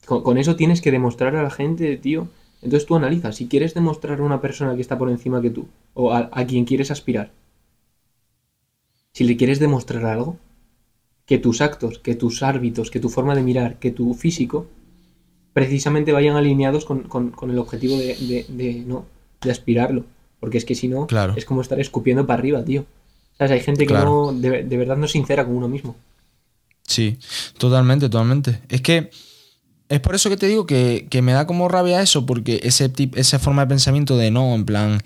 Con, 0.04 0.22
con 0.22 0.36
eso 0.38 0.56
tienes 0.56 0.80
que 0.80 0.90
demostrar 0.90 1.36
a 1.36 1.42
la 1.44 1.50
gente, 1.50 1.96
tío. 1.96 2.28
Entonces 2.62 2.86
tú 2.86 2.96
analizas, 2.96 3.36
si 3.36 3.46
quieres 3.46 3.74
demostrar 3.74 4.18
a 4.20 4.24
una 4.24 4.40
persona 4.40 4.74
que 4.74 4.80
está 4.80 4.98
por 4.98 5.10
encima 5.10 5.40
que 5.42 5.50
tú, 5.50 5.66
o 5.94 6.12
a, 6.12 6.28
a 6.32 6.44
quien 6.46 6.64
quieres 6.64 6.90
aspirar, 6.90 7.30
si 9.12 9.24
le 9.24 9.36
quieres 9.36 9.58
demostrar 9.60 10.04
algo, 10.06 10.36
que 11.26 11.38
tus 11.38 11.60
actos, 11.60 11.98
que 11.98 12.14
tus 12.14 12.42
hábitos, 12.42 12.90
que 12.90 13.00
tu 13.00 13.08
forma 13.08 13.34
de 13.34 13.42
mirar, 13.42 13.78
que 13.78 13.90
tu 13.90 14.14
físico, 14.14 14.68
precisamente 15.52 16.12
vayan 16.12 16.36
alineados 16.36 16.84
con, 16.84 17.02
con- 17.04 17.30
con 17.30 17.50
el 17.50 17.58
objetivo 17.58 17.96
de, 17.96 18.14
de- 18.14 18.46
de- 18.48 18.84
no, 18.86 19.06
de 19.42 19.50
aspirarlo. 19.50 20.04
Porque 20.40 20.58
es 20.58 20.64
que 20.64 20.74
si 20.74 20.86
no, 20.88 21.06
Claro. 21.06 21.34
es 21.36 21.44
como 21.44 21.62
estar 21.62 21.80
escupiendo 21.80 22.26
para 22.26 22.38
arriba, 22.38 22.64
tío. 22.64 22.84
¿Sabes? 23.38 23.52
Hay 23.52 23.60
gente 23.60 23.82
que 23.86 23.92
Claro. 23.94 24.32
no, 24.32 24.38
de, 24.38 24.62
de 24.64 24.76
verdad 24.76 24.96
no 24.96 25.06
es 25.06 25.12
sincera 25.12 25.44
con 25.44 25.54
uno 25.56 25.68
mismo. 25.68 25.96
Sí, 26.86 27.18
totalmente, 27.58 28.08
totalmente. 28.08 28.60
Es 28.68 28.80
que 28.80 29.10
es 29.88 30.00
por 30.00 30.14
eso 30.14 30.30
que 30.30 30.36
te 30.36 30.46
digo 30.46 30.66
que, 30.66 31.06
que 31.10 31.22
me 31.22 31.32
da 31.32 31.46
como 31.46 31.68
rabia 31.68 32.00
eso, 32.02 32.26
porque 32.26 32.60
ese 32.62 32.88
tip, 32.88 33.16
esa 33.16 33.38
forma 33.38 33.62
de 33.62 33.68
pensamiento 33.68 34.16
de 34.16 34.30
no, 34.30 34.54
en 34.54 34.64
plan, 34.64 35.00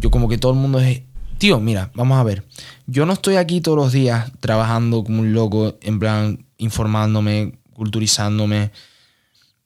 yo 0.00 0.10
como 0.10 0.28
que 0.28 0.38
todo 0.38 0.52
el 0.52 0.58
mundo 0.58 0.80
es... 0.80 1.02
Tío, 1.38 1.60
mira, 1.60 1.90
vamos 1.94 2.18
a 2.18 2.22
ver. 2.22 2.44
Yo 2.86 3.04
no 3.06 3.12
estoy 3.12 3.36
aquí 3.36 3.60
todos 3.60 3.76
los 3.76 3.92
días 3.92 4.30
trabajando 4.40 5.04
como 5.04 5.20
un 5.20 5.32
loco, 5.34 5.76
en 5.82 5.98
plan, 5.98 6.46
informándome, 6.58 7.58
culturizándome. 7.74 8.70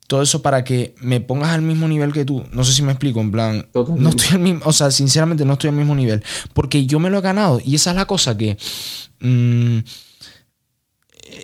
Todo 0.08 0.22
eso 0.22 0.42
para 0.42 0.64
que 0.64 0.96
me 1.00 1.20
pongas 1.20 1.50
al 1.50 1.62
mismo 1.62 1.86
nivel 1.86 2.12
que 2.12 2.24
tú. 2.24 2.44
No 2.52 2.64
sé 2.64 2.72
si 2.72 2.82
me 2.82 2.90
explico, 2.90 3.20
en 3.20 3.30
plan, 3.30 3.68
Totalmente. 3.72 4.02
no 4.02 4.10
estoy 4.10 4.28
al 4.36 4.40
mismo, 4.42 4.60
o 4.64 4.72
sea, 4.72 4.90
sinceramente 4.90 5.44
no 5.44 5.52
estoy 5.52 5.70
al 5.70 5.76
mismo 5.76 5.94
nivel. 5.94 6.24
Porque 6.52 6.84
yo 6.86 6.98
me 6.98 7.10
lo 7.10 7.18
he 7.18 7.22
ganado 7.22 7.60
y 7.64 7.76
esa 7.76 7.90
es 7.90 7.96
la 7.96 8.06
cosa 8.06 8.36
que... 8.36 8.58
mm, 9.20 9.78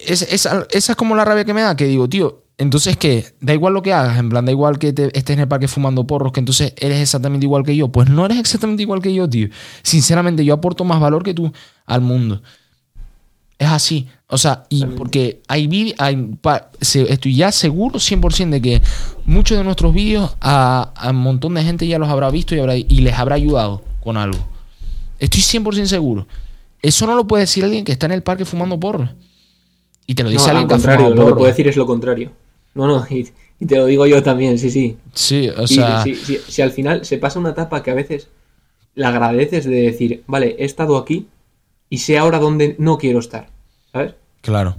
es- 0.07 0.23
esa, 0.23 0.67
esa 0.71 0.93
es 0.93 0.97
como 0.97 1.15
la 1.15 1.25
rabia 1.25 1.45
que 1.45 1.55
me 1.55 1.63
da, 1.63 1.77
que 1.77 1.85
digo, 1.87 2.09
tío, 2.09 2.43
entonces 2.59 2.97
que 2.97 3.25
da 3.41 3.53
igual 3.55 3.75
lo 3.75 3.83
que 3.83 3.93
hagas, 3.93 4.19
en 4.19 4.29
plan, 4.31 4.45
da 4.47 4.51
igual 4.53 4.79
que 4.79 4.93
te 4.93 5.07
estés 5.17 5.35
en 5.35 5.41
el 5.41 5.49
parque 5.49 5.69
fumando 5.69 6.07
porros, 6.07 6.33
que 6.33 6.41
entonces 6.41 6.73
eres 6.79 7.01
exactamente 7.01 7.45
igual 7.45 7.65
que 7.65 7.77
yo. 7.77 7.89
Pues 7.89 8.09
no 8.09 8.25
eres 8.25 8.39
exactamente 8.39 8.83
igual 8.83 9.03
que 9.03 9.13
yo, 9.13 9.29
tío. 9.29 9.49
Sinceramente, 9.83 10.45
yo 10.45 10.55
aporto 10.55 10.85
más 10.85 10.99
valor 11.01 11.23
que 11.23 11.35
tú 11.35 11.53
al 11.85 12.01
mundo. 12.01 12.43
Es 13.59 13.69
así. 13.69 14.07
O 14.29 14.39
sea, 14.39 14.65
y 14.69 14.85
porque 14.85 15.41
hay 15.49 15.67
vídeos, 15.67 15.97
hay, 15.99 16.29
estoy 16.81 17.37
ya 17.37 17.53
seguro 17.53 17.99
100% 17.99 18.51
de 18.51 18.61
que 18.61 18.83
muchos 19.25 19.57
de 19.57 19.65
nuestros 19.65 19.95
vídeos 19.95 20.35
a, 20.41 20.93
a 20.97 21.11
un 21.11 21.17
montón 21.17 21.55
de 21.55 21.63
gente 21.63 21.87
ya 21.87 21.99
los 21.99 22.09
habrá 22.09 22.31
visto 22.31 22.55
y, 22.55 22.59
habrá- 22.59 22.77
y 22.77 23.01
les 23.01 23.15
habrá 23.15 23.37
ayudado 23.37 23.83
con 24.03 24.17
algo. 24.17 24.39
Estoy 25.19 25.41
100% 25.43 25.87
seguro. 25.87 26.27
Eso 26.83 27.07
no 27.07 27.15
lo 27.15 27.27
puede 27.27 27.43
decir 27.43 27.65
alguien 27.65 27.85
que 27.85 27.93
está 27.93 28.07
en 28.07 28.13
el 28.13 28.23
parque 28.23 28.45
fumando 28.45 28.79
porros. 28.79 29.11
Y 30.07 30.15
te 30.15 30.23
lo 30.23 30.29
dice 30.29 30.45
No, 30.53 30.59
alguien 30.59 30.63
al 30.65 30.69
que 30.69 30.75
ha 30.75 30.77
contrario, 30.77 31.15
lo 31.15 31.27
que 31.27 31.35
puedo 31.35 31.47
decir 31.47 31.69
es 31.69 31.77
lo 31.77 31.87
contrario. 31.87 32.33
No, 32.77 32.87
no, 32.87 33.07
y, 33.11 33.29
y 33.61 33.67
te 33.67 33.77
lo 33.77 33.87
digo 33.87 34.07
yo 34.07 34.23
también, 34.23 34.59
sí, 34.59 34.71
sí. 34.71 34.97
Sí, 35.15 35.49
o 35.49 35.67
sea, 35.67 36.03
si, 36.03 36.15
si- 36.15 36.39
si 36.49 36.63
al 36.63 36.71
final 36.71 37.05
se 37.05 37.19
pasa 37.19 37.39
una 37.41 37.51
etapa 37.51 37.83
que 37.83 37.91
a 37.91 37.95
veces 37.95 38.29
la 38.95 39.09
agradeces 39.11 39.65
de 39.67 39.83
decir, 39.83 40.25
vale, 40.27 40.57
he 40.59 40.65
estado 40.65 40.97
aquí 40.99 41.29
y 41.91 41.99
sé 41.99 42.19
ahora 42.19 42.39
dónde 42.41 42.77
no 42.79 42.99
quiero 42.99 43.21
estar, 43.21 43.51
¿sabes? 43.93 44.15
claro. 44.43 44.77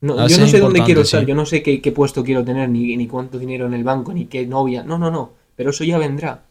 No, 0.00 0.20
Ah, 0.20 0.26
yo 0.28 0.38
no 0.38 0.46
sé 0.46 0.60
dónde 0.60 0.84
quiero 0.84 1.00
estar, 1.02 1.26
yo 1.26 1.34
no 1.34 1.46
sé 1.46 1.62
qué, 1.62 1.80
qué 1.82 1.92
puesto 1.92 2.22
quiero 2.24 2.44
tener, 2.44 2.68
ni, 2.68 2.96
ni 2.96 3.08
cuánto 3.08 3.38
dinero 3.38 3.66
en 3.66 3.74
el 3.74 3.84
banco, 3.84 4.12
ni 4.12 4.26
qué 4.26 4.46
novia. 4.46 4.84
No, 4.84 4.98
no, 4.98 5.10
no. 5.10 5.32
Pero 5.56 5.70
eso 5.70 5.84
ya 5.84 5.98
vendrá. 5.98 6.44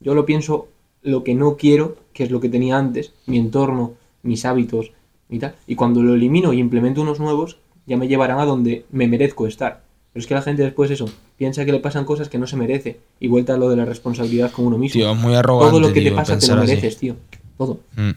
Yo 0.00 0.14
lo 0.14 0.26
pienso 0.26 0.68
lo 1.02 1.24
que 1.24 1.34
no 1.34 1.56
quiero, 1.56 1.96
que 2.12 2.24
es 2.24 2.30
lo 2.32 2.40
que 2.40 2.50
tenía 2.50 2.78
antes, 2.78 3.12
mi 3.26 3.38
entorno, 3.38 3.94
mis 4.22 4.44
hábitos 4.44 4.92
y 5.30 5.38
tal. 5.38 5.54
Y 5.66 5.76
cuando 5.76 6.02
lo 6.02 6.14
elimino 6.14 6.52
y 6.52 6.58
implemento 6.60 7.02
unos 7.02 7.20
nuevos, 7.20 7.58
ya 7.86 7.96
me 7.96 8.08
llevarán 8.08 8.40
a 8.40 8.46
donde 8.46 8.84
me 8.90 9.08
merezco 9.08 9.46
estar. 9.46 9.83
Pero 10.14 10.20
es 10.22 10.26
que 10.26 10.34
la 10.34 10.42
gente 10.42 10.62
después 10.62 10.90
eso, 10.90 11.06
piensa 11.36 11.64
que 11.66 11.72
le 11.72 11.80
pasan 11.80 12.04
cosas 12.06 12.28
que 12.30 12.38
no 12.38 12.46
se 12.46 12.56
merece. 12.56 13.00
Y 13.20 13.26
vuelta 13.28 13.54
a 13.54 13.56
lo 13.58 13.68
de 13.68 13.76
la 13.76 13.84
responsabilidad 13.84 14.50
con 14.52 14.64
uno 14.66 14.78
mismo. 14.78 14.94
Tío, 14.98 15.10
es 15.12 15.18
muy 15.18 15.34
arrogante. 15.34 15.70
Todo 15.72 15.80
lo 15.80 15.92
que 15.92 16.00
te 16.00 16.12
pasa 16.12 16.38
te 16.38 16.46
lo 16.46 16.54
así. 16.54 16.66
mereces, 16.68 16.96
tío. 16.96 17.16
Todo. 17.58 17.80
Mm. 17.96 18.10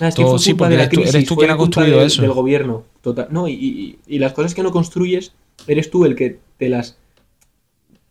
Ah, 0.00 0.08
es 0.08 0.14
que 0.14 0.22
Todo, 0.22 0.32
fue 0.32 0.38
sí, 0.40 0.50
culpa 0.52 0.68
de 0.70 0.76
la 0.78 0.88
crisis, 0.88 1.14
eres 1.14 1.28
tú 1.28 1.36
quien 1.36 1.50
ha 1.50 1.56
construido 1.56 1.98
del- 1.98 2.06
eso. 2.06 2.22
Del 2.22 2.32
gobierno. 2.32 2.84
Total. 3.02 3.28
No, 3.30 3.46
y, 3.46 3.52
y- 3.52 3.98
y 4.06 4.18
las 4.18 4.32
cosas 4.32 4.54
que 4.54 4.62
no 4.62 4.72
construyes, 4.72 5.32
eres 5.66 5.90
tú 5.90 6.04
el 6.06 6.16
que 6.16 6.38
te 6.58 6.68
las. 6.68 6.96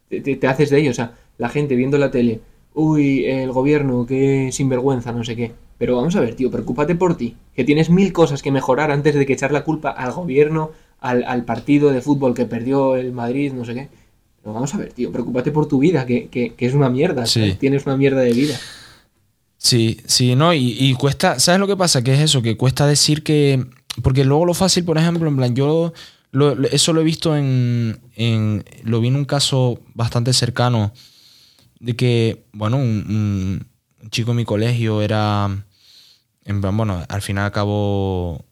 te, 0.09 0.21
te- 0.21 0.35
te 0.35 0.47
haces 0.47 0.69
de 0.69 0.79
ello. 0.79 0.91
O 0.91 0.93
sea, 0.93 1.13
la 1.37 1.49
gente 1.49 1.75
viendo 1.75 1.97
la 1.97 2.11
tele, 2.11 2.41
uy, 2.73 3.25
el 3.25 3.51
gobierno, 3.51 4.05
qué 4.05 4.49
sinvergüenza, 4.51 5.11
no 5.11 5.23
sé 5.23 5.35
qué. 5.35 5.53
Pero 5.77 5.95
vamos 5.95 6.15
a 6.15 6.19
ver, 6.19 6.35
tío, 6.35 6.51
preocúpate 6.51 6.93
por 6.95 7.15
ti. 7.17 7.35
Que 7.55 7.63
tienes 7.63 7.89
mil 7.89 8.13
cosas 8.13 8.41
que 8.43 8.51
mejorar 8.51 8.91
antes 8.91 9.15
de 9.15 9.25
que 9.25 9.33
echar 9.33 9.51
la 9.51 9.63
culpa 9.63 9.89
al 9.89 10.11
gobierno, 10.11 10.71
al, 11.01 11.23
al 11.25 11.43
partido 11.43 11.91
de 11.91 12.01
fútbol 12.01 12.33
que 12.33 12.45
perdió 12.45 12.95
el 12.95 13.11
Madrid, 13.11 13.51
no 13.53 13.65
sé 13.65 13.73
qué. 13.73 13.89
Pero 14.41 14.53
vamos 14.53 14.73
a 14.73 14.77
ver, 14.77 14.93
tío, 14.93 15.11
preocúpate 15.11 15.51
por 15.51 15.67
tu 15.67 15.77
vida, 15.79 16.05
que, 16.05 16.27
que- 16.29 16.53
que 16.53 16.65
es 16.65 16.73
una 16.73 16.89
mierda. 16.89 17.25
Sí. 17.25 17.55
Tienes 17.59 17.85
una 17.85 17.97
mierda 17.97 18.21
de 18.21 18.33
vida. 18.33 18.57
Sí, 19.57 19.99
sí, 20.05 20.35
no, 20.35 20.53
y, 20.53 20.75
y 20.79 20.93
cuesta, 20.95 21.39
¿sabes 21.39 21.59
lo 21.59 21.67
que 21.67 21.77
pasa? 21.77 22.01
Que 22.01 22.13
es 22.15 22.19
eso, 22.21 22.41
que 22.41 22.57
cuesta 22.57 22.87
decir 22.87 23.21
que, 23.21 23.63
porque 24.01 24.25
luego 24.25 24.45
lo 24.45 24.53
fácil, 24.55 24.83
por 24.83 24.97
ejemplo, 24.97 25.27
en 25.29 25.37
plan, 25.37 25.55
yo 25.55 25.93
lo- 26.31 26.55
lo- 26.55 26.67
eso 26.69 26.93
lo 26.93 27.01
he 27.01 27.03
visto 27.03 27.37
en, 27.37 27.99
en, 28.15 28.63
lo 28.83 28.99
vi 29.01 29.09
en 29.09 29.17
un 29.17 29.25
caso 29.25 29.79
bastante 29.93 30.33
cercano, 30.33 30.93
de 31.79 31.95
que, 31.95 32.43
bueno, 32.53 32.77
un, 32.77 33.67
un 34.01 34.09
chico 34.09 34.31
en 34.31 34.37
mi 34.37 34.45
colegio 34.45 35.03
era, 35.03 35.47
en 36.45 36.61
plan, 36.61 36.75
bueno, 36.75 37.03
al 37.07 37.21
final 37.21 37.45
acabó, 37.45 38.43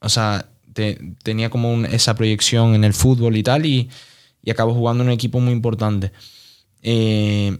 o 0.00 0.08
sea, 0.08 0.49
te- 0.72 0.98
tenía 1.22 1.50
como 1.50 1.72
un- 1.72 1.86
esa 1.86 2.14
proyección 2.14 2.74
en 2.74 2.84
el 2.84 2.94
fútbol 2.94 3.36
y 3.36 3.42
tal, 3.42 3.66
y, 3.66 3.88
y 4.42 4.50
acabó 4.50 4.74
jugando 4.74 5.02
en 5.02 5.08
un 5.08 5.14
equipo 5.14 5.40
muy 5.40 5.52
importante. 5.52 6.12
Eh, 6.82 7.58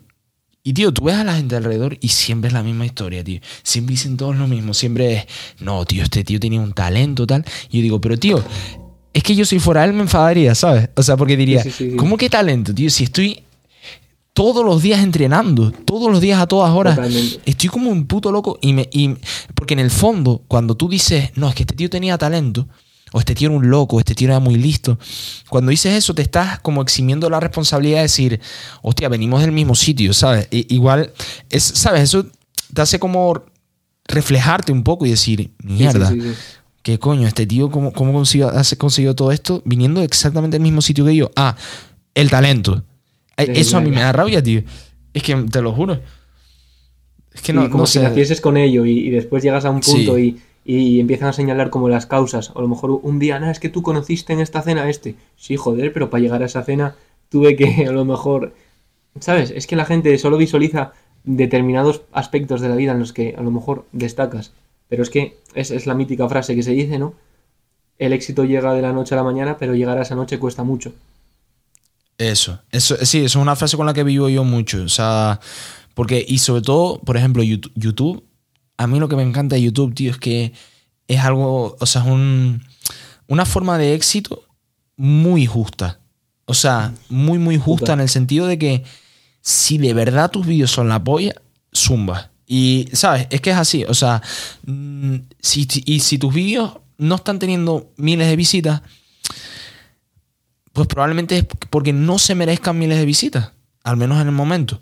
y 0.63 0.73
tío, 0.75 0.93
tú 0.93 1.05
ves 1.05 1.17
a 1.17 1.25
la 1.25 1.35
gente 1.37 1.57
alrededor 1.57 1.97
y 2.01 2.09
siempre 2.09 2.49
es 2.49 2.55
la 2.55 2.63
misma 2.63 2.85
historia, 2.87 3.25
tío. 3.25 3.41
Siempre 3.63 3.95
dicen 3.95 4.17
todos 4.17 4.37
lo 4.37 4.47
mismo. 4.47 4.75
Siempre 4.75 5.15
es, 5.15 5.25
no, 5.61 5.85
tío, 5.87 6.03
este 6.03 6.23
tío 6.23 6.39
tenía 6.39 6.61
un 6.61 6.73
talento 6.73 7.27
tal. 7.27 7.45
Y 7.71 7.79
yo 7.79 7.83
digo, 7.83 8.01
pero 8.01 8.19
tío, 8.19 8.45
es 9.13 9.23
que 9.23 9.35
yo 9.35 9.45
si 9.47 9.59
fuera 9.59 9.85
él 9.85 9.95
me 9.95 10.03
enfadaría, 10.03 10.55
¿sabes? 10.55 10.91
O 10.97 11.03
sea, 11.03 11.17
porque 11.17 11.37
diría, 11.37 11.63
Sí, 11.63 11.71
sí, 11.71 11.91
sí. 11.93 11.97
¿cómo 11.97 12.17
que 12.19 12.29
talento, 12.29 12.75
tío? 12.75 12.91
Si 12.91 13.05
estoy 13.05 13.43
todos 14.35 14.65
los 14.65 14.83
días 14.83 15.01
entrenando, 15.03 15.71
todos 15.73 16.11
los 16.13 16.21
días 16.21 16.39
a 16.41 16.47
todas 16.47 16.71
horas. 16.73 16.95
Totalmente. 16.97 17.41
Estoy 17.47 17.69
como 17.71 17.91
un 17.91 18.07
puto 18.07 18.31
loco 18.31 18.59
y 18.61 18.73
me... 18.75 18.89
y- 18.93 19.15
porque 19.55 19.75
en 19.75 19.81
el 19.81 19.91
fondo, 19.91 20.45
cuando 20.47 20.77
tú 20.77 20.89
dices, 20.91 21.31
no, 21.37 21.49
es 21.49 21.55
que 21.55 21.63
este 21.63 21.75
tío 21.75 21.89
tenía 21.91 22.17
talento, 22.19 22.69
o 23.13 23.19
este 23.19 23.35
tío 23.35 23.49
era 23.49 23.57
un 23.57 23.71
loco, 23.71 23.97
o 23.97 23.99
este 23.99 24.15
tío 24.15 24.29
era 24.29 24.39
muy 24.41 24.57
listo, 24.57 24.99
cuando 25.49 25.71
dices 25.71 25.95
eso 25.95 26.15
te 26.15 26.23
estás 26.23 26.61
como 26.61 26.83
eximiendo 26.83 27.29
la 27.31 27.41
responsabilidad 27.41 27.97
de 27.99 28.03
decir, 28.03 28.41
hostia, 28.83 29.09
venimos 29.09 29.41
del 29.41 29.53
mismo 29.53 29.75
sitio, 29.75 30.13
¿sabes? 30.15 30.49
Igual, 30.51 31.13
es, 31.49 31.63
¿sabes? 31.63 32.03
Eso 32.03 32.27
te 32.73 32.81
hace 32.83 32.99
como 32.99 33.43
reflejarte 34.07 34.73
un 34.73 34.83
poco 34.83 35.07
y 35.07 35.11
decir, 35.11 35.51
mierda, 35.63 36.11
Sí, 36.11 36.21
sí, 36.21 36.29
sí. 36.31 36.35
¿qué 36.83 36.99
coño? 36.99 37.27
Este 37.29 37.47
tío, 37.47 37.71
¿cómo, 37.71 37.93
cómo 37.93 38.13
consiguió, 38.13 39.15
todo 39.15 39.33
esto 39.33 39.63
viniendo 39.65 40.03
exactamente 40.03 40.57
del 40.57 40.63
mismo 40.63 40.81
sitio 40.83 41.05
que 41.05 41.15
yo? 41.15 41.31
Ah, 41.37 41.57
el 42.15 42.31
talento. 42.31 42.85
Eso 43.37 43.77
a 43.77 43.81
mí 43.81 43.91
me 43.91 44.01
da 44.01 44.13
rabia, 44.13 44.43
tío. 44.43 44.63
Es 45.15 45.23
que 45.23 45.35
te 45.35 45.63
lo 45.63 45.73
juro. 45.73 46.01
Es 47.33 47.43
que 47.43 47.53
no, 47.53 47.63
como 47.71 47.85
no 47.85 47.87
si 47.87 47.95
sé. 47.99 48.03
nacieses 48.05 48.41
con 48.41 48.57
ello 48.57 48.85
y, 48.85 48.99
y 49.07 49.11
después 49.11 49.43
llegas 49.43 49.65
a 49.65 49.71
un 49.71 49.81
punto 49.81 50.17
Sí. 50.17 50.23
y, 50.23 50.41
y 50.65 51.01
empiezan 51.01 51.29
a 51.29 51.33
señalar 51.33 51.71
como 51.71 51.89
las 51.89 52.07
causas. 52.07 52.51
O 52.51 52.59
a 52.59 52.63
lo 52.63 52.69
mejor 52.69 52.91
un 53.03 53.19
día, 53.19 53.39
nada, 53.39 53.53
es 53.53 53.61
que 53.61 53.69
tú 53.69 53.83
conociste 53.83 54.33
en 54.33 54.41
esta 54.41 54.63
cena 54.63 54.89
este. 54.89 55.17
Sí, 55.37 55.57
joder, 55.57 55.93
pero 55.93 56.11
para 56.11 56.23
llegar 56.23 56.43
a 56.43 56.47
esa 56.47 56.63
cena 56.63 56.97
tuve 57.29 57.57
que 57.57 57.87
a 57.89 57.93
lo 57.93 58.05
mejor... 58.05 58.55
¿Sabes? 59.19 59.51
Es 59.51 59.67
que 59.67 59.77
la 59.77 59.85
gente 59.85 60.17
solo 60.19 60.37
visualiza 60.37 60.93
determinados 61.25 62.03
aspectos 62.13 62.61
de 62.61 62.69
la 62.69 62.77
vida 62.77 62.93
en 62.93 63.01
los 63.01 63.13
que 63.13 63.35
a 63.37 63.43
lo 63.43 63.51
mejor 63.51 63.87
destacas. 63.93 64.53
Pero 64.89 65.03
es 65.03 65.11
que 65.11 65.39
es, 65.55 65.71
es 65.71 65.87
la 65.87 65.95
mítica 65.95 66.29
frase 66.29 66.55
que 66.55 66.63
se 66.63 66.73
dice, 66.73 66.99
¿no? 66.99 67.15
El 67.99 68.13
éxito 68.13 68.45
llega 68.45 68.73
de 68.73 68.83
la 68.83 68.93
noche 68.93 69.15
a 69.15 69.19
la 69.19 69.25
mañana, 69.25 69.57
pero 69.59 69.75
llegar 69.75 69.99
a 69.99 70.03
esa 70.03 70.15
noche 70.15 70.39
cuesta 70.39 70.63
mucho. 70.63 70.93
Eso, 72.17 72.61
eso, 72.71 72.97
sí, 73.05 73.19
eso 73.19 73.39
es 73.39 73.43
una 73.43 73.57
frase 73.57 73.77
con 73.77 73.87
la 73.87 73.95
que 73.95 74.05
vivo 74.05 74.29
yo 74.29 74.45
mucho. 74.45 74.83
O 74.83 74.89
sea, 74.89 75.41
porque, 75.95 76.25
y 76.27 76.39
sobre 76.39 76.63
todo, 76.63 76.99
por 76.99 77.17
ejemplo, 77.17 77.43
YouTube, 77.43 78.25
a 78.81 78.87
mí 78.87 78.99
lo 78.99 79.11
que 79.11 79.16
me 79.16 79.22
encanta 79.22 79.57
de 79.57 79.62
YouTube, 79.62 79.95
tío, 79.95 80.11
es 80.11 80.16
que 80.16 80.55
es 81.07 81.20
algo, 81.20 81.76
o 81.78 81.85
sea, 81.85 82.01
es 82.01 82.09
un, 82.09 82.64
una 83.26 83.45
forma 83.45 83.76
de 83.76 83.93
éxito 83.93 84.45
muy 84.97 85.45
justa. 85.45 86.01
O 86.47 86.55
sea, 86.55 86.95
muy, 87.11 87.37
muy 87.37 87.59
justa 87.59 87.93
en 87.93 88.01
el 88.01 88.09
sentido 88.09 88.47
de 88.47 88.59
que 88.59 88.85
si 89.43 89.76
de 89.76 89.93
verdad 89.93 90.31
tus 90.31 90.47
vídeos 90.47 90.70
son 90.70 90.89
la 90.89 91.05
polla, 91.05 91.35
zumba. 91.76 92.31
Y, 92.47 92.89
¿sabes? 92.95 93.26
Es 93.28 93.43
que 93.43 93.51
es 93.51 93.57
así. 93.59 93.85
O 93.85 93.93
sea, 93.93 94.22
mm, 94.64 95.16
si, 95.39 95.68
y 95.85 96.01
si 96.01 96.16
tus 96.16 96.33
vídeos 96.33 96.78
no 96.97 97.16
están 97.16 97.39
teniendo 97.39 97.93
miles 97.99 98.28
de 98.28 98.37
visitas, 98.37 98.81
pues 100.72 100.89
probablemente 100.89 101.37
es 101.37 101.45
porque 101.68 101.93
no 101.93 102.18
se 102.18 102.35
merezcan 102.35 102.78
miles 102.78 102.97
de 102.97 103.05
visitas, 103.05 103.53
al 103.85 103.99
menos 103.99 104.18
en 104.22 104.28
el 104.28 104.35
momento. 104.35 104.81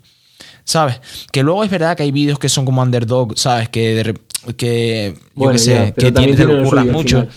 ¿Sabes? 0.69 1.01
Que 1.31 1.41
luego 1.41 1.63
es 1.63 1.71
verdad 1.71 1.97
que 1.97 2.03
hay 2.03 2.11
vídeos 2.11 2.37
que 2.37 2.47
son 2.47 2.63
como 2.63 2.83
underdog, 2.83 3.35
¿sabes? 3.39 3.69
Que, 3.69 4.13
que 4.55 5.15
yo 5.15 5.51
qué 5.53 5.57
sé, 5.57 5.93
que 5.95 6.11
tienes, 6.21 6.37
te 6.37 6.43
lo 6.45 6.53
mucho. 6.93 7.27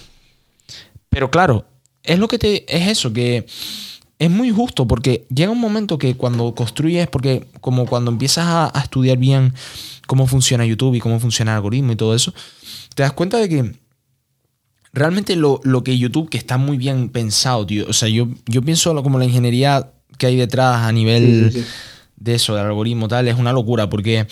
Pero 1.08 1.30
claro, 1.30 1.64
es 2.02 2.18
lo 2.18 2.28
que 2.28 2.38
te. 2.38 2.64
Es 2.76 2.88
eso, 2.88 3.10
que 3.10 3.46
es 4.18 4.30
muy 4.30 4.50
justo, 4.50 4.86
porque 4.86 5.24
llega 5.34 5.50
un 5.50 5.60
momento 5.60 5.96
que 5.96 6.14
cuando 6.14 6.54
construyes, 6.54 7.08
porque 7.08 7.46
como 7.62 7.86
cuando 7.86 8.10
empiezas 8.10 8.44
a, 8.46 8.78
a 8.78 8.82
estudiar 8.82 9.16
bien 9.16 9.54
cómo 10.06 10.26
funciona 10.26 10.66
YouTube 10.66 10.94
y 10.96 11.00
cómo 11.00 11.18
funciona 11.18 11.52
el 11.52 11.56
algoritmo 11.56 11.92
y 11.92 11.96
todo 11.96 12.14
eso, 12.14 12.34
te 12.94 13.02
das 13.02 13.14
cuenta 13.14 13.38
de 13.38 13.48
que 13.48 13.72
realmente 14.92 15.36
lo, 15.36 15.58
lo 15.64 15.82
que 15.82 15.96
YouTube, 15.96 16.28
que 16.28 16.36
está 16.38 16.58
muy 16.58 16.76
bien 16.76 17.08
pensado, 17.08 17.64
tío. 17.64 17.86
O 17.88 17.94
sea, 17.94 18.10
yo, 18.10 18.28
yo 18.46 18.60
pienso 18.60 18.92
lo- 18.92 19.02
como 19.02 19.18
la 19.18 19.24
ingeniería 19.24 19.90
que 20.18 20.26
hay 20.26 20.36
detrás 20.36 20.82
a 20.82 20.92
nivel 20.92 21.50
Sí, 21.50 21.50
sí, 21.50 21.60
sí. 21.62 21.66
De 22.22 22.34
eso, 22.34 22.54
del 22.54 22.66
algoritmo 22.66 23.08
tal, 23.08 23.28
es 23.28 23.36
una 23.36 23.52
locura, 23.52 23.88
porque 23.88 24.26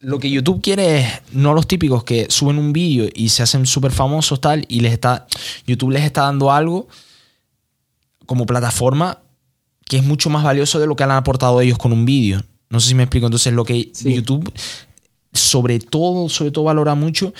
lo 0.00 0.18
que 0.18 0.30
YouTube 0.30 0.62
quiere 0.62 1.00
es 1.00 1.06
no 1.32 1.54
los 1.54 1.66
típicos 1.66 2.04
que 2.04 2.26
suben 2.28 2.58
un 2.58 2.72
vídeo 2.72 3.08
y 3.14 3.28
se 3.28 3.42
hacen 3.42 3.66
súper 3.66 3.92
famosos 3.92 4.40
tal, 4.40 4.64
y 4.68 4.80
les 4.80 4.92
está. 4.92 5.26
YouTube 5.66 5.92
les 5.92 6.04
está 6.04 6.22
dando 6.22 6.50
algo 6.50 6.88
como 8.26 8.46
plataforma 8.46 9.18
que 9.84 9.98
es 9.98 10.04
mucho 10.04 10.30
más 10.30 10.42
valioso 10.42 10.78
de 10.78 10.86
lo 10.86 10.96
que 10.96 11.04
han 11.04 11.10
aportado 11.10 11.60
ellos 11.60 11.78
con 11.78 11.92
un 11.92 12.04
vídeo. 12.04 12.40
No 12.70 12.80
sé 12.80 12.88
si 12.88 12.94
me 12.94 13.02
explico. 13.02 13.26
Entonces, 13.26 13.52
lo 13.52 13.64
que 13.64 13.90
Sí. 13.92 14.14
YouTube 14.14 14.50
sobre 15.32 15.78
todo, 15.78 16.28
sobre 16.28 16.50
todo 16.50 16.64
valora 16.64 16.94
mucho 16.94 17.32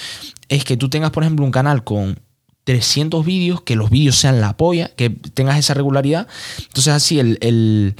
es 0.48 0.64
que 0.64 0.76
tú 0.76 0.88
tengas, 0.88 1.10
por 1.10 1.22
ejemplo, 1.22 1.44
un 1.44 1.50
canal 1.50 1.84
con 1.84 2.18
300 2.64 3.24
vídeos, 3.24 3.62
que 3.62 3.76
los 3.76 3.90
vídeos 3.90 4.16
sean 4.16 4.40
la 4.40 4.56
polla, 4.56 4.88
que 4.96 5.10
tengas 5.10 5.58
esa 5.58 5.74
regularidad. 5.74 6.26
Entonces 6.58 6.92
así 6.92 7.18
el, 7.18 7.38
el, 7.40 7.96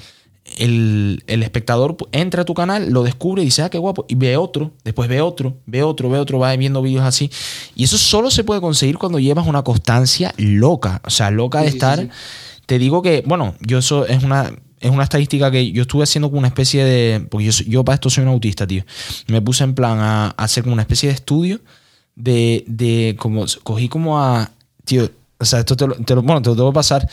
el- 0.59 1.23
el 1.27 1.43
espectador 1.43 1.97
entra 2.13 2.43
a 2.43 2.45
tu 2.45 2.55
canal, 2.55 2.91
lo 2.91 3.03
descubre 3.03 3.43
y 3.43 3.47
dice, 3.47 3.63
ah, 3.63 3.71
qué 3.71 3.79
guapo, 3.79 4.05
y 4.09 4.15
ve 4.17 4.37
otro, 4.37 4.73
después 4.85 5.09
ve 5.09 5.21
otro, 5.21 5.57
ve 5.67 5.83
otro, 5.83 6.11
ve 6.11 6.19
otro, 6.19 6.39
va 6.39 6.55
viendo 6.57 6.83
vídeos 6.83 7.05
así. 7.05 7.31
Y 7.75 7.85
eso 7.85 7.97
solo 7.99 8.31
se 8.31 8.45
puede 8.45 8.61
conseguir 8.61 8.99
cuando 8.99 9.19
llevas 9.19 9.47
una 9.47 9.63
constancia 9.63 10.35
loca, 10.39 11.01
o 11.05 11.11
sea, 11.11 11.31
loca 11.31 11.61
de 11.61 11.67
Sí, 11.67 11.73
sí, 11.73 11.73
sí, 11.73 11.77
estar... 11.79 11.99
sí. 12.01 12.09
Te 12.67 12.79
digo 12.79 13.03
que, 13.03 13.23
bueno, 13.27 13.55
yo 13.61 13.79
eso 13.79 14.07
es 14.07 14.23
una, 14.23 14.51
es 14.81 14.91
una 14.91 15.03
estadística 15.03 15.51
que 15.51 15.73
yo 15.73 15.83
estuve 15.83 16.05
haciendo 16.05 16.29
como 16.29 16.39
una 16.39 16.49
especie 16.49 16.85
de. 16.85 17.27
Porque 17.29 17.51
yo, 17.51 17.65
yo 17.67 17.85
para 17.85 17.95
esto 17.95 18.09
soy 18.09 18.23
un 18.23 18.31
autista, 18.31 18.67
tío. 18.69 18.85
Me 19.27 19.43
puse 19.43 19.65
en 19.65 19.75
plan 19.75 19.99
a, 19.99 20.27
a 20.29 20.45
hacer 20.45 20.63
como 20.63 20.73
una 20.73 20.83
especie 20.83 21.09
de 21.09 21.15
estudio 21.17 21.61
de, 22.15 22.65
de 22.69 23.17
como. 23.19 23.45
Cogí 23.65 23.89
como 23.89 24.21
a. 24.21 24.49
Tío, 24.85 25.11
o 25.39 25.45
sea, 25.45 25.59
esto 25.59 25.77
te 25.77 25.89
lo, 25.89 25.97
te 25.97 26.15
lo- 26.15 26.23
bueno, 26.23 26.41
te 26.41 26.51
lo 26.51 26.57
tengo 26.57 26.71
que 26.71 26.75
pasar. 26.77 27.07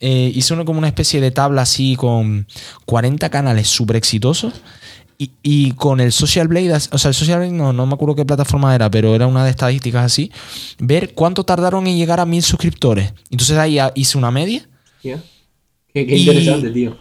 Eh, 0.00 0.32
hice 0.34 0.54
una, 0.54 0.64
como 0.64 0.78
una 0.78 0.88
especie 0.88 1.20
de 1.20 1.30
tabla 1.30 1.62
así 1.62 1.94
con 1.96 2.46
40 2.86 3.28
canales 3.30 3.68
súper 3.68 3.96
exitosos. 3.96 4.54
Y, 5.18 5.32
y 5.42 5.72
con 5.72 6.00
el 6.00 6.12
Social 6.12 6.48
Blade, 6.48 6.72
o 6.72 6.96
sea, 6.98 7.10
el 7.10 7.14
Social 7.14 7.40
Blade 7.40 7.52
no, 7.52 7.74
no 7.74 7.84
me 7.84 7.92
acuerdo 7.92 8.14
qué 8.14 8.24
plataforma 8.24 8.74
era, 8.74 8.90
pero 8.90 9.14
era 9.14 9.26
una 9.26 9.44
de 9.44 9.50
estadísticas 9.50 10.06
así. 10.06 10.32
Ver 10.78 11.12
cuánto 11.12 11.44
tardaron 11.44 11.86
en 11.86 11.98
llegar 11.98 12.20
a 12.20 12.24
mil 12.24 12.42
suscriptores. 12.42 13.12
Entonces 13.30 13.58
ahí 13.58 13.78
ah, 13.78 13.92
hice 13.94 14.16
una 14.16 14.30
media. 14.30 14.66
Qué, 15.02 15.18
qué 15.92 16.16
Y- 16.16 16.20
interesante, 16.20 16.70
tío. 16.70 16.96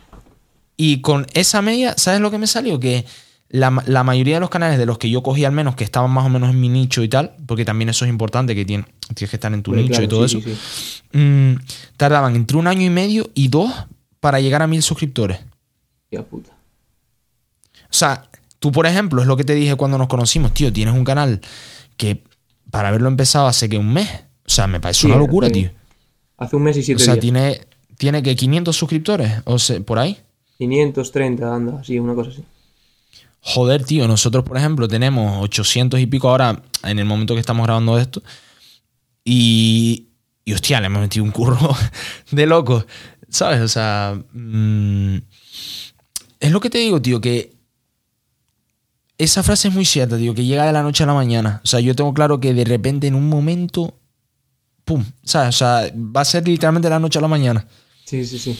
Y 0.75 0.99
con 1.01 1.27
esa 1.33 1.61
media, 1.61 1.93
¿sabes 1.97 2.19
lo 2.21 2.29
que 2.31 2.37
me 2.37 2.47
salió? 2.47 2.79
Que 2.79 3.05
la, 3.49 3.83
la 3.87 4.03
mayoría 4.03 4.35
de 4.35 4.39
los 4.41 4.49
canales 4.49 4.77
de 4.77 4.85
los 4.85 4.97
que 4.97 5.09
yo 5.09 5.23
cogí 5.23 5.43
al 5.45 5.51
menos, 5.51 5.75
que 5.75 5.83
estaban 5.83 6.11
más 6.11 6.25
o 6.25 6.29
menos 6.29 6.49
en 6.51 6.59
mi 6.59 6.69
nicho 6.69 7.01
y 7.03 7.09
tal, 7.09 7.35
porque 7.47 7.65
también 7.65 7.89
eso 7.89 8.05
es 8.05 8.09
importante, 8.09 8.53
que 8.55 8.65
tien- 8.65 8.85
tienes 9.15 9.29
que 9.29 9.35
estar 9.37 9.53
en 9.53 9.63
tu 9.63 9.73
nicho 9.73 9.87
claro, 9.89 10.03
y 10.03 10.07
todo 10.07 10.27
sí, 10.27 10.37
eso, 10.37 10.49
sí, 11.11 11.17
mm, 11.17 11.55
tardaban 11.97 12.35
entre 12.35 12.57
un 12.57 12.67
año 12.67 12.83
y 12.83 12.89
medio 12.89 13.29
y 13.33 13.47
dos 13.47 13.71
para 14.19 14.39
llegar 14.39 14.61
a 14.61 14.67
mil 14.67 14.81
suscriptores. 14.83 15.39
Hostia 16.03 16.23
puta. 16.23 16.51
O 17.85 17.93
sea, 17.93 18.29
tú, 18.59 18.71
por 18.71 18.85
ejemplo, 18.85 19.21
es 19.21 19.27
lo 19.27 19.35
que 19.37 19.43
te 19.43 19.55
dije 19.55 19.75
cuando 19.75 19.97
nos 19.97 20.07
conocimos, 20.07 20.53
tío, 20.53 20.71
tienes 20.71 20.93
un 20.93 21.03
canal 21.03 21.41
que 21.97 22.23
para 22.69 22.89
haberlo 22.89 23.07
empezado 23.07 23.47
hace 23.47 23.67
que 23.67 23.77
un 23.77 23.91
mes. 23.93 24.07
O 24.45 24.49
sea, 24.51 24.67
me 24.67 24.79
parece 24.79 25.01
Sí, 25.01 25.07
una 25.07 25.15
locura, 25.17 25.49
tío. 25.49 25.71
Hace 26.37 26.55
un 26.55 26.63
mes 26.63 26.77
y 26.77 26.81
O 26.81 26.83
siete 26.83 27.03
sea, 27.03 27.13
días. 27.15 27.21
tiene, 27.21 27.61
tiene 27.97 28.21
que 28.23 28.35
500 28.35 28.75
suscriptores, 28.75 29.41
o 29.45 29.57
sea, 29.59 29.79
por 29.79 29.97
ahí. 29.99 30.17
530, 30.57 31.55
anda, 31.55 31.83
sí, 31.83 31.97
una 31.99 32.13
cosa 32.13 32.29
así. 32.31 32.43
Joder, 33.51 33.83
tío, 33.83 34.07
nosotros, 34.07 34.43
por 34.43 34.57
ejemplo, 34.57 34.87
tenemos 34.87 35.43
800 35.43 35.99
y 35.99 36.05
pico 36.05 36.29
ahora 36.29 36.61
en 36.83 36.99
el 36.99 37.05
momento 37.05 37.33
que 37.33 37.39
estamos 37.39 37.65
grabando 37.65 37.97
esto. 37.97 38.21
Y, 39.25 40.09
y 40.45 40.53
hostia, 40.53 40.79
le 40.79 40.85
hemos 40.85 41.01
metido 41.01 41.25
un 41.25 41.31
curro 41.31 41.57
de 42.31 42.45
locos. 42.45 42.85
¿Sabes? 43.27 43.61
O 43.61 43.67
sea, 43.67 44.21
mm, 44.33 45.15
es 46.39 46.51
lo 46.51 46.59
que 46.59 46.69
te 46.69 46.77
digo, 46.77 47.01
tío, 47.01 47.19
que 47.19 47.55
esa 49.17 49.41
frase 49.41 49.69
es 49.69 49.73
muy 49.73 49.85
cierta, 49.85 50.15
tío, 50.15 50.35
que 50.35 50.45
llega 50.45 50.67
de 50.67 50.73
la 50.73 50.83
noche 50.83 51.03
a 51.03 51.07
la 51.07 51.15
mañana. 51.15 51.59
O 51.63 51.67
sea, 51.67 51.79
yo 51.79 51.95
tengo 51.95 52.13
claro 52.13 52.39
que 52.39 52.53
de 52.53 52.65
repente 52.65 53.07
en 53.07 53.15
un 53.15 53.27
momento, 53.29 53.95
¡pum! 54.85 55.03
¿Sabes? 55.23 55.55
O 55.55 55.57
sea, 55.57 55.91
va 55.95 56.21
a 56.21 56.25
ser 56.25 56.47
literalmente 56.47 56.85
de 56.85 56.91
la 56.91 56.99
noche 56.99 57.17
a 57.17 57.23
la 57.23 57.27
mañana. 57.27 57.65
Sí, 58.05 58.23
sí, 58.25 58.37
sí. 58.37 58.55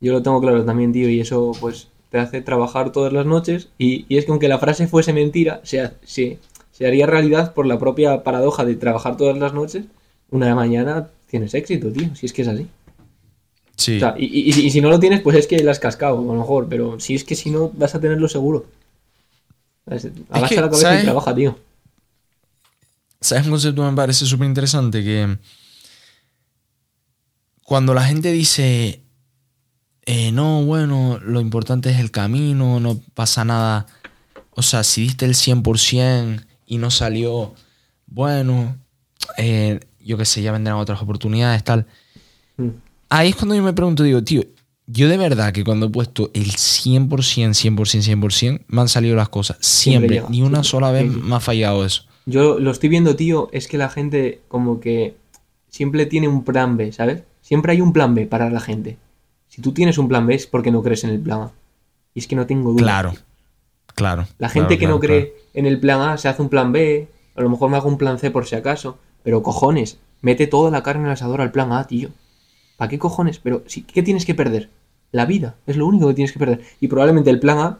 Yo 0.00 0.12
lo 0.12 0.22
tengo 0.22 0.40
claro 0.40 0.64
también, 0.64 0.92
tío, 0.92 1.08
y 1.08 1.20
eso 1.20 1.52
pues 1.60 1.86
te 2.14 2.20
hace 2.20 2.40
trabajar 2.42 2.92
todas 2.92 3.12
las 3.12 3.26
noches. 3.26 3.70
Y, 3.76 4.06
y 4.08 4.18
es 4.18 4.24
que 4.24 4.30
aunque 4.30 4.46
la 4.46 4.60
frase 4.60 4.86
fuese 4.86 5.12
mentira, 5.12 5.60
se, 5.64 5.90
se, 6.04 6.38
se 6.70 6.86
haría 6.86 7.08
realidad 7.08 7.52
por 7.54 7.66
la 7.66 7.76
propia 7.76 8.22
paradoja 8.22 8.64
de 8.64 8.76
trabajar 8.76 9.16
todas 9.16 9.36
las 9.36 9.52
noches. 9.52 9.86
Una 10.30 10.46
de 10.46 10.54
mañana 10.54 11.08
tienes 11.28 11.54
éxito, 11.54 11.90
tío, 11.92 12.14
si 12.14 12.26
es 12.26 12.32
que 12.32 12.42
es 12.42 12.48
así. 12.48 12.68
Sí. 13.74 13.96
O 13.96 13.98
sea, 13.98 14.14
y, 14.16 14.26
y- 14.26 14.66
y 14.66 14.70
si 14.70 14.80
no 14.80 14.90
lo 14.90 15.00
tienes, 15.00 15.22
pues 15.22 15.36
es 15.36 15.48
que 15.48 15.60
la 15.64 15.72
has 15.72 15.80
cascado, 15.80 16.18
a 16.20 16.22
lo 16.22 16.34
mejor. 16.34 16.68
Pero 16.68 17.00
si 17.00 17.16
es 17.16 17.24
que 17.24 17.34
si 17.34 17.50
no, 17.50 17.70
vas 17.74 17.96
a 17.96 18.00
tenerlo 18.00 18.28
seguro. 18.28 18.66
Agacha 19.86 20.08
que, 20.48 20.54
la 20.60 20.70
cabeza 20.70 20.80
¿sabes? 20.82 21.00
y 21.02 21.04
trabaja, 21.04 21.34
tío. 21.34 21.58
¿Sabes 23.20 23.44
un 23.46 23.50
concepto 23.50 23.82
que 23.82 23.90
me 23.90 23.96
parece 23.96 24.24
súper 24.24 24.46
interesante? 24.46 25.02
Que 25.02 25.36
cuando 27.64 27.92
la 27.92 28.04
gente 28.04 28.30
dice, 28.30 29.00
eh, 30.06 30.32
no, 30.32 30.64
bueno, 30.64 31.18
lo 31.22 31.40
importante 31.40 31.90
es 31.90 31.98
el 31.98 32.10
camino, 32.10 32.80
no 32.80 33.00
pasa 33.14 33.44
nada. 33.44 33.86
O 34.50 34.62
sea, 34.62 34.84
si 34.84 35.02
diste 35.02 35.24
el 35.24 35.34
100% 35.34 36.44
y 36.66 36.78
no 36.78 36.90
salió, 36.90 37.54
bueno, 38.06 38.76
eh, 39.36 39.80
yo 40.00 40.16
qué 40.16 40.24
sé, 40.24 40.42
ya 40.42 40.52
vendrán 40.52 40.76
otras 40.76 41.00
oportunidades, 41.02 41.64
tal. 41.64 41.86
Mm. 42.56 42.68
Ahí 43.08 43.30
es 43.30 43.36
cuando 43.36 43.54
yo 43.54 43.62
me 43.62 43.72
pregunto, 43.72 44.02
digo, 44.02 44.22
tío, 44.22 44.42
yo 44.86 45.08
de 45.08 45.16
verdad 45.16 45.52
que 45.52 45.64
cuando 45.64 45.86
he 45.86 45.90
puesto 45.90 46.30
el 46.34 46.52
100%, 46.52 47.08
100%, 47.08 47.76
100%, 47.76 48.60
me 48.68 48.80
han 48.80 48.88
salido 48.88 49.16
las 49.16 49.28
cosas. 49.28 49.56
Siempre 49.60 50.16
Siempre, 50.16 50.30
ni 50.30 50.42
una 50.42 50.62
sola 50.62 50.90
vez 50.90 51.10
sí. 51.10 51.20
me 51.22 51.34
ha 51.34 51.40
fallado 51.40 51.84
eso. 51.84 52.04
Yo 52.26 52.58
lo 52.58 52.70
estoy 52.70 52.88
viendo, 52.88 53.16
tío, 53.16 53.48
es 53.52 53.68
que 53.68 53.78
la 53.78 53.88
gente 53.88 54.40
como 54.48 54.80
que 54.80 55.16
siempre 55.68 56.06
tiene 56.06 56.28
un 56.28 56.44
plan 56.44 56.76
B, 56.76 56.92
¿sabes? 56.92 57.22
Siempre 57.40 57.72
hay 57.72 57.80
un 57.80 57.92
plan 57.92 58.14
B 58.14 58.26
para 58.26 58.50
la 58.50 58.60
gente. 58.60 58.98
Si 59.54 59.62
tú 59.62 59.70
tienes 59.70 59.98
un 59.98 60.08
plan 60.08 60.26
B 60.26 60.34
es 60.34 60.48
porque 60.48 60.72
no 60.72 60.82
crees 60.82 61.04
en 61.04 61.10
el 61.10 61.20
plan 61.20 61.42
A. 61.42 61.52
Y 62.12 62.18
es 62.18 62.26
que 62.26 62.34
no 62.34 62.44
tengo 62.44 62.72
duda. 62.72 62.82
Claro, 62.82 63.14
claro. 63.94 64.26
La 64.38 64.48
gente 64.48 64.76
claro, 64.76 64.80
que 64.80 64.86
no 64.88 64.98
claro, 64.98 65.14
cree 65.14 65.34
en 65.54 65.66
el 65.66 65.78
plan 65.78 66.00
A 66.00 66.18
se 66.18 66.26
hace 66.26 66.42
un 66.42 66.48
plan 66.48 66.72
B, 66.72 67.06
a 67.36 67.40
lo 67.40 67.48
mejor 67.48 67.70
me 67.70 67.76
hago 67.76 67.88
un 67.88 67.96
plan 67.96 68.18
C 68.18 68.32
por 68.32 68.46
si 68.46 68.56
acaso, 68.56 68.98
pero 69.22 69.44
cojones, 69.44 69.98
mete 70.22 70.48
toda 70.48 70.72
la 70.72 70.82
carne 70.82 71.04
al 71.04 71.12
asador 71.12 71.40
al 71.40 71.52
plan 71.52 71.70
A, 71.70 71.86
tío. 71.86 72.08
¿Para 72.76 72.88
qué 72.88 72.98
cojones? 72.98 73.38
Pero, 73.38 73.62
si, 73.68 73.82
¿qué 73.82 74.02
tienes 74.02 74.26
que 74.26 74.34
perder? 74.34 74.70
La 75.12 75.24
vida, 75.24 75.54
es 75.68 75.76
lo 75.76 75.86
único 75.86 76.08
que 76.08 76.14
tienes 76.14 76.32
que 76.32 76.40
perder. 76.40 76.62
Y 76.80 76.88
probablemente 76.88 77.30
el 77.30 77.38
plan 77.38 77.58
A, 77.58 77.78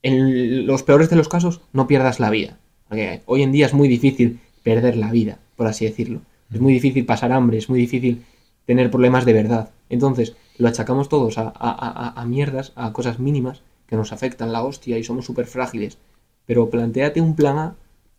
en 0.00 0.66
los 0.66 0.82
peores 0.84 1.10
de 1.10 1.16
los 1.16 1.28
casos, 1.28 1.60
no 1.74 1.86
pierdas 1.86 2.18
la 2.18 2.30
vida. 2.30 2.56
Porque 2.88 3.20
hoy 3.26 3.42
en 3.42 3.52
día 3.52 3.66
es 3.66 3.74
muy 3.74 3.88
difícil 3.88 4.40
perder 4.62 4.96
la 4.96 5.12
vida, 5.12 5.38
por 5.54 5.66
así 5.66 5.84
decirlo. 5.84 6.22
Es 6.50 6.60
muy 6.60 6.72
difícil 6.72 7.04
pasar 7.04 7.30
hambre, 7.30 7.58
es 7.58 7.68
muy 7.68 7.78
difícil 7.78 8.24
tener 8.64 8.90
problemas 8.90 9.26
de 9.26 9.34
verdad. 9.34 9.68
Entonces, 9.90 10.34
lo 10.58 10.68
achacamos 10.68 11.08
todos 11.08 11.38
a, 11.38 11.48
a- 11.56 12.12
a- 12.20 12.24
mierdas, 12.26 12.72
a 12.76 12.92
cosas 12.92 13.18
mínimas 13.18 13.62
que 13.86 13.96
nos 13.96 14.12
afectan 14.12 14.52
la 14.52 14.62
hostia 14.62 14.98
y 14.98 15.04
somos 15.04 15.24
súper 15.24 15.46
frágiles. 15.46 15.98
Pero 16.46 16.70
planteate 16.70 17.20
un 17.20 17.34
plan 17.36 17.58
A, 17.58 17.74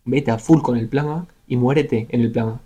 vete 0.05 0.31
a 0.31 0.39
full 0.39 0.61
con 0.61 0.77
el 0.77 0.87
plan 0.89 1.07
A 1.09 1.27
y 1.47 1.57
muérete 1.57 2.07
en 2.09 2.21
el 2.21 2.31
plan 2.31 2.47
A. 2.49 2.59